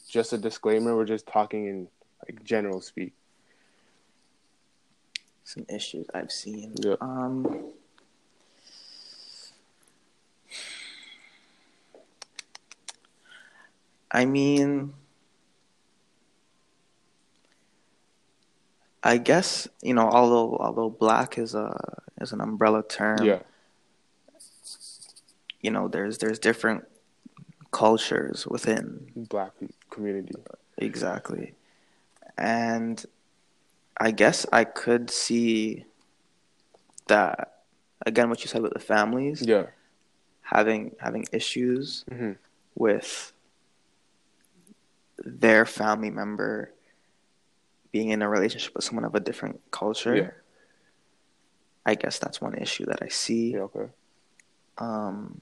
Just 0.10 0.34
a 0.34 0.38
disclaimer 0.38 0.96
we're 0.96 1.06
just 1.06 1.28
talking 1.28 1.68
in 1.68 1.88
like 2.26 2.44
general 2.44 2.82
speak. 2.82 3.14
Some 5.44 5.66
issues 5.70 6.08
i've 6.14 6.32
seen. 6.32 6.74
Yeah. 6.82 6.96
um 7.02 7.72
I 14.12 14.26
mean, 14.26 14.94
I 19.04 19.18
guess 19.18 19.68
you 19.82 19.94
know, 19.94 20.10
although 20.10 20.58
although 20.58 20.90
black 20.90 21.38
is 21.38 21.56
a 21.56 22.04
is 22.20 22.32
an 22.32 22.42
umbrella 22.42 22.84
term. 22.84 23.24
Yeah. 23.24 23.40
You 25.62 25.72
know, 25.72 25.88
there's 25.88 26.18
there's 26.20 26.40
different 26.40 26.86
cultures 27.72 28.48
within 28.48 29.12
black 29.16 29.52
community. 29.90 30.34
Exactly, 30.78 31.56
and 32.38 33.04
I 34.00 34.12
guess 34.12 34.46
I 34.52 34.64
could 34.64 35.10
see 35.10 35.86
that 37.08 37.64
again. 38.06 38.30
What 38.30 38.42
you 38.42 38.48
said 38.48 38.60
about 38.60 38.74
the 38.74 38.80
families. 38.80 39.42
Yeah. 39.42 39.68
Having 40.42 40.96
having 41.00 41.26
issues 41.34 42.06
mm-hmm. 42.10 42.34
with 42.76 43.34
their 45.24 45.66
family 45.66 46.10
member 46.10 46.74
being 47.92 48.10
in 48.10 48.22
a 48.22 48.30
relationship 48.30 48.76
with 48.76 48.84
someone 48.84 49.06
of 49.06 49.16
a 49.16 49.20
different 49.20 49.60
culture. 49.72 50.16
Yeah. 50.16 50.30
I 51.86 51.96
guess 51.96 52.20
that's 52.20 52.42
one 52.42 52.56
issue 52.56 52.86
that 52.86 53.02
I 53.02 53.08
see. 53.08 53.54
Yeah, 53.54 53.60
okay. 53.60 53.88
Um, 54.78 55.42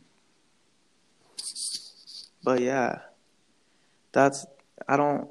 but 2.43 2.61
yeah, 2.61 2.99
that's 4.11 4.45
I 4.87 4.95
don't 4.95 5.27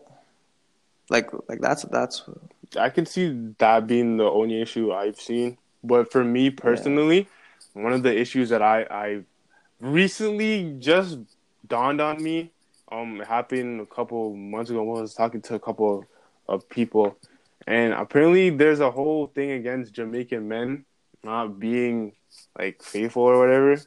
like 1.08 1.30
like 1.48 1.60
that's 1.60 1.84
that's. 1.84 2.22
I 2.78 2.90
can 2.90 3.06
see 3.06 3.52
that 3.58 3.86
being 3.86 4.16
the 4.16 4.24
only 4.24 4.60
issue 4.60 4.92
I've 4.92 5.20
seen, 5.20 5.56
but 5.84 6.10
for 6.10 6.24
me 6.24 6.50
personally, 6.50 7.28
yeah. 7.74 7.82
one 7.82 7.92
of 7.92 8.02
the 8.02 8.14
issues 8.14 8.48
that 8.48 8.62
I 8.62 8.82
I 8.90 9.22
recently 9.80 10.76
just 10.80 11.18
dawned 11.66 12.00
on 12.00 12.22
me 12.22 12.50
um 12.90 13.20
it 13.20 13.26
happened 13.26 13.80
a 13.80 13.86
couple 13.86 14.34
months 14.34 14.70
ago. 14.70 14.80
I 14.96 15.00
was 15.00 15.14
talking 15.14 15.42
to 15.42 15.54
a 15.54 15.60
couple 15.60 16.04
of 16.48 16.68
people, 16.68 17.16
and 17.66 17.92
apparently 17.92 18.50
there's 18.50 18.80
a 18.80 18.90
whole 18.90 19.28
thing 19.28 19.52
against 19.52 19.94
Jamaican 19.94 20.46
men 20.48 20.84
not 21.22 21.58
being 21.58 22.12
like 22.58 22.82
faithful 22.82 23.22
or 23.22 23.38
whatever. 23.38 23.80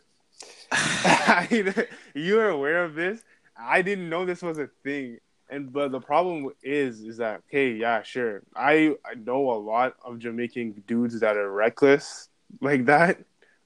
You're 2.13 2.49
aware 2.49 2.83
of 2.83 2.95
this? 2.95 3.23
I 3.57 3.81
didn't 3.81 4.09
know 4.09 4.25
this 4.25 4.41
was 4.41 4.57
a 4.57 4.69
thing. 4.83 5.19
And 5.49 5.71
but 5.71 5.91
the 5.91 6.01
problem 6.01 6.49
is 6.61 7.01
is 7.01 7.17
that 7.17 7.41
okay, 7.47 7.71
yeah, 7.71 8.03
sure. 8.03 8.43
I 8.55 8.95
I 9.05 9.13
know 9.15 9.51
a 9.51 9.59
lot 9.59 9.95
of 10.03 10.19
Jamaican 10.19 10.83
dudes 10.87 11.19
that 11.21 11.37
are 11.37 11.49
reckless 11.51 12.29
like 12.59 12.85
that, 12.85 13.19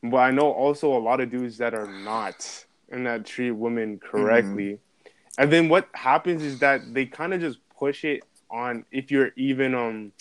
but 0.04 0.18
I 0.18 0.32
know 0.32 0.52
also 0.52 0.96
a 0.96 1.00
lot 1.00 1.22
of 1.22 1.32
dudes 1.32 1.58
that 1.58 1.74
are 1.74 1.88
not 1.88 2.66
and 2.92 3.08
that 3.08 3.26
treat 3.26 3.52
women 3.52 3.98
correctly. 3.98 4.74
Mm-hmm. 4.74 4.84
And 5.38 5.52
then 5.52 5.70
what 5.70 5.88
happens 5.94 6.44
is 6.44 6.60
that 6.60 6.94
they 6.94 7.06
kind 7.06 7.34
of 7.34 7.42
just 7.42 7.60
push 7.78 8.04
it 8.04 8.24
on 8.50 8.86
if 8.92 9.12
you're 9.12 9.32
even 9.38 9.74
um 9.74 10.12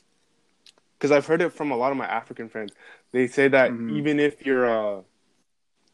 because 1.00 1.10
I've 1.10 1.26
heard 1.26 1.40
it 1.40 1.52
from 1.52 1.70
a 1.70 1.76
lot 1.76 1.92
of 1.92 1.96
my 1.96 2.06
African 2.06 2.48
friends. 2.48 2.72
They 3.12 3.26
say 3.26 3.48
that 3.48 3.70
mm-hmm. 3.70 3.96
even 3.96 4.20
if 4.20 4.44
you're 4.44 4.66
a, 4.66 5.02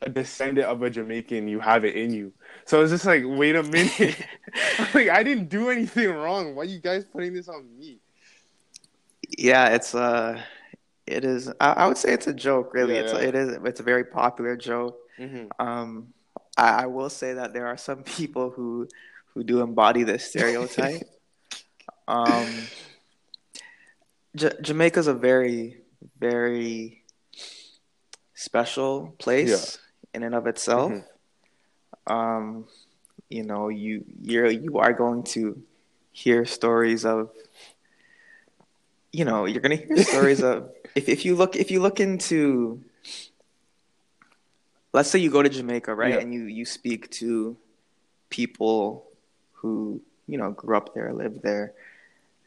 a 0.03 0.11
descendant 0.11 0.67
of 0.67 0.83
a 0.83 0.91
Jamaican, 0.91 1.47
you 1.47 1.61
have 1.61 1.85
it 1.85 1.95
in 1.95 2.13
you. 2.13 2.33
So 2.65 2.83
it's 2.83 2.91
just 2.91 3.07
like, 3.07 3.23
wait 3.25 3.55
a 3.55 3.63
minute. 3.63 4.17
like 4.95 5.09
I 5.09 5.23
didn't 5.23 5.49
do 5.49 5.71
anything 5.71 6.11
wrong. 6.11 6.55
Why 6.55 6.63
are 6.63 6.67
you 6.67 6.81
guys 6.81 7.05
putting 7.05 7.35
this 7.35 7.49
on 7.49 7.67
me? 7.79 8.01
Yeah, 9.39 9.69
it's 9.69 9.95
uh 9.95 10.41
it 11.07 11.25
is 11.25 11.53
I, 11.61 11.73
I 11.73 11.87
would 11.87 11.99
say 11.99 12.13
it's 12.13 12.27
a 12.27 12.35
joke, 12.35 12.75
really. 12.75 12.95
Yeah, 12.95 13.01
it's 13.01 13.13
yeah. 13.13 13.21
it 13.21 13.35
is 13.35 13.59
it's 13.65 13.81
a 13.81 13.85
very 13.85 14.05
popular 14.05 14.57
joke. 14.57 14.99
Mm-hmm. 15.19 15.47
Um 15.65 16.09
I, 16.57 16.85
I 16.85 16.87
will 16.87 17.11
say 17.11 17.35
that 17.35 17.53
there 17.53 17.67
are 17.67 17.77
some 17.77 18.03
people 18.03 18.51
who 18.51 18.89
who 19.35 19.45
do 19.45 19.61
embody 19.61 20.03
this 20.03 20.25
stereotype. 20.25 21.03
um, 22.09 22.47
J- 24.35 24.57
Jamaica's 24.63 25.07
a 25.07 25.15
very, 25.15 25.79
very 26.19 27.03
special 28.35 29.15
place 29.19 29.79
yeah. 30.13 30.17
in 30.17 30.23
and 30.23 30.35
of 30.35 30.47
itself. 30.47 30.93
Mm-hmm. 30.93 32.13
Um, 32.13 32.65
you 33.29 33.43
know, 33.43 33.69
you 33.69 34.05
you're 34.23 34.47
you 34.47 34.79
are 34.79 34.93
going 34.93 35.25
to 35.35 35.63
hear 36.13 36.47
stories 36.47 37.05
of, 37.05 37.31
you 39.13 39.25
know, 39.25 39.45
you're 39.45 39.61
going 39.61 39.79
to 39.79 39.87
hear 39.87 40.05
stories 40.05 40.43
of 40.43 40.71
if 40.95 41.09
if 41.09 41.25
you 41.25 41.35
look 41.35 41.57
if 41.57 41.71
you 41.71 41.81
look 41.81 42.01
into 42.01 42.83
let's 44.97 45.11
say 45.11 45.19
you 45.19 45.31
go 45.31 45.43
to 45.43 45.49
Jamaica, 45.51 45.95
right? 45.95 46.15
Yeah. 46.15 46.21
And 46.21 46.33
you 46.33 46.45
you 46.59 46.65
speak 46.65 47.11
to 47.23 47.57
people 48.31 49.05
who, 49.53 50.01
you 50.27 50.39
know, 50.39 50.51
grew 50.51 50.77
up 50.77 50.95
there, 50.95 51.13
lived 51.13 51.43
there. 51.43 51.75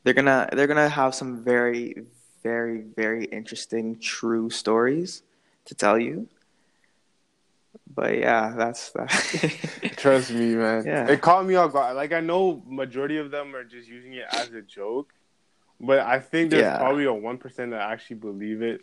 They're 0.04 0.16
going 0.16 0.26
to 0.26 0.50
they're 0.52 0.68
to 0.68 0.90
have 0.90 1.14
some 1.14 1.44
very 1.44 2.04
very 2.44 2.82
very 2.96 3.26
interesting 3.26 4.00
true 4.00 4.50
stories 4.50 5.22
to 5.66 5.76
tell 5.76 5.98
you. 6.00 6.28
But 7.96 8.18
yeah, 8.18 8.54
that's 8.58 8.92
that. 8.96 9.10
Trust 9.98 10.32
me, 10.32 10.56
man. 10.56 10.86
Yeah. 10.86 11.08
It 11.14 11.22
caught 11.22 11.46
me 11.46 11.56
off 11.56 11.72
guard. 11.74 11.96
Like 11.96 12.14
I 12.14 12.22
know 12.22 12.64
majority 12.66 13.18
of 13.18 13.30
them 13.32 13.56
are 13.56 13.64
just 13.64 13.88
using 13.88 14.14
it 14.14 14.26
as 14.32 14.52
a 14.54 14.62
joke, 14.62 15.14
but 15.80 16.00
I 16.00 16.20
think 16.20 16.50
there's 16.50 16.64
Yeah. 16.64 16.78
probably 16.78 17.06
a 17.06 17.14
one 17.14 17.38
percent 17.38 17.72
that 17.72 17.82
actually 17.92 18.18
believe 18.18 18.62
it, 18.62 18.82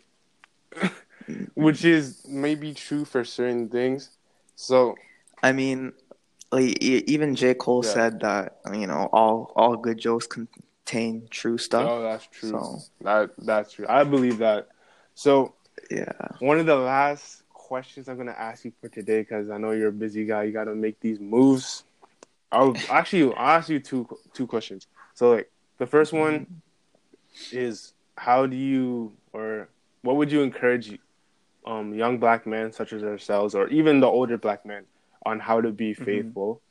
which 1.55 1.83
is 1.85 2.25
maybe 2.27 2.73
true 2.73 3.05
for 3.05 3.23
certain 3.23 3.69
things. 3.69 4.09
So 4.55 4.95
I 5.43 5.51
mean, 5.51 5.93
like 6.51 6.81
even 6.81 7.35
J. 7.35 7.53
Cole 7.53 7.83
Yeah. 7.83 7.91
said 7.91 8.19
that 8.21 8.59
you 8.73 8.87
know 8.87 9.09
all 9.11 9.51
all 9.55 9.75
good 9.75 9.97
jokes 9.97 10.27
contain 10.27 11.27
true 11.29 11.57
stuff. 11.57 11.87
oh, 11.89 12.01
that's 12.01 12.27
true. 12.27 12.49
So 12.49 12.79
That 13.01 13.31
that's 13.37 13.73
true. 13.73 13.85
I 13.87 14.03
believe 14.03 14.39
that. 14.39 14.69
So 15.15 15.53
yeah, 15.91 16.11
one 16.39 16.59
of 16.59 16.65
the 16.65 16.75
last 16.75 17.43
questions 17.53 18.07
I'm 18.07 18.17
gonna 18.17 18.31
ask 18.31 18.65
you 18.65 18.71
for 18.81 18.87
today, 18.87 19.21
because 19.21 19.49
I 19.49 19.57
know 19.57 19.71
you're 19.71 19.89
a 19.89 19.93
busy 19.93 20.25
guy, 20.25 20.43
you 20.43 20.51
gotta 20.51 20.75
make 20.75 20.99
these 20.99 21.19
moves. 21.19 21.83
I'll 22.51 22.75
actually 22.89 23.33
I'll 23.33 23.57
ask 23.57 23.69
you 23.69 23.79
two 23.79 24.07
two 24.33 24.47
questions. 24.47 24.87
So 25.13 25.31
like 25.31 25.51
the 25.77 25.85
first 25.85 26.13
one 26.13 26.39
mm-hmm. 26.39 27.57
is 27.57 27.93
how 28.15 28.45
do 28.45 28.55
you 28.55 29.13
or 29.33 29.69
what 30.01 30.15
would 30.15 30.31
you 30.31 30.41
encourage 30.41 30.97
um 31.67 31.93
young 31.93 32.17
black 32.17 32.47
men 32.47 32.71
such 32.71 32.93
as 32.93 33.03
ourselves 33.03 33.53
or 33.53 33.67
even 33.67 33.99
the 33.99 34.07
older 34.07 34.37
black 34.37 34.65
men 34.65 34.83
on 35.25 35.39
how 35.39 35.59
to 35.61 35.71
be 35.71 35.93
faithful? 35.93 36.61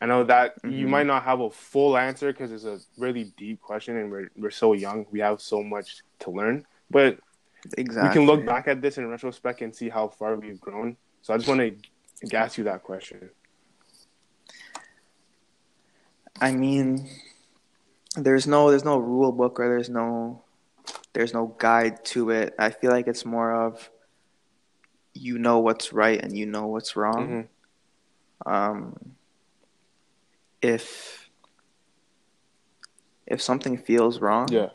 I 0.00 0.06
know 0.06 0.24
that 0.24 0.54
you 0.64 0.86
Mhm. 0.86 0.88
might 0.94 1.06
not 1.06 1.24
have 1.24 1.40
a 1.40 1.50
full 1.50 1.96
answer 1.98 2.32
because 2.32 2.52
it's 2.52 2.64
a 2.64 2.78
really 2.96 3.24
deep 3.36 3.60
question 3.60 3.96
and 3.98 4.10
we're 4.10 4.30
we're 4.36 4.50
so 4.64 4.72
young. 4.72 5.04
We 5.10 5.20
have 5.20 5.40
so 5.42 5.62
much 5.62 6.02
to 6.20 6.30
learn. 6.30 6.64
But 6.90 7.18
exactly. 7.76 8.08
we 8.08 8.14
can 8.14 8.26
look 8.26 8.46
back 8.46 8.66
at 8.68 8.80
this 8.80 8.96
in 8.96 9.06
retrospect 9.08 9.60
and 9.60 9.74
see 9.74 9.88
how 9.90 10.08
far 10.08 10.36
we've 10.36 10.60
grown. 10.60 10.96
So 11.22 11.34
I 11.34 11.36
just 11.36 11.48
want 11.48 11.60
to 11.60 12.36
ask 12.36 12.56
you 12.56 12.64
that 12.64 12.82
question. 12.82 13.28
I 16.40 16.52
mean, 16.52 17.06
there's 18.16 18.46
no 18.46 18.70
there's 18.70 18.84
no 18.84 18.96
rule 18.98 19.32
book 19.32 19.60
or 19.60 19.68
there's 19.68 19.90
no 19.90 20.42
there's 21.12 21.34
no 21.34 21.54
guide 21.58 22.04
to 22.06 22.30
it. 22.30 22.54
I 22.58 22.70
feel 22.70 22.90
like 22.90 23.06
it's 23.06 23.26
more 23.26 23.52
of 23.52 23.90
you 25.14 25.38
know 25.38 25.58
what's 25.58 25.92
right 25.92 26.20
and 26.22 26.36
you 26.36 26.46
know 26.46 26.66
what's 26.66 26.96
wrong. 26.96 27.26
Mhm. 27.28 27.48
Um, 28.46 29.16
if 30.62 31.28
if 33.26 33.40
something 33.40 33.76
feels 33.78 34.20
wrong, 34.20 34.48
Yeah, 34.52 34.70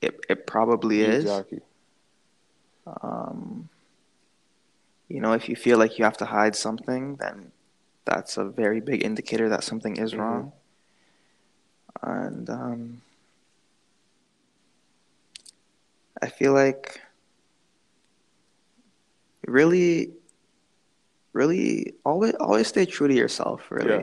it 0.00 0.18
it 0.28 0.46
probably 0.46 1.02
is. 1.02 1.24
exactly. 1.24 1.60
Um, 3.02 3.68
you 5.08 5.20
know, 5.20 5.32
if 5.32 5.48
you 5.48 5.56
feel 5.56 5.78
like 5.78 5.98
you 5.98 6.04
have 6.04 6.16
to 6.18 6.26
hide 6.26 6.54
something, 6.56 7.16
then 7.16 7.52
that's 8.04 8.36
a 8.36 8.44
very 8.44 8.80
big 8.80 9.04
indicator 9.04 9.48
that 9.48 9.64
something 9.64 9.96
is 9.96 10.12
Mhm. 10.12 10.18
wrong. 10.18 10.52
And 12.02 12.48
um, 12.50 13.02
I 16.22 16.28
feel 16.28 16.52
like 16.52 17.00
really, 19.46 20.12
really 21.32 21.94
always 22.04 22.34
always 22.34 22.66
stay 22.68 22.84
true 22.86 23.08
to 23.08 23.14
yourself. 23.14 23.70
Really, 23.70 23.90
Yeah. 23.90 24.02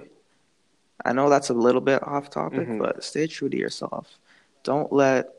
I 1.06 1.14
know 1.14 1.30
that's 1.30 1.50
a 1.50 1.54
little 1.54 1.82
bit 1.82 2.02
off 2.04 2.30
topic, 2.30 2.68
Mhm. 2.68 2.80
but 2.80 3.04
stay 3.04 3.28
true 3.28 3.50
to 3.50 3.58
yourself. 3.58 4.20
Don't 4.64 4.92
let 4.94 5.34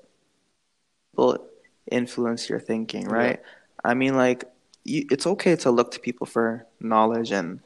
people 1.12 1.48
influence 1.90 2.48
your 2.48 2.60
thinking. 2.60 3.08
Right? 3.08 3.40
I 3.84 3.94
mean, 3.94 4.16
like 4.16 4.44
you, 4.84 5.06
it's 5.10 5.26
okay 5.26 5.56
to 5.56 5.70
look 5.70 5.90
to 5.92 6.00
people 6.00 6.26
for 6.26 6.66
knowledge 6.80 7.32
and 7.32 7.60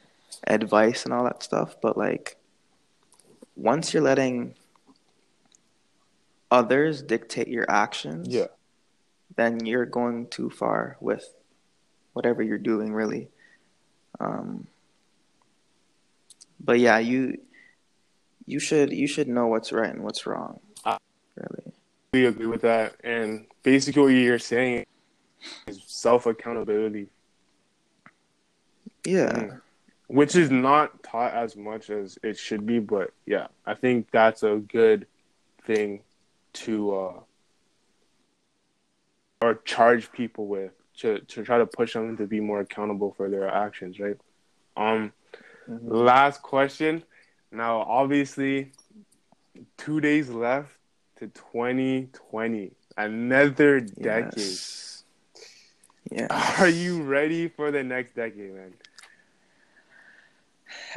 advice 0.46 1.04
and 1.04 1.12
all 1.12 1.24
that 1.24 1.42
stuff, 1.42 1.80
but 1.80 1.96
like 1.96 2.36
once 3.56 3.92
you're 3.92 4.02
letting 4.02 4.54
others 6.50 7.02
dictate 7.02 7.48
your 7.48 7.68
actions, 7.68 8.28
Yeah, 8.28 8.46
then 9.36 9.66
you're 9.66 9.84
going 9.86 10.28
too 10.28 10.50
far 10.50 10.96
with 11.00 11.34
whatever 12.18 12.42
you're 12.42 12.58
doing, 12.58 12.92
really. 12.92 13.28
Um, 14.18 14.66
but 16.58 16.80
yeah, 16.80 16.98
you 16.98 17.38
you 18.44 18.58
should 18.58 18.92
you 18.92 19.06
should 19.06 19.28
know 19.28 19.46
what's 19.46 19.70
right 19.70 19.94
and 19.94 20.02
what's 20.02 20.26
wrong. 20.26 20.58
Really. 21.36 21.72
we 22.12 22.26
agree 22.26 22.46
with 22.46 22.62
that. 22.62 22.96
And 23.04 23.46
basically, 23.62 24.02
what 24.02 24.08
you're 24.08 24.40
saying 24.40 24.84
is 25.68 25.80
self 25.86 26.26
accountability, 26.26 27.06
Yeah. 29.06 29.30
Mm. 29.30 29.60
which 30.08 30.34
is 30.34 30.50
not 30.50 31.00
taught 31.04 31.32
as 31.34 31.54
much 31.54 31.88
as 31.90 32.18
it 32.24 32.36
should 32.36 32.66
be. 32.66 32.80
But 32.80 33.12
yeah, 33.26 33.46
I 33.64 33.74
think 33.74 34.10
that's 34.10 34.42
a 34.42 34.56
good 34.56 35.06
thing 35.62 36.00
to 36.54 36.96
uh, 36.96 37.20
or 39.40 39.54
charge 39.64 40.10
people 40.10 40.48
with 40.48 40.72
to 40.98 41.20
to 41.20 41.44
try 41.44 41.58
to 41.58 41.66
push 41.66 41.92
them 41.94 42.16
to 42.16 42.26
be 42.26 42.40
more 42.40 42.60
accountable 42.60 43.12
for 43.16 43.28
their 43.28 43.48
actions, 43.48 43.98
right? 44.00 44.16
Um, 44.76 45.12
Mhm. 45.68 45.90
last 45.90 46.42
question. 46.42 47.04
Now, 47.50 47.80
obviously, 47.80 48.72
two 49.76 50.00
days 50.00 50.28
left 50.28 50.76
to 51.16 51.28
2020, 51.28 52.72
another 52.96 53.80
decade. 53.80 54.34
Yes. 54.36 55.04
Yeah. 56.10 56.26
Are 56.60 56.68
you 56.68 57.02
ready 57.02 57.48
for 57.48 57.70
the 57.70 57.82
next 57.82 58.14
decade, 58.14 58.54
man? 58.54 58.74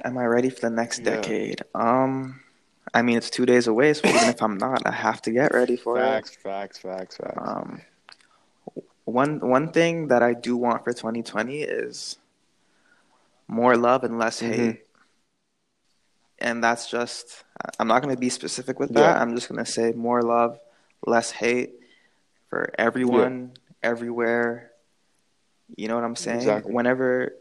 Am 0.04 0.18
I 0.18 0.26
ready 0.26 0.50
for 0.50 0.62
the 0.62 0.70
next 0.70 1.00
Yeah. 1.00 1.16
decade? 1.16 1.62
Um, 1.74 2.42
I 2.94 3.02
mean, 3.02 3.18
it's 3.18 3.30
two 3.30 3.46
days 3.46 3.68
away, 3.68 3.94
so 3.94 4.08
even 4.08 4.30
if 4.30 4.42
I'm 4.42 4.58
not, 4.58 4.82
I 4.86 4.92
have 4.92 5.22
to 5.24 5.32
get 5.32 5.54
ready 5.54 5.78
for 5.78 5.98
Facts, 5.98 6.32
it. 6.32 6.36
Facts, 6.42 6.80
facts, 6.80 7.18
facts, 7.18 7.18
facts. 7.18 7.38
Um, 7.38 7.82
one 9.12 9.40
one 9.40 9.72
thing 9.72 10.08
that 10.08 10.24
I 10.24 10.34
do 10.34 10.56
want 10.58 10.84
for 10.84 10.94
2020 10.94 11.62
is 11.62 12.18
more 13.48 13.76
love 13.76 14.04
and 14.04 14.18
less 14.18 14.42
Mhm. 14.42 14.56
hate. 14.56 14.86
And 16.40 16.64
that's 16.64 16.90
just 16.90 17.44
I'm 17.80 17.88
not 17.88 18.02
going 18.02 18.16
to 18.16 18.20
be 18.20 18.30
specific 18.30 18.80
with 18.80 18.94
that. 18.94 19.16
Yeah. 19.16 19.22
I'm 19.22 19.36
just 19.36 19.48
going 19.50 19.64
to 19.64 19.70
say 19.70 19.92
more 19.92 20.22
love, 20.22 20.60
less 21.06 21.32
hate 21.32 21.74
for 22.50 22.74
everyone, 22.78 23.52
everywhere. 23.84 24.72
You 25.76 25.88
know 25.88 25.96
what 25.96 26.04
I'm 26.04 26.16
saying? 26.16 26.40
Exactly. 26.42 26.74
Whenever 26.74 27.34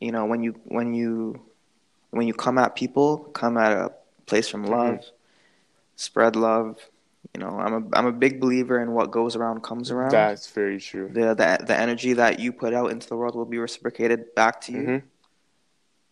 you 0.00 0.12
know, 0.12 0.24
when 0.26 0.42
you 0.42 0.52
when 0.64 0.94
you 0.94 1.42
when 2.10 2.26
you 2.26 2.34
come 2.34 2.58
at 2.58 2.74
people, 2.76 3.18
come 3.34 3.56
at 3.56 3.72
a 3.72 3.92
place 4.26 4.48
from 4.48 4.64
love, 4.64 5.04
spread 5.96 6.36
love. 6.36 6.78
You 7.34 7.40
know, 7.40 7.50
I'm 7.58 7.74
a 7.74 7.96
I'm 7.98 8.06
a 8.06 8.12
big 8.12 8.40
believer 8.40 8.80
in 8.80 8.92
what 8.92 9.10
goes 9.10 9.36
around 9.36 9.62
comes 9.62 9.90
around. 9.90 10.10
That's 10.12 10.48
very 10.50 10.80
true. 10.80 11.08
the 11.12 11.34
the 11.34 11.64
the 11.66 11.76
energy 11.76 12.14
that 12.14 12.38
you 12.40 12.52
put 12.52 12.72
out 12.72 12.90
into 12.90 13.08
the 13.08 13.16
world 13.16 13.34
will 13.34 13.44
be 13.44 13.58
reciprocated 13.58 14.34
back 14.34 14.60
to 14.62 14.72
you. 14.72 14.78
Mhm. 14.82 15.02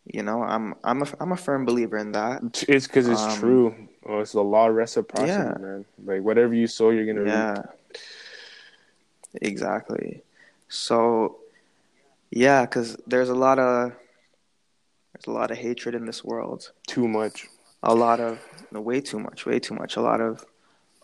You 0.04 0.22
know, 0.22 0.42
I'm 0.42 0.74
I'm 0.84 1.02
a 1.02 1.06
I'm 1.20 1.32
a 1.32 1.36
firm 1.36 1.64
believer 1.64 1.96
in 1.96 2.12
that. 2.12 2.42
It's 2.68 2.86
because 2.86 3.08
it's 3.08 3.22
Um, 3.22 3.38
true. 3.40 3.88
Oh, 4.04 4.18
it's 4.20 4.32
the 4.32 4.44
law 4.44 4.68
of 4.68 4.74
reciprocity, 4.74 5.32
Yeah. 5.32 5.56
man. 5.58 5.84
Like 6.04 6.22
whatever 6.22 6.52
you 6.52 6.66
sow, 6.66 6.90
you're 6.90 7.06
gonna 7.06 7.22
reap. 7.22 7.32
Yeah. 7.32 7.62
Exactly. 9.40 10.22
So 10.68 11.38
yeah, 12.30 12.66
cuz 12.66 12.96
there's 13.06 13.28
a 13.30 13.34
lot 13.34 13.58
of 13.58 13.92
there's 15.12 15.26
a 15.26 15.30
lot 15.30 15.50
of 15.50 15.56
hatred 15.58 15.94
in 15.94 16.06
this 16.06 16.24
world. 16.24 16.72
Too 16.86 17.08
much. 17.08 17.48
A 17.82 17.94
lot 17.94 18.20
of 18.20 18.40
no, 18.70 18.80
way 18.80 19.00
too 19.00 19.18
much, 19.20 19.46
way 19.46 19.58
too 19.58 19.74
much. 19.74 19.96
A 19.96 20.00
lot 20.00 20.20
of 20.20 20.44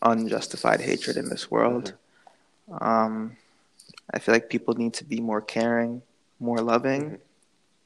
unjustified 0.02 0.80
hatred 0.80 1.16
in 1.16 1.28
this 1.28 1.50
world. 1.50 1.94
Um 2.80 3.36
I 4.12 4.18
feel 4.18 4.34
like 4.34 4.48
people 4.50 4.74
need 4.74 4.94
to 4.94 5.04
be 5.04 5.20
more 5.20 5.40
caring, 5.40 6.02
more 6.40 6.58
loving, 6.58 7.18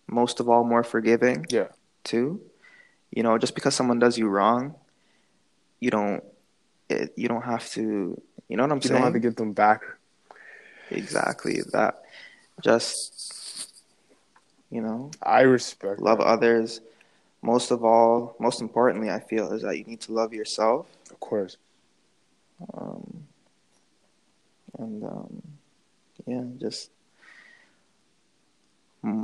most 0.07 0.41
of 0.41 0.49
all 0.49 0.65
more 0.65 0.83
forgiving. 0.85 1.47
Yeah. 1.51 1.69
too. 2.05 2.41
You 3.11 3.23
know, 3.23 3.39
just 3.39 3.55
because 3.55 3.75
someone 3.75 3.99
does 3.99 4.19
you 4.19 4.29
wrong, 4.29 4.75
you 5.81 5.91
don't 5.91 6.23
it, 6.89 7.13
you 7.17 7.29
don't 7.29 7.43
have 7.45 7.69
to. 7.71 8.21
You 8.49 8.57
know 8.57 8.63
what 8.65 8.73
I'm 8.73 8.79
You 8.79 8.83
saying? 8.83 8.99
You 8.99 9.05
don't 9.05 9.13
have 9.15 9.23
to 9.23 9.29
get 9.29 9.37
them 9.37 9.53
back. 9.53 9.83
exactly 10.91 11.63
that. 11.73 12.03
Just 12.63 13.73
you 14.71 14.81
know, 14.81 15.11
I 15.23 15.43
respect. 15.43 16.01
love 16.01 16.19
that. 16.19 16.25
others. 16.27 16.81
Most 17.43 17.71
of 17.71 17.85
all, 17.85 18.35
most 18.41 18.61
importantly, 18.61 19.11
I 19.11 19.21
feel 19.21 19.53
is 19.53 19.63
that 19.63 19.77
you 19.79 19.85
need 19.85 20.01
to 20.03 20.13
love 20.13 20.33
yourself. 20.33 20.87
Of 21.11 21.21
course. 21.21 21.57
Um, 22.73 23.25
and 24.79 25.05
um, 25.05 25.43
yeah, 26.27 26.45
just 26.59 26.91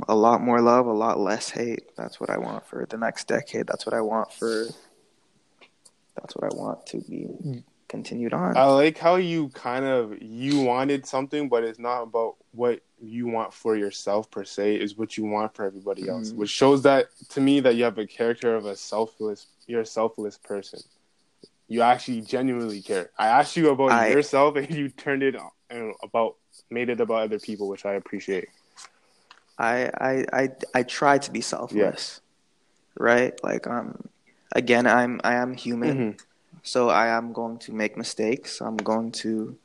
a 0.07 0.15
lot 0.15 0.41
more 0.41 0.61
love, 0.61 0.85
a 0.85 0.93
lot 0.93 1.19
less 1.19 1.49
hate. 1.49 1.95
That's 1.95 2.19
what 2.19 2.29
I 2.29 2.37
want 2.37 2.65
for 2.65 2.85
the 2.89 2.97
next 2.97 3.27
decade. 3.27 3.67
That's 3.67 3.85
what 3.85 3.95
I 3.95 4.01
want 4.01 4.31
for. 4.31 4.67
That's 6.15 6.35
what 6.35 6.53
I 6.53 6.55
want 6.55 6.85
to 6.87 7.01
be 7.01 7.63
continued 7.87 8.33
on. 8.33 8.55
I 8.55 8.65
like 8.65 8.97
how 8.97 9.15
you 9.15 9.49
kind 9.49 9.85
of 9.85 10.21
you 10.21 10.61
wanted 10.61 11.05
something, 11.05 11.49
but 11.49 11.63
it's 11.63 11.79
not 11.79 12.03
about 12.03 12.35
what 12.51 12.81
you 13.01 13.27
want 13.27 13.53
for 13.53 13.75
yourself 13.75 14.29
per 14.29 14.43
se. 14.43 14.75
Is 14.75 14.97
what 14.97 15.17
you 15.17 15.25
want 15.25 15.55
for 15.55 15.65
everybody 15.65 16.07
else, 16.07 16.29
mm-hmm. 16.29 16.39
which 16.39 16.49
shows 16.49 16.83
that 16.83 17.07
to 17.29 17.41
me 17.41 17.59
that 17.61 17.75
you 17.75 17.83
have 17.83 17.97
a 17.97 18.07
character 18.07 18.55
of 18.55 18.65
a 18.65 18.75
selfless. 18.75 19.47
You're 19.67 19.81
a 19.81 19.85
selfless 19.85 20.37
person. 20.37 20.81
You 21.71 21.83
actually 21.83 22.19
genuinely 22.19 22.81
care. 22.81 23.11
I 23.17 23.27
asked 23.27 23.55
you 23.55 23.69
about 23.69 23.93
I, 23.93 24.09
yourself, 24.09 24.57
and 24.57 24.69
you 24.75 24.89
turned 24.89 25.23
it 25.23 25.37
about 26.03 26.35
made 26.69 26.89
it 26.89 26.99
about 26.99 27.23
other 27.23 27.39
people, 27.39 27.69
which 27.69 27.85
I 27.85 27.93
appreciate. 27.93 28.49
I 29.57 29.89
I 29.95 30.25
I 30.33 30.49
I 30.73 30.83
try 30.83 31.17
to 31.19 31.31
be 31.31 31.39
selfless, 31.39 32.19
right? 32.99 33.41
Like 33.41 33.67
um, 33.67 34.09
again, 34.51 34.85
I'm 34.85 35.21
I 35.23 35.35
am 35.35 35.53
human, 35.53 35.97
mm-hmm. 35.97 36.17
so 36.61 36.89
I 36.89 37.07
am 37.07 37.31
going 37.31 37.57
to 37.59 37.71
make 37.71 37.95
mistakes. 37.95 38.59
I'm 38.59 38.75
going 38.75 39.13
to 39.23 39.55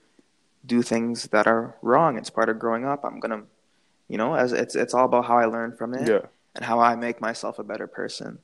do 0.64 0.82
things 0.82 1.24
that 1.34 1.48
are 1.48 1.74
wrong. 1.82 2.18
It's 2.18 2.30
part 2.30 2.48
of 2.48 2.61
growing 2.61 2.84
up. 2.84 3.04
I'm 3.04 3.18
gonna, 3.18 3.42
you 4.07 4.16
know, 4.16 4.34
as 4.34 4.52
it's 4.52 4.76
it's 4.76 4.94
all 4.94 5.07
about 5.07 5.24
how 5.24 5.38
I 5.38 5.46
learn 5.46 5.74
from 5.74 5.92
it 5.92 6.07
yeah. 6.07 6.30
and 6.54 6.64
how 6.64 6.78
I 6.78 6.94
make 6.94 7.20
myself 7.20 7.59
a 7.59 7.64
better 7.64 7.88
person, 7.88 8.38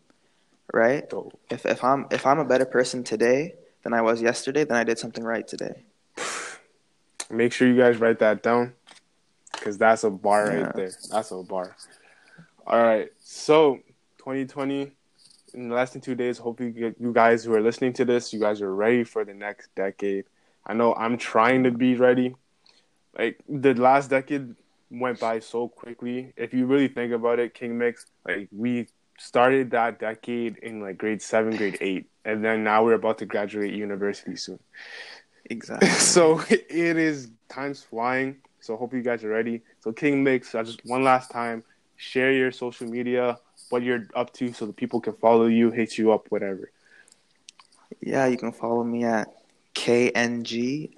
right? 0.72 1.04
If 1.50 1.66
if 1.66 1.84
I'm 1.84 2.06
if 2.10 2.26
I'm 2.26 2.38
a 2.38 2.44
better 2.44 2.66
person 2.66 3.04
today 3.04 3.54
than 3.82 3.92
I 3.92 4.02
was 4.02 4.22
yesterday, 4.22 4.64
then 4.64 4.76
I 4.76 4.84
did 4.84 4.98
something 4.98 5.24
right 5.24 5.46
today. 5.46 5.82
Make 7.30 7.52
sure 7.52 7.68
you 7.68 7.76
guys 7.76 7.98
write 7.98 8.18
that 8.18 8.42
down 8.42 8.74
because 9.52 9.78
that's 9.78 10.04
a 10.04 10.10
bar 10.10 10.46
yeah. 10.46 10.60
right 10.60 10.76
there. 10.76 10.90
That's 11.10 11.30
a 11.30 11.42
bar. 11.42 11.76
All 12.66 12.82
right, 12.82 13.10
so 13.20 13.80
2020 14.18 14.92
in 15.54 15.70
less 15.70 15.90
than 15.90 16.00
two 16.00 16.14
days. 16.14 16.38
Hopefully, 16.38 16.94
you 16.98 17.12
guys 17.12 17.44
who 17.44 17.54
are 17.54 17.60
listening 17.60 17.92
to 17.94 18.04
this, 18.04 18.32
you 18.32 18.40
guys 18.40 18.62
are 18.62 18.74
ready 18.74 19.04
for 19.04 19.24
the 19.24 19.34
next 19.34 19.74
decade. 19.74 20.24
I 20.66 20.74
know 20.74 20.94
I'm 20.94 21.18
trying 21.18 21.64
to 21.64 21.70
be 21.70 21.96
ready. 21.96 22.34
Like 23.18 23.40
the 23.48 23.74
last 23.74 24.10
decade 24.10 24.54
went 24.90 25.18
by 25.18 25.40
so 25.40 25.68
quickly. 25.68 26.32
If 26.36 26.54
you 26.54 26.66
really 26.66 26.88
think 26.88 27.12
about 27.12 27.38
it, 27.38 27.54
King 27.54 27.78
Mix, 27.78 28.06
like 28.26 28.48
we 28.52 28.88
started 29.22 29.70
that 29.70 30.00
decade 30.00 30.58
in 30.58 30.80
like 30.80 30.98
grade 30.98 31.22
seven, 31.22 31.56
grade 31.56 31.78
eight, 31.80 32.10
and 32.24 32.44
then 32.44 32.64
now 32.64 32.84
we're 32.84 32.94
about 32.94 33.18
to 33.18 33.26
graduate 33.26 33.72
university 33.72 34.34
soon. 34.34 34.58
Exactly. 35.44 35.88
so 36.14 36.40
it 36.50 36.96
is 36.98 37.30
time's 37.48 37.82
flying. 37.82 38.38
So 38.58 38.76
hope 38.76 38.92
you 38.92 39.02
guys 39.02 39.22
are 39.22 39.28
ready. 39.28 39.62
So 39.80 39.92
King 39.92 40.24
Mix, 40.24 40.56
I 40.56 40.64
just 40.64 40.84
one 40.84 41.04
last 41.04 41.30
time, 41.30 41.62
share 41.96 42.32
your 42.32 42.50
social 42.50 42.88
media, 42.88 43.38
what 43.70 43.82
you're 43.84 44.08
up 44.14 44.32
to, 44.34 44.52
so 44.52 44.66
the 44.66 44.72
people 44.72 45.00
can 45.00 45.14
follow 45.14 45.46
you, 45.46 45.70
hit 45.70 45.96
you 45.96 46.12
up, 46.12 46.26
whatever. 46.30 46.72
Yeah, 48.00 48.26
you 48.26 48.36
can 48.36 48.50
follow 48.52 48.82
me 48.82 49.04
at 49.04 49.28
KNGMIX 49.74 50.94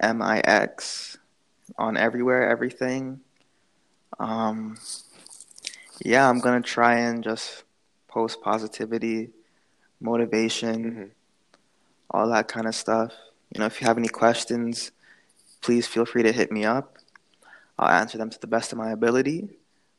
on 1.77 1.97
everywhere, 1.97 2.49
everything. 2.49 3.19
Um, 4.19 4.77
yeah, 6.03 6.27
I'm 6.27 6.39
gonna 6.39 6.61
try 6.61 6.99
and 6.99 7.23
just 7.23 7.64
post 8.15 8.41
positivity, 8.41 9.29
motivation, 9.99 10.77
mm-hmm. 10.83 11.03
all 12.09 12.29
that 12.29 12.47
kind 12.47 12.65
of 12.65 12.73
stuff. 12.73 13.11
You 13.51 13.59
know, 13.59 13.65
if 13.65 13.81
you 13.81 13.87
have 13.87 13.97
any 13.97 14.07
questions, 14.07 14.91
please 15.61 15.85
feel 15.85 16.05
free 16.05 16.23
to 16.23 16.31
hit 16.31 16.49
me 16.49 16.63
up. 16.63 16.97
I'll 17.77 17.93
answer 18.01 18.17
them 18.17 18.29
to 18.29 18.39
the 18.39 18.47
best 18.47 18.71
of 18.71 18.77
my 18.77 18.91
ability. 18.91 19.49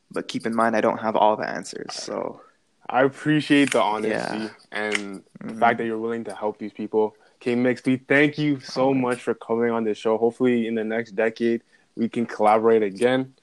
But 0.09 0.27
keep 0.27 0.47
in 0.47 0.55
mind, 0.55 0.75
I 0.75 0.81
don't 0.81 0.97
have 0.97 1.15
all 1.15 1.35
the 1.35 1.47
answers. 1.47 1.93
So 1.93 2.41
I 2.89 3.03
appreciate 3.03 3.69
the 3.71 3.83
honesty 3.83 4.45
yeah. 4.45 4.49
and 4.71 4.95
mm-hmm. 4.95 5.49
the 5.49 5.53
fact 5.53 5.77
that 5.77 5.85
you're 5.85 5.99
willing 5.99 6.23
to 6.23 6.33
help 6.33 6.57
these 6.57 6.73
people. 6.73 7.15
King 7.39 7.61
Mix, 7.61 7.83
we 7.85 7.97
thank 7.97 8.39
you 8.39 8.59
so 8.61 8.95
much 8.95 9.19
for 9.21 9.35
coming 9.35 9.69
on 9.69 9.83
this 9.83 9.99
show. 9.99 10.17
Hopefully, 10.17 10.65
in 10.65 10.73
the 10.73 10.83
next 10.83 11.11
decade, 11.11 11.61
we 11.95 12.09
can 12.09 12.25
collaborate 12.25 12.81
again. 12.81 13.35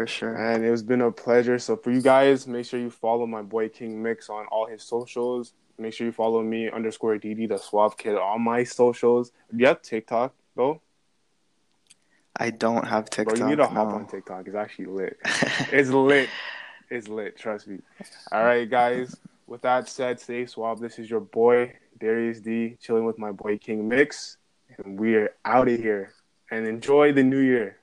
For 0.00 0.06
sure. 0.06 0.34
And 0.34 0.64
it's 0.64 0.80
been 0.80 1.02
a 1.02 1.12
pleasure. 1.12 1.58
So, 1.58 1.76
for 1.76 1.90
you 1.90 2.00
guys, 2.00 2.46
make 2.46 2.64
sure 2.64 2.80
you 2.80 2.88
follow 2.88 3.26
my 3.26 3.42
boy 3.42 3.68
King 3.68 4.02
Mix 4.02 4.30
on 4.30 4.46
all 4.46 4.64
his 4.64 4.82
socials. 4.82 5.52
Make 5.76 5.92
sure 5.92 6.06
you 6.06 6.12
follow 6.12 6.42
me 6.42 6.70
underscore 6.70 7.18
DD 7.18 7.50
the 7.50 7.58
Suave 7.58 7.98
Kid 7.98 8.16
on 8.16 8.40
my 8.40 8.64
socials. 8.64 9.30
Do 9.50 9.58
you 9.58 9.66
have 9.66 9.82
TikTok 9.82 10.32
though? 10.56 10.80
I 12.34 12.48
don't 12.48 12.86
have 12.86 13.10
TikTok. 13.10 13.36
Bro, 13.36 13.44
you 13.44 13.50
need 13.50 13.62
to 13.62 13.66
hop 13.66 13.88
on 13.88 14.06
TikTok. 14.06 14.46
It's 14.46 14.56
actually 14.56 14.86
lit. 14.86 15.18
it's 15.70 15.90
lit. 15.90 16.30
It's 16.88 17.06
lit. 17.06 17.36
Trust 17.36 17.68
me. 17.68 17.80
All 18.32 18.42
right, 18.42 18.70
guys. 18.70 19.14
With 19.46 19.60
that 19.60 19.86
said, 19.86 20.18
stay 20.18 20.46
suave. 20.46 20.80
This 20.80 20.98
is 20.98 21.10
your 21.10 21.20
boy 21.20 21.74
Darius 21.98 22.40
D, 22.40 22.78
chilling 22.80 23.04
with 23.04 23.18
my 23.18 23.32
boy 23.32 23.58
King 23.58 23.86
Mix, 23.86 24.38
and 24.78 24.98
we're 24.98 25.34
out 25.44 25.68
of 25.68 25.78
here. 25.78 26.14
And 26.50 26.66
enjoy 26.66 27.12
the 27.12 27.22
new 27.22 27.40
year. 27.40 27.79